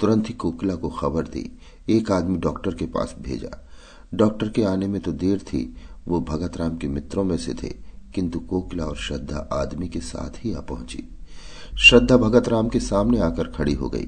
तुरंत 0.00 0.28
ही 0.28 0.34
कोकिला 0.34 0.74
को 0.74 0.88
खबर 0.88 1.22
दी। 1.22 1.58
एक 1.88 2.12
आदमी 2.12 2.38
डॉक्टर 2.38 2.74
के 2.74 2.86
पास 2.86 3.14
भेजा। 3.20 3.68
डॉक्टर 4.14 4.48
के 4.48 4.64
आने 4.64 4.86
में 4.86 5.00
तो 5.00 5.12
देर 5.12 5.38
थी, 5.38 5.76
वो 6.08 6.20
भगत 6.20 6.56
राम 6.56 6.76
के 6.76 6.88
मित्रों 6.88 7.24
में 7.24 7.36
से 7.38 7.54
थे, 7.54 7.68
किंतु 8.14 8.40
कोकिला 8.40 8.84
और 8.84 8.96
श्रद्धा 8.96 9.48
आदमी 9.52 9.88
के 9.88 10.00
साथ 10.00 10.44
ही 10.44 10.54
आ 10.54 10.60
पहुँची। 10.60 11.04
श्रद्धा 11.78 12.16
भगत 12.16 12.48
राम 12.48 12.68
के 12.68 12.80
सामने 12.80 13.18
आकर 13.18 13.48
खड़ी 13.48 13.74
हो 13.74 13.88
गई। 13.88 14.06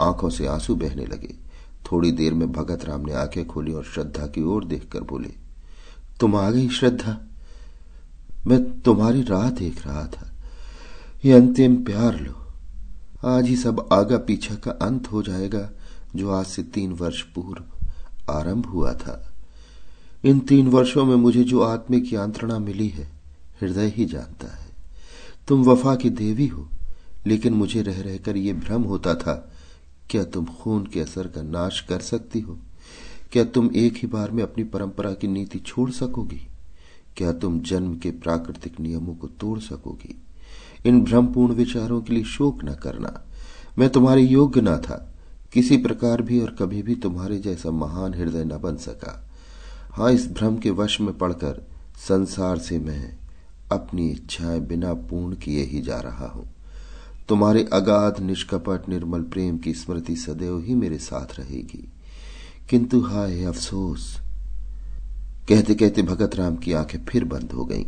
आँखों 0.00 0.30
से 0.30 0.46
आँसू 0.46 0.74
बहने 0.74 1.06
लगे। 1.06 1.34
थोड़ी 1.92 2.12
देर 2.12 2.34
में 2.34 2.52
भगत 2.52 2.84
राम 2.84 3.00
ने 3.00 3.12
आँखें 3.12 3.46
खोली 3.46 3.72
और 3.72 3.84
श्रद्धा 3.84 4.26
की 4.26 4.42
ओर 4.42 4.64
देखकर 4.64 5.00
बोले, 5.00 5.32
तुम 6.20 6.36
आ 6.36 6.50
गई 6.50 6.68
श्रद्धा? 6.68 7.18
मैं 8.46 8.80
तुम्हारी 8.80 9.22
राह 9.22 9.50
देख 9.50 9.86
रहा 9.86 10.06
था। 10.06 10.32
ये 11.24 11.32
अंतिम 11.32 11.84
प्यार 11.84 12.20
लो। 12.20 12.34
आज 13.24 13.46
ही 13.46 13.56
सब 13.56 13.88
आगा 13.92 14.18
पीछा 14.18 14.54
का 14.54 14.70
अंत 14.70 15.12
हो 15.12 15.22
जाएगा, 15.22 15.70
जो 16.16 16.30
आज 16.30 16.46
से 16.46 16.62
तीन 16.62 16.92
वर्ष 16.92 17.22
पूर्व 17.22 17.64
आरंभ 18.32 18.66
हुआ 18.66 18.92
था। 18.92 19.32
इन 20.24 20.38
तीन 20.38 20.66
वर्षों 20.66 21.04
में 21.04 21.16
मुझे 21.16 21.44
जो 21.44 21.60
आत्मिक 21.60 22.12
यांत्रणा 22.12 22.58
मिली 22.58 22.88
है, 22.88 23.12
हृदय 23.62 23.86
ही 23.96 24.04
जानता 24.04 24.56
है। 24.56 24.70
तुम 25.48 25.64
वफा 25.64 25.94
की 25.94 26.10
देवी 26.10 26.46
हो, 26.46 26.68
लेकिन 27.26 27.54
मुझे 27.54 27.82
रह 27.82 28.00
रहकर 28.00 28.36
ये 28.36 28.52
भ्रम 28.52 28.82
होता 28.82 29.14
था, 29.14 29.52
क्या 30.10 30.24
तुम 30.24 30.44
खून 30.44 30.86
के 30.86 31.00
असर 31.00 31.26
का 31.26 31.42
नाश 31.42 31.80
कर 31.80 32.00
सकती 32.00 32.40
हो? 32.40 32.58
क्या 33.32 33.44
तुम 33.44 33.70
एक 33.76 33.94
ही 33.96 34.08
बार 34.08 34.30
में 34.30 34.42
अपनी 34.42 34.64
परंपरा 34.64 35.12
की 35.12 35.28
नीति 35.28 35.58
छोड़ 35.58 35.90
सकोगी? 35.90 36.46
क्या 37.16 37.32
तुम 37.32 37.60
जन्म 37.60 37.96
के 37.96 38.10
प्राकृतिक 38.10 38.80
नियमों 38.80 39.14
को 39.14 39.26
तोड़ 39.26 39.58
सकोगी? 39.58 40.22
इन 40.86 41.04
भ्रमपूर्ण 41.04 41.54
विचारों 41.54 42.02
के 42.02 42.12
लिए 42.12 42.24
शोक 42.24 42.64
न 42.64 42.74
करना। 42.74 43.22
मैं 43.78 43.90
तुम्हारे 43.90 44.22
योग्य 44.22 44.60
न 44.60 44.76
था। 44.76 45.14
किसी 45.52 45.76
प्रकार 45.76 46.22
भी 46.22 46.40
और 46.40 46.50
कभी 46.50 46.82
भी 46.82 46.94
तुम्हारे 46.94 47.38
जैसा 47.38 47.70
महान 47.70 48.14
हृदय 48.14 48.44
न 48.44 48.58
बन 48.58 48.76
सका। 48.76 49.30
हाँ 49.92 50.12
इस 50.12 50.30
भ्रम 50.32 50.58
के 50.58 50.70
वश 50.70 51.00
में 51.00 51.18
पड़कर 51.18 51.68
संसार 52.08 52.58
से 52.58 52.78
मैं 52.78 53.18
अपनी 53.72 54.10
इच्छाएँ 54.10 54.60
बिना 54.60 54.94
पूर्ण 54.94 55.34
किए 55.34 55.64
ही 55.64 55.80
जा 55.80 56.00
रहा 56.00 56.26
हूँ। 56.26 56.50
तुम्हारे 57.28 57.68
अगाध, 57.72 58.20
निष्कपट, 58.20 58.88
निर्मल 58.88 59.20
प्रेम 59.20 59.58
की 59.58 59.74
स्मृति 59.74 60.16
सदैव 60.16 60.58
ही 60.58 60.74
मेरे 60.74 60.98
साथ 60.98 61.40
रहेगी। 61.40 61.92
किंतु 62.70 63.00
हाय, 63.00 63.44
अफसोस 63.44 64.18
कहते 65.50 65.74
कहते 65.74 66.02
भगत 66.02 66.34
राम 66.34 66.56
की 66.56 66.72
आँखें 66.72 67.04
फिर 67.04 67.24
बंद 67.24 67.52
हो 67.52 67.64
गईं। 67.64 67.84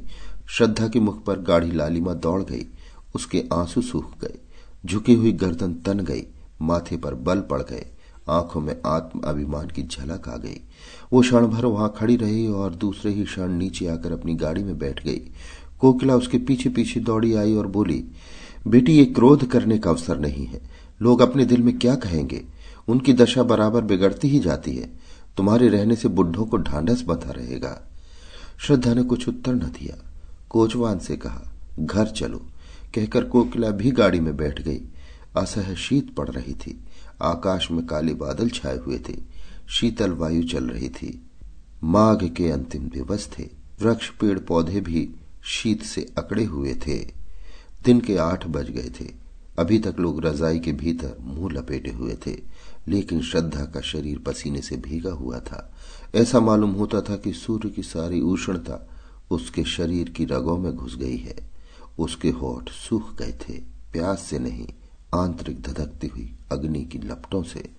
श्रद्धा 0.48 0.88
के 0.88 1.00
मुख 1.00 1.24
पर 1.24 1.38
गाढ़ी 1.38 1.72
लालिमा 1.72 2.14
दौड़ 2.14 2.42
गई। 2.42 2.66
उसके 3.14 3.44
आँसू 3.52 3.82
सूख 3.82 4.20
गए। 4.20 4.38
झुकी 4.86 5.14
हुई 5.14 5.32
गर्दन 5.32 5.74
तन 5.74 6.00
गई। 6.00 6.22
माथे 6.62 6.96
पर 6.96 7.14
बल 7.14 7.40
पड़ 7.40 7.62
गए। 7.62 7.86
आँखों 8.30 8.60
में 8.60 8.76
आत्म 8.86 9.20
अभिमान 9.20 9.66
की 9.66 9.82
झलक 9.82 10.28
आ 10.28 10.36
गई। 10.36 10.60
वो 11.12 11.20
क्षण 11.20 11.46
भर 11.46 11.64
वहाँ 11.64 11.94
खड़ी 11.96 12.16
रही 12.16 12.46
और 12.46 12.74
दूसरे 12.74 13.12
ही 13.12 13.24
क्षण 13.24 13.52
नीचे 13.52 13.86
आकर 13.86 14.12
अपनी 14.12 14.34
गाड़ी 14.34 14.64
में 14.64 14.78
बैठ 14.78 15.04
गई। 15.04 15.20
कोकिला 15.80 16.16
उसके 16.16 16.38
पीछे 16.38 16.68
पीछे 16.68 17.00
दौड़ी 17.00 17.34
आई 17.34 17.54
और 17.54 17.66
बोली, 17.66 18.04
बेटी, 18.66 18.92
ये 18.92 19.04
क्रोध 19.04 19.46
करने 19.46 19.78
का 19.78 19.90
अवसर 19.90 20.18
नहीं 20.18 20.46
है। 20.46 20.60
लोग 21.02 21.20
अपने 21.20 21.44
दिल 21.44 21.62
में 21.62 21.78
क्या 21.78 21.94
कहेंगे? 21.94 22.42
उनकी 22.88 23.12
दशा 23.12 23.42
बराबर 23.42 23.80
बिगड़ती 23.80 24.28
ही 24.28 24.38
जाती 24.38 24.76
है। 24.76 25.01
तुम्हारे 25.36 25.68
रहने 25.68 25.96
से 25.96 26.08
बुढ़ों 26.08 26.46
को 26.46 26.56
ढांढस 26.56 27.02
बंधा 27.02 27.30
रहेगा। 27.30 27.88
श्रद्धा 28.58 28.94
ने 28.94 29.02
कुछ 29.02 29.28
उत्तर 29.28 29.54
न 29.54 29.58
दिया। 29.58 30.10
कोचवान 30.50 30.98
से 30.98 31.16
कहा, 31.16 31.52
घर 31.80 32.06
चलो। 32.06 32.38
कहकर 32.94 33.24
कोकिला 33.24 33.70
भी 33.70 33.90
गाड़ी 33.90 34.20
में 34.20 34.36
बैठ 34.36 34.62
गई। 34.62 34.80
असह 35.36 35.74
शीत 35.74 36.14
पड़ 36.14 36.28
रही 36.28 36.54
थी। 36.54 36.84
आकाश 37.22 37.70
में 37.70 37.86
काले 37.86 38.14
बादल 38.14 38.50
छाए 38.50 38.78
हुए 38.78 38.98
थे। 38.98 39.16
शीतल 39.68 40.10
वायु 40.10 40.42
चल 40.42 40.64
रही 40.64 40.88
थी। 40.88 41.26
माघ 41.84 42.24
के 42.24 42.50
अंतिम 42.50 42.88
दिवस 42.88 43.28
थे। 43.38 43.48
वृक्ष 43.82 44.10
पेड़ 44.10 44.38
पौधे 44.38 44.80
भी 44.80 45.14
शीत 45.44 45.82
से 45.82 46.12
अकड़े 46.18 46.44
हुए 46.44 46.74
थे। 46.74 46.98
दिन 47.84 48.00
के 48.00 48.16
आठ 48.16 48.46
बज 48.46 48.70
गए 48.70 48.90
थे। 49.00 49.10
अभी 49.58 49.78
तक 49.78 49.96
लोग 50.00 50.24
रजाई 50.24 50.58
के 50.58 50.72
भीतर 50.72 51.16
मुँह 51.20 51.52
लपेटे 51.52 51.90
हुए 51.90 52.18
थे। 52.26 52.40
लेकिन 52.88 53.22
श्रद्धा 53.22 53.64
का 53.64 53.80
शरीर 53.80 54.18
पसीने 54.18 54.60
से 54.60 54.76
भीगा 54.76 55.12
हुआ 55.12 55.38
था। 55.38 55.72
ऐसा 56.14 56.40
मालूम 56.40 56.70
होता 56.70 57.00
था 57.00 57.16
कि 57.16 57.32
सूर्य 57.32 57.68
की 57.68 57.82
सारी 57.82 58.20
उष्णता 58.20 58.88
उसके 59.30 59.64
शरीर 59.64 60.08
की 60.08 60.24
रगों 60.24 60.58
में 60.58 60.76
घुस 60.76 60.96
गई 60.96 61.16
है। 61.16 61.50
उसके 61.98 62.30
होठ 62.30 62.70
सूख 62.70 63.16
गए 63.16 63.32
थे। 63.32 63.52
प्यास 63.92 64.20
से 64.20 64.38
नहीं, 64.38 64.66
आंतरिक 65.14 65.62
धधकती 65.62 66.06
हुई 66.06 66.32
अग्नि 66.52 66.84
की 66.84 66.98
लपटों 66.98 67.42
से। 67.42 67.70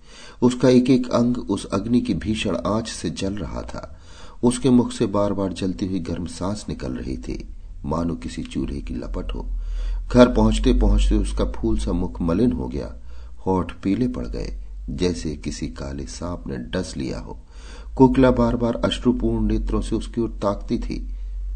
उसका 0.42 0.68
एक 0.68 0.90
एक 0.90 1.10
अंग 1.10 1.36
उस 1.36 1.66
अग्नि 1.66 2.00
की 2.00 2.14
भीषण 2.14 2.56
आँच 2.56 2.88
से 2.88 3.10
जल 3.10 3.34
रहा 3.34 3.62
था। 3.62 4.00
उसके 4.42 4.70
मुख 4.70 4.92
से 4.92 5.06
बार 5.06 5.32
बार 5.32 5.52
जलती 5.52 5.86
हुई 5.86 5.98
गर्म 5.98 6.26
सांस 6.26 6.66
निकल 6.68 6.92
रही 6.92 7.16
थी। 7.16 7.48
मानो 7.84 8.14
किसी 8.14 8.42
चूल्हे 8.42 8.80
की 8.80 8.94
लपट 8.94 9.34
हो। 9.34 9.46
घर 10.12 10.34
पहुँचते 10.34 10.72
पहुँचते 10.72 11.14
उसका 11.14 11.44
फूल 11.44 11.78
सा 11.78 11.92
मुख 11.92 12.20
मलिन 12.20 12.52
हो 12.52 12.68
गया। 12.68 12.96
होठ 13.46 13.72
पीले 13.72 14.08
पड़ 14.08 14.26
गए। 14.26 14.63
जैसे 14.90 15.36
किसी 15.36 15.68
काले 15.68 16.06
सांप 16.06 16.44
ने 16.46 16.56
डस 16.56 16.94
लिया 16.96 17.18
हो। 17.18 17.38
कोकिला 17.96 18.30
बार 18.30 18.56
बार 18.56 18.74
अश्रुपूर्ण 18.74 19.46
नेत्रों 19.46 19.80
से 19.80 19.96
उसकी 19.96 20.20
ओर 20.20 20.30
ताकती 20.42 20.78
थी, 20.78 20.98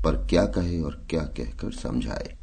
पर 0.04 0.26
क्या 0.26 0.44
कहे 0.46 0.80
और 0.80 1.02
क्या 1.10 1.22
कहकर 1.36 1.72
समझाए। 1.72 2.36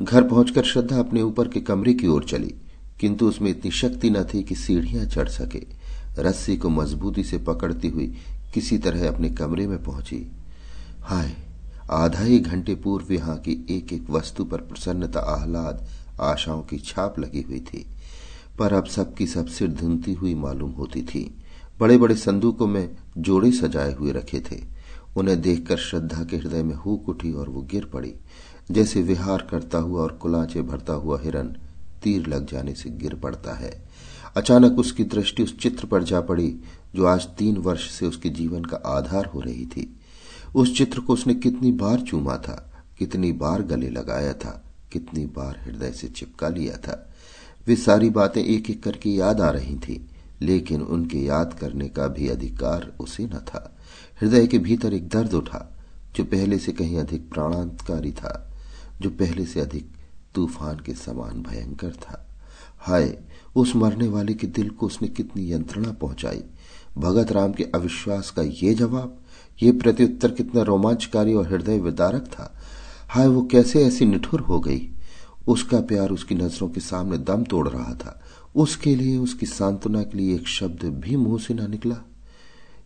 घर 0.00 0.22
पहुंचकर 0.22 0.64
श्रद्धा 0.64 0.98
अपने 0.98 1.22
ऊपर 1.22 1.48
के 1.48 1.60
कमरे 1.60 1.94
की 1.94 2.06
ओर 2.06 2.24
चली, 2.24 2.54
किंतु 3.00 3.28
उसमें 3.28 3.50
इतनी 3.50 3.70
शक्ति 3.70 4.10
न 4.10 4.24
थी 4.24 4.42
कि 4.42 4.54
सीढ़ियाँ 4.54 5.06
चढ़ 5.06 5.28
सके। 5.28 5.66
रस्सी 6.18 6.56
को 6.56 6.68
मजबूती 6.68 7.24
से 7.24 7.38
पकड़ती 7.38 7.88
हुई 7.88 8.06
किसी 8.54 8.78
तरह 8.78 9.08
अपने 9.08 9.30
कमरे 9.30 9.66
में 9.66 9.82
पहुँची। 9.82 10.26
हाय, 11.00 11.32
आधा 11.90 12.22
ही 12.22 12.38
घंटे 12.38 12.74
पूर्व 12.74 13.12
यहाँ 13.12 13.36
की 13.36 13.52
एक 13.70 13.92
एक 13.92 14.10
वस्तु 14.10 14.44
पर 14.44 14.58
प्रसन्नता, 14.58 15.20
आह्लाद, 15.20 15.86
आशाओं 16.20 16.62
की 16.62 16.78
छाप 16.78 17.18
लगी 17.18 17.42
हुई 17.42 17.60
थी। 17.60 17.86
पर 18.58 18.72
अब 18.72 18.86
सबकी 18.86 19.26
सब 19.26 19.46
सिर 19.46 19.68
धुनती 19.68 20.12
हुई 20.12 20.34
मालूम 20.34 20.70
होती 20.70 21.02
थी। 21.02 21.38
बड़े 21.80 21.98
बड़े 21.98 22.16
संदूकों 22.16 22.66
में 22.66 22.96
जोड़े 23.18 23.52
सजाए 23.52 23.94
हुए 23.94 24.12
रखे 24.12 24.40
थे। 24.40 24.62
उन्हें 25.16 25.40
देखकर 25.40 25.76
श्रद्धा 25.76 26.24
के 26.24 26.36
हृदय 26.36 26.62
में 26.62 26.74
हुक 26.74 27.08
उठी 27.08 27.32
और 27.32 27.48
वो 27.48 27.62
गिर 27.62 27.84
पड़ी। 27.84 28.14
जैसे 28.70 29.02
विहार 29.02 29.48
करता 29.50 29.78
हुआ 29.78 30.02
और 30.02 30.12
कुलाचे 30.12 30.62
भरता 30.62 30.92
हुआ 30.92 31.20
हिरन 31.20 31.56
तीर 32.02 32.26
लग 32.26 32.50
जाने 32.50 32.74
से 32.74 32.90
गिर 32.90 33.14
पड़ता 33.14 33.54
है। 33.54 33.84
अचानक 34.36 34.78
उसकी 34.78 35.04
दृष्टि 35.04 35.42
उस 35.42 35.58
चित्र 35.58 35.86
पर 35.86 36.02
जा 36.02 36.20
पड़ी, 36.20 36.56
जो 36.94 37.06
आज 37.06 37.26
तीन 37.26 37.56
वर्ष 37.56 37.90
से 37.90 38.06
उसके 38.06 38.28
जीवन 38.28 38.64
का 38.64 38.76
आधार 38.76 39.26
हो 39.26 39.40
रही 39.40 39.66
थी। 39.66 39.96
उस 40.54 40.78
चित्र 40.78 41.00
को 41.00 41.12
उसने 41.12 41.34
कितनी 41.34 41.72
बार 41.72 42.00
चूमा 42.00 42.36
था, 42.36 42.86
कितनी 42.98 43.32
बार 43.32 43.62
गले 43.62 43.88
लगाया 43.88 44.32
था, 44.32 44.64
कितनी 44.92 45.26
बार 45.26 45.60
हृदय 45.60 45.90
से 45.90 46.08
चिपका 46.08 46.48
लिया 46.48 46.76
था। 46.76 47.11
वे 47.66 47.76
सारी 47.76 48.10
बातें 48.10 48.44
एक 48.44 48.70
एक 48.70 48.82
करके 48.82 49.10
याद 49.10 49.40
आ 49.40 49.50
रही 49.50 49.76
थी, 49.76 50.08
लेकिन 50.42 50.82
उनके 50.82 51.18
याद 51.18 51.56
करने 51.60 51.88
का 51.88 52.06
भी 52.06 52.28
अधिकार 52.28 52.92
उसे 53.00 53.24
न 53.24 53.28
था। 53.28 53.76
हृदय 54.20 54.46
के 54.46 54.58
भीतर 54.58 54.92
एक 54.92 55.08
दर्द 55.08 55.34
उठा, 55.34 55.76
जो 56.16 56.24
पहले 56.24 56.58
से 56.58 56.72
कहीं 56.72 56.98
अधिक 56.98 57.30
प्राणांतकारी 57.30 58.12
था, 58.12 58.50
जो 59.00 59.10
पहले 59.10 59.44
से 59.44 59.60
अधिक 59.60 59.90
तूफ़ान 60.34 60.76
के 60.76 60.94
समान 60.94 61.42
भयंकर 61.42 61.90
था। 61.90 62.28
हाय, 62.78 63.18
उस 63.56 63.76
मरने 63.76 64.08
वाले 64.08 64.34
के 64.34 64.46
दिल 64.46 64.70
को 64.70 64.86
उसने 64.86 65.08
कितनी 65.08 65.52
यंत्रणा 65.52 65.92
पहुंचाई। 65.92 66.42
भगत 66.98 67.32
राम 67.32 67.52
के 67.52 67.64
अविश्वास 67.64 68.30
का 68.30 68.42
ये 68.42 68.74
जवाब, 68.74 69.18
ये 69.62 69.72
प्रत्युत्तर 69.72 70.30
कितना 70.30 70.62
रोमांचकारी 70.62 71.34
और 71.34 71.48
हृदय 71.48 71.78
विदारक 71.78 72.22
था। 72.22 72.58
हाय, 73.08 73.26
वो 73.26 73.42
कैसे 73.42 73.84
ऐसी 73.84 74.04
निठुर 74.04 74.40
हो 74.40 74.60
गई? 74.60 74.90
उसका 75.46 75.80
प्यार 75.80 76.10
उसकी 76.10 76.34
नज़रों 76.34 76.68
के 76.68 76.80
सामने 76.80 77.18
दम 77.18 77.44
तोड़ 77.44 77.68
रहा 77.68 77.94
था। 77.94 78.22
उसके 78.56 78.96
लिए, 78.96 79.16
उसकी 79.16 79.46
सांत्वना 79.46 80.02
के 80.02 80.18
लिए 80.18 80.34
एक 80.34 80.48
शब्द 80.48 80.84
भी 80.84 81.16
मुँह 81.16 81.38
से 81.38 81.54
ना 81.54 81.66
निकला। 81.66 81.96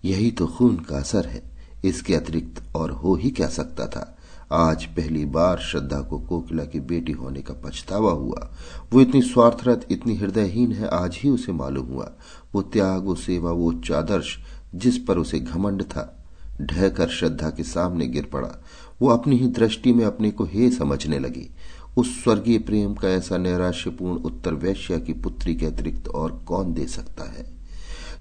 यही 0.04 0.30
तो 0.30 0.46
खून 0.46 0.76
का 0.76 0.98
असर 0.98 1.26
है। 1.26 1.42
इसके 1.84 2.14
अतिरिक्त 2.14 2.76
और 2.76 2.90
हो 2.90 3.14
ही 3.14 3.30
क्या 3.30 3.48
सकता 3.48 3.86
था? 3.86 4.12
आज 4.52 4.84
पहली 4.84 5.24
बार 5.24 5.58
श्रद्धा 5.58 6.00
को 6.00 6.18
कोकिला 6.18 6.64
की 6.64 6.80
बेटी 6.80 7.12
होने 7.12 7.42
का 7.42 7.54
पछतावा 7.54 8.12
हुआ। 8.12 8.50
वो 8.92 9.00
इतनी 9.00 9.22
स्वार्थरत, 9.22 9.86
इतनी 9.90 10.16
हृदयहीन 10.16 10.72
है, 10.72 10.88
आज 10.88 11.18
ही 11.22 11.30
उसे 11.30 11.52
मालूम 11.52 11.86
हुआ। 11.86 12.12
वो 12.54 12.62
त्याग, 12.62 13.04
वो 13.04 13.14
सेवा, 13.14 13.50
वो 13.50 13.72
चादर्श 13.72 14.38
जिस 14.74 14.98
पर 14.98 15.18
उसे 15.18 15.40
घमंड 15.40 15.82
था, 15.82 16.24
ढहकर 16.62 17.08
श्रद्धा 17.08 17.50
के 17.50 17.62
सामने 17.62 18.06
गिर 18.06 18.24
पड़ा। 18.24 18.64
वो 19.02 19.08
अपनी 19.08 19.36
ही 19.36 19.46
दृष्टि 19.46 19.92
में 19.92 20.04
अपने 20.04 20.30
को 20.30 20.44
हे 20.44 20.70
समझने 20.70 21.18
लगी। 21.18 21.50
उस 21.96 22.24
स्वर्गीय 22.24 22.58
प्रेम 22.58 22.94
का 22.94 23.08
ऐसा 23.08 23.36
नैराश्यपूर्ण 23.36 24.18
उत्तर 24.18 24.54
वैश्या 24.54 24.98
की 24.98 25.12
पुत्री 25.12 25.54
के 25.54 25.66
अतिरिक्त 25.66 26.08
और 26.08 26.44
कौन 26.46 26.74
दे 26.74 26.86
सकता 26.86 27.24
है? 27.24 27.46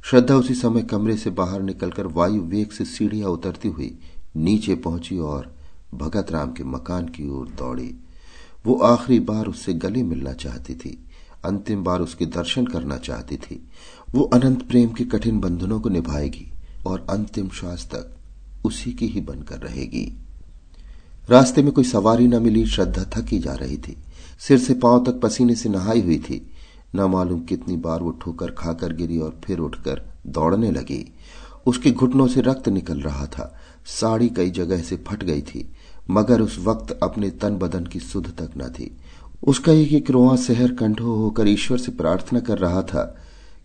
श्रद्धा 0.04 0.36
उसी 0.36 0.54
समय 0.54 0.82
कमरे 0.82 1.18
से 1.18 1.30
बाहर 1.30 1.62
निकलकर 1.62 2.08
वायु 2.08 2.42
वेग 2.42 2.72
से 2.72 2.86
सीढ़ियाँ 2.86 3.30
उतरती 3.30 3.68
हुई 3.68 4.00
नीचे 4.36 4.76
पहुँची 4.76 5.18
और 5.18 5.56
भगत 5.94 6.32
राम 6.32 6.52
के 6.52 6.64
मकान 6.64 7.06
की 7.06 7.30
ओर 7.30 7.48
दौड़ी। 7.48 7.96
वो 8.66 8.76
आखिरी 8.76 9.20
बार 9.20 9.46
उससे 9.46 9.74
गले 9.74 10.04
मिलना 10.04 10.34
चाहती 10.34 10.76
थी, 10.76 11.06
अंतिम 11.46 11.84
बार 11.84 12.02
उसके 12.02 12.26
दर्शन 12.26 12.66
करना 12.66 12.98
चाहती 12.98 13.38
थी। 13.38 13.68
वो 14.12 14.24
अनंत 14.24 14.68
प्रेम 14.68 14.90
के 14.90 15.04
कठिन 15.04 15.40
बंधनों 15.40 15.80
को 15.80 15.90
निभाएगी 15.90 16.52
और 16.88 17.06
अंतिम 17.10 17.50
श्वास 17.50 17.90
तक 17.96 18.16
उसी 18.66 18.94
की 18.94 19.08
ही 19.08 19.22
बनकर 19.22 19.58
रहेगी। 19.58 20.25
रास्ते 21.30 21.64
में 21.64 21.72
कोई 21.72 21.84
सवारी 21.84 22.28
न 22.28 22.42
मिली, 22.44 22.66
श्रद्धा 22.66 23.04
थकी 23.04 23.40
जा 23.40 23.54
रही 23.54 23.78
थी। 23.78 23.98
सिर 24.40 24.58
से 24.58 24.74
पाँव 24.74 25.04
तक 25.06 25.20
पसीने 25.20 25.56
से 25.56 25.70
नहाई 25.70 26.02
हुई 26.02 26.18
थी। 26.18 26.50
न 26.96 27.02
मालूम 27.02 27.40
कितनी 27.40 27.76
बार 27.76 28.00
वो 28.00 28.12
ठोकर 28.12 28.52
खाकर 28.52 28.94
गिरी 28.94 29.20
और 29.20 29.40
फिर 29.44 29.60
उठकर 29.60 30.04
दौड़ने 30.28 30.72
लगी। 30.72 31.14
उसके 31.66 31.92
घुटनों 31.92 32.28
से 32.28 32.42
रक्त 32.42 32.70
निकल 32.70 33.00
रहा 33.00 33.26
था। 33.26 33.60
साड़ी 33.86 34.30
कई 34.30 34.50
जगह 34.50 34.82
से 34.82 34.96
फट 34.96 35.24
गई 35.24 35.42
थी, 35.42 35.72
मगर 36.10 36.42
उस 36.42 36.60
वक्त 36.60 37.00
अपने 37.04 37.30
तन 37.30 37.50
बदन 37.50 37.86
की 37.86 38.00
सुध 38.00 38.38
तक 38.38 38.50
न 38.58 38.62
थी। 38.62 38.98
उसका 39.44 39.72
एक 39.72 39.94
एक 39.94 40.12
रोआ 40.12 40.36
शहर 40.36 40.72
कंठो 40.72 41.16
होकर 41.16 41.48
ईश्वर 41.48 41.78
से 41.78 41.92
प्रार्थना 41.92 42.40
कर 42.40 42.58
रहा 42.58 42.82
था 42.82 43.18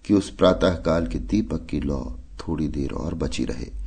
कि 0.06 0.14
उस 0.14 0.30
प्रातः 0.30 0.70
काल 0.70 1.06
के 1.06 1.18
दीपक 1.18 1.66
की 1.66 1.80
लौ 1.80 2.12
थोड़ी 2.38 2.68
देर 2.68 2.90
और 2.90 3.14
बची 3.14 3.44
रहे। 3.44 3.80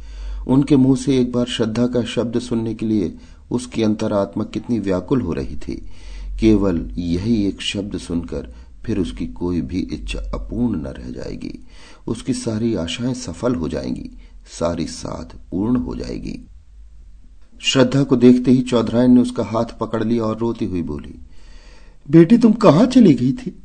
उनके 0.48 0.76
मुँह 0.76 0.96
से 0.96 1.18
एक 1.18 1.32
बार 1.32 1.46
श्रद्धा 1.46 1.88
का 1.88 2.04
शब्द 2.04 2.40
सुनने 2.40 2.74
के 2.74 2.86
लिए 2.86 3.16
उसकी 3.54 3.84
अंतरात्मा 3.84 4.43
कितनी 4.43 4.80
व्याकुल 4.80 5.22
हो 5.22 5.34
रही 5.34 5.56
थी। 5.56 5.86
केवल 6.39 6.91
यही 6.97 7.45
एक 7.45 7.62
शब्द 7.62 7.97
सुनकर 7.97 8.54
फिर 8.86 8.99
उसकी 8.99 9.28
कोई 9.28 9.62
भी 9.62 9.80
इच्छा 9.80 10.20
अपूर्ण 10.20 10.82
न 10.82 10.88
रह 10.88 11.12
जाएगी। 11.12 11.60
उसकी 12.08 12.34
सारी 12.34 12.76
आशाएँ 12.76 13.14
सफल 13.14 13.56
हो 13.56 13.70
जाएँगी, 13.70 14.10
सारी 14.60 14.88
साध 14.88 15.38
पूर्ण 15.51 15.76
हो 15.76 15.95
जाएगी। 15.95 16.47
श्रद्धा 17.62 18.04
को 18.04 18.16
देखते 18.16 18.51
ही 18.51 18.62
चौधरायन 18.62 19.12
ने 19.12 19.22
उसका 19.22 19.43
हाथ 19.43 19.66
पकड़ 19.80 20.04
लिया 20.04 20.24
और 20.24 20.38
रोती 20.38 20.66
हुई 20.66 20.82
बोली, 20.82 21.20
बेटी, 22.12 22.38
तुम 22.38 22.54
कहाँ 22.54 22.86
चली 22.86 23.14
गई 23.14 23.32
थी? 23.32 23.64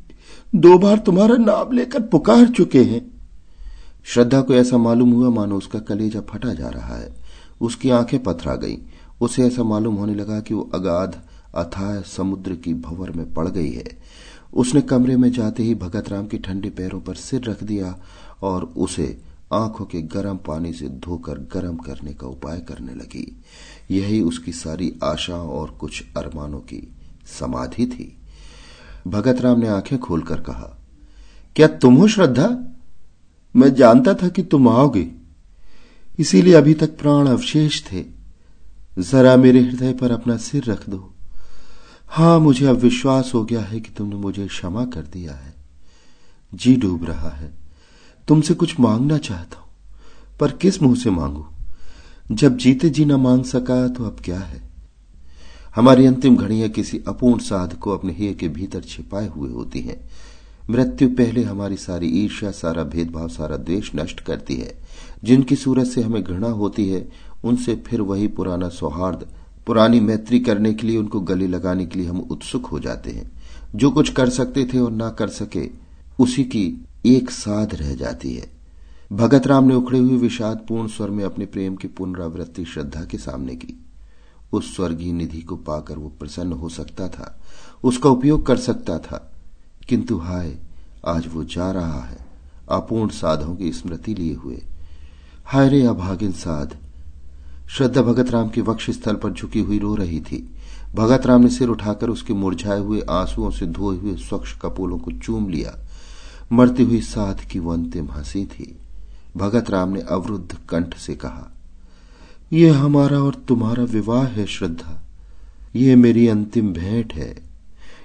दो 0.55 0.77
बार 0.77 0.97
तुम्हारा 0.97 1.35
नाम 1.35 1.71
लेकर 1.71 2.01
पुकार 2.01 2.47
चुके 2.47 2.83
हैं। 2.83 3.11
श्रद्धा 4.05 4.41
को 4.41 4.53
ऐसा 4.53 4.77
मालूम 4.77 5.11
हुआ 5.11 5.29
मानो 5.29 5.57
उसका 5.57 5.79
कलेजा 5.79 6.21
फटा 6.21 6.53
जा 6.53 6.69
रहा 6.69 6.97
है। 6.97 7.13
उसकी 7.61 7.89
आँखें 7.89 8.23
पथरा 8.23 8.55
गईं। 8.55 8.77
उसे 9.21 9.43
ऐसा 9.43 9.63
मालूम 9.63 9.95
होने 9.95 10.15
लगा 10.15 10.39
कि 10.39 10.53
वो 10.53 10.69
अगाध 10.73 11.21
अथाय 11.55 12.01
समुद्र 12.01 12.55
की 12.55 12.73
भंवर 12.73 13.11
में 13.11 13.33
पड़ 13.33 13.47
गई 13.47 13.71
है। 13.71 13.97
उसने 14.53 14.81
कमरे 14.81 15.17
में 15.17 15.31
जाते 15.31 15.63
ही 15.63 15.75
भगत 15.75 16.09
राम 16.09 16.27
के 16.27 16.37
ठंडे 16.37 16.69
पैरों 16.69 17.01
पर 17.01 17.15
सिर 17.15 17.43
रख 17.43 17.63
दिया 17.63 17.99
और 18.41 18.63
उसे 18.63 19.21
आँखों 19.53 19.85
के 19.85 20.01
गर्म 20.01 20.37
पानी 20.37 20.73
से 20.73 20.87
धोकर 20.87 21.33
गर्म 21.33 21.77
करने 21.77 22.13
का 22.13 22.27
उपाय 22.27 22.59
करने 22.59 22.93
लगी। 22.93 23.41
यही 23.91 24.21
उसकी 24.21 24.51
सारी 24.51 24.95
आशा 25.03 25.35
और 25.35 25.71
कुछ 25.71 26.03
अरमानों 26.17 26.59
की 26.59 26.93
समाधि 27.39 27.87
थी। 27.87 28.17
भगत 29.07 29.41
राम 29.41 29.59
ने 29.59 29.67
आँखें 29.67 29.99
खोलकर 29.99 30.41
कहा, 30.41 30.77
क्या 31.55 31.67
तुम 31.67 31.95
हो 31.95 32.07
श्रद्धा? 32.07 32.75
मैं 33.55 33.73
जानता 33.73 34.13
था 34.13 34.27
कि 34.27 34.43
तुम 34.43 34.69
आओगे। 34.69 35.11
इसीलिए 36.19 36.53
अभी 36.53 36.73
तक 36.73 36.97
प्राण 36.99 37.27
अवशेष 37.27 37.83
थे। 37.83 38.18
जरा 38.99 39.35
मेरे 39.37 39.59
हृदय 39.59 39.93
पर 39.93 40.11
अपना 40.11 40.37
सिर 40.37 40.63
रख 40.63 40.89
दो। 40.89 41.13
हाँ, 42.07 42.39
मुझे 42.39 42.65
अब 42.65 42.75
विश्वास 42.75 43.31
हो 43.33 43.43
गया 43.45 43.61
है 43.61 43.79
कि 43.79 43.91
तुमने 43.91 44.15
मुझे 44.15 44.47
क्षमा 44.47 44.85
कर 44.85 45.01
दिया 45.03 45.33
है। 45.33 45.53
जी 46.53 46.75
डूब 46.75 47.05
रहा 47.05 47.29
है। 47.29 47.51
तुमसे 48.27 48.53
कुछ 48.53 48.79
मांगना 48.79 49.17
चाहता 49.17 49.59
हूँ, 49.59 49.69
पर 50.39 50.51
किस 50.51 50.81
मुँह 50.81 50.95
से 50.95 51.09
मांगू? 51.09 51.45
जब 52.31 52.57
जीते 52.57 52.89
जी 52.89 53.05
ना 53.05 53.17
मांग 53.17 53.43
सका 53.43 53.87
तो 53.87 54.05
अब 54.05 54.17
क्या 54.25 54.39
है? 54.39 54.61
हमारी 55.75 56.05
अंतिम 56.05 56.35
घड़ियाँ 56.37 56.69
किसी 56.69 57.01
अपूर्ण 57.07 57.39
साध 57.39 57.73
को 57.73 57.91
अपने 57.91 58.13
हिय 58.13 58.33
के 58.33 58.47
भीतर 58.47 58.81
छिपाए 58.81 59.27
हुए 59.27 59.49
होती 59.49 59.79
हैं। 59.79 59.99
मृत्यु 60.69 61.09
पहले 61.09 61.43
हमारी 61.43 61.77
सारी 61.77 62.07
ईर्ष्या, 62.23 62.51
सारा 62.51 62.83
भेदभाव, 62.83 63.27
सारा 63.27 63.57
द्वेष 63.57 63.91
नष्ट 63.95 64.19
करती 64.19 64.55
है। 64.55 64.77
जिनकी 65.23 65.55
सूरत 65.55 65.87
से 65.87 66.01
हमें 66.01 66.23
घृणा 66.23 66.49
होती 66.49 66.89
है 66.89 67.28
उनसे 67.43 67.75
फिर 67.75 68.01
वही 68.01 68.27
पुराना 68.27 68.69
सौहार्द, 68.69 69.27
पुरानी 69.67 69.99
मैत्री 69.99 70.39
करने 70.39 70.73
के 70.73 70.87
लिए, 70.87 70.97
उनको 70.97 71.19
गले 71.19 71.47
लगाने 71.47 71.85
के 71.85 71.99
लिए 71.99 72.07
हम 72.07 72.19
उत्सुक 72.19 72.65
हो 72.65 72.79
जाते 72.79 73.11
हैं। 73.11 73.31
जो 73.75 73.91
कुछ 73.91 74.09
कर 74.09 74.29
सकते 74.29 74.65
थे 74.65 74.79
और 74.79 74.91
ना 74.91 75.09
कर 75.09 75.27
सके, 75.27 75.69
उसी 76.19 76.43
की 76.43 76.85
एक 77.05 77.31
साध 77.31 77.75
रह 77.75 77.95
जाती 77.95 78.33
है। 78.35 78.51
भगत 79.11 79.47
राम 79.47 79.63
ने 79.63 79.75
उखड़े 79.75 79.99
हुए 79.99 80.17
विषाद 80.17 80.57
पूर्ण 80.57 80.87
स्वर 80.87 81.09
में 81.09 81.23
अपने 81.23 81.45
प्रेम 81.45 81.75
की 81.75 81.87
पुनरावृत्ति 81.87 82.65
श्रद्धा 82.65 83.03
के 83.03 83.17
सामने 83.17 83.55
की। 83.55 83.85
उस 84.53 84.75
स्वर्गीय 84.75 85.11
निधि 85.11 85.41
को 85.41 85.55
पाकर 85.55 85.97
वो 85.97 86.09
प्रसन्न 86.09 86.51
हो 86.51 86.69
सकता 86.69 87.07
था, 87.07 87.39
उसका 87.83 88.09
उपयोग 88.09 88.45
कर 88.45 88.57
सकता 88.57 88.99
था, 88.99 89.31
किंतु 89.87 90.17
हाय, 90.17 90.57
आज 91.05 91.27
वो 91.33 91.43
जा 91.43 91.71
रहा 91.71 92.01
है, 92.01 92.25
अपूर्ण 92.71 93.09
साधों 93.09 93.55
की 93.55 93.71
स्मृति 93.71 94.15
लिए 94.15 94.33
हुए। 94.33 94.61
हाय 95.45 95.69
रे 95.69 95.85
अभागिन 95.85 96.31
साध 96.31 96.77
श्रद्धा 97.69 98.01
भगत 98.01 98.31
राम 98.31 98.49
के 98.49 98.61
वक्ष 98.61 98.89
स्थल 98.89 99.13
पर 99.13 99.33
झुकी 99.33 99.59
हुई 99.59 99.79
रो 99.79 99.95
रही 99.95 100.19
थी। 100.19 100.49
भगत 100.95 101.25
राम 101.25 101.41
ने 101.41 101.49
सिर 101.49 101.67
उठाकर 101.67 102.09
उसके 102.09 102.33
मुरझाए 102.33 102.79
हुए 102.79 103.01
आंसुओं 103.01 103.51
से 103.51 103.65
धोए 103.65 103.97
हुए 103.97 104.15
स्वच्छ 104.15 104.57
कपोलों 104.61 104.97
को 104.97 105.11
चूम 105.11 105.49
लिया। 105.49 105.87
मरती 106.51 106.83
हुई 106.83 107.01
साध 107.01 107.39
की 107.39 107.59
वो 107.59 107.73
अंतिम 107.73 108.11
हँसी 108.11 108.45
थी। 108.45 108.77
भगत 109.37 109.69
राम 109.69 109.89
ने 109.89 110.01
अवरुद्ध 110.01 110.57
कंठ 110.69 110.97
से 110.97 111.15
कहा 111.15 111.53
यह 112.53 112.83
हमारा 112.83 113.19
और 113.19 113.35
तुम्हारा 113.35 113.83
विवाह 113.83 114.25
है, 114.25 114.45
श्रद्धा। 114.45 115.03
ये 115.75 115.95
मेरी 115.95 116.27
अंतिम 116.27 116.73
भेंट 116.73 117.13
है। 117.13 117.43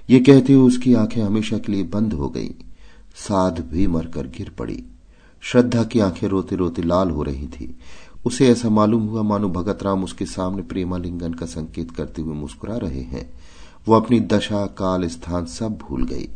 ये 0.09 0.19
कहते 0.19 0.53
हुए 0.53 0.67
उसकी 0.67 0.93
आँखें 0.93 1.23
हमेशा 1.23 1.57
के 1.57 1.71
लिए 1.71 1.83
बंद 1.83 2.13
हो 2.13 2.29
गई। 2.29 2.49
साध 3.15 3.65
भी 3.71 3.87
मरकर 3.87 4.27
गिर 4.27 4.51
पड़ी। 4.59 4.83
श्रद्धा 5.41 5.83
की 5.83 5.99
आँखें 5.99 6.27
रोते 6.27 6.55
रोते 6.55 6.81
लाल 6.81 7.09
हो 7.09 7.23
रही 7.23 7.47
थी। 7.47 7.79
उसे 8.25 8.47
ऐसा 8.47 8.69
मालूम 8.69 9.03
हुआ, 9.03 9.21
मानो 9.21 9.49
भगत 9.49 9.83
राम 9.83 10.03
उसके 10.03 10.25
सामने 10.25 10.61
प्रेमालिंगन 10.61 11.33
का 11.33 11.45
संकेत 11.45 11.91
करते 11.91 12.21
हुए 12.21 12.33
मुस्कुरा 12.33 12.77
रहे 12.77 13.01
हैं। 13.01 13.33
वो 13.87 13.95
अपनी 13.95 14.19
दशा, 14.19 14.65
काल, 14.65 15.07
स्थान 15.07 15.45
सब 15.45 15.77
भूल 15.77 16.05
गई। 16.05 16.29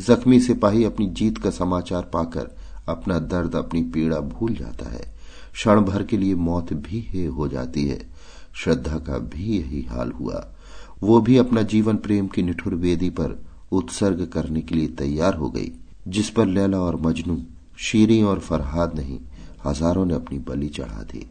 जख्मी 0.00 0.40
सिपाही 0.40 0.84
अपनी 0.84 1.06
जीत 1.06 1.38
का 1.38 1.50
समाचार 1.50 2.02
पाकर 2.02 2.56
अपना 2.88 3.18
दर्द, 3.18 3.56
अपनी 3.56 3.82
पीड़ा 3.82 4.20
भूल 4.20 4.54
जाता 4.54 4.90
है। 4.90 5.14
क्षण 5.52 5.80
भर 5.80 6.02
के 6.02 6.16
लिए 6.16 6.34
मौत 6.34 6.72
भी 6.72 7.00
है 7.00 7.26
हो 7.26 7.48
जाती 7.48 7.88
है। 7.88 8.10
श्रद्धा 8.54 8.98
का 8.98 9.18
भी 9.18 9.58
यही 9.58 9.82
हाल 9.82 10.12
हुआ। 10.12 10.54
वो 11.02 11.20
भी 11.20 11.36
अपना 11.36 11.62
जीवन 11.62 11.96
प्रेम 11.96 12.26
की 12.26 12.42
निठुर 12.42 12.74
वेदी 12.74 13.10
पर 13.10 13.44
उत्सर्ग 13.72 14.26
करने 14.26 14.60
के 14.60 14.74
लिए 14.74 14.88
तैयार 14.88 15.34
हो 15.34 15.50
गई, 15.50 15.72
जिस 16.08 16.30
पर 16.30 16.46
लैला 16.46 16.78
और 16.78 16.96
मजनू 16.96 17.42
शीरी 17.78 18.22
और 18.22 18.38
फरहाद 18.38 18.94
नहीं, 18.94 19.20
हज़ारों 19.66 20.04
ने 20.04 20.14
अपनी 20.14 20.38
बलि 20.38 20.68
चढ़ा 20.68 21.02
दी। 21.02 21.30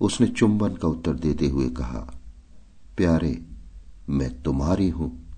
उसने 0.00 0.26
चुंबन 0.26 0.68
का 0.68 0.88
उत्तर 0.88 1.12
देते 1.12 1.46
हुए 1.46 1.68
कहा, 1.68 2.12
प्यारे, 2.96 3.38
मैं 4.10 4.42
तुम्हारी 4.42 4.88
हूँ 4.88 5.28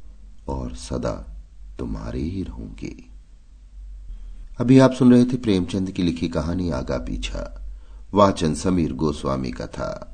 और 0.49 0.75
सदा 0.75 1.37
तुम्हारी 1.79 2.31
ही 2.31 2.43
रहूँगी। 2.43 3.11
अभी 4.61 4.79
आप 4.79 4.93
सुन 4.93 5.13
रहे 5.13 5.25
थे 5.25 5.37
प्रेमचंद 5.37 5.91
की 5.91 6.03
लिखी 6.03 6.29
कहानी 6.29 6.71
आगा 6.71 6.99
पीछा। 6.99 7.63
वाचन 8.15 8.55
समीर 8.55 8.93
गोस्वामी 8.93 9.51
का 9.51 9.67
था। 9.67 10.14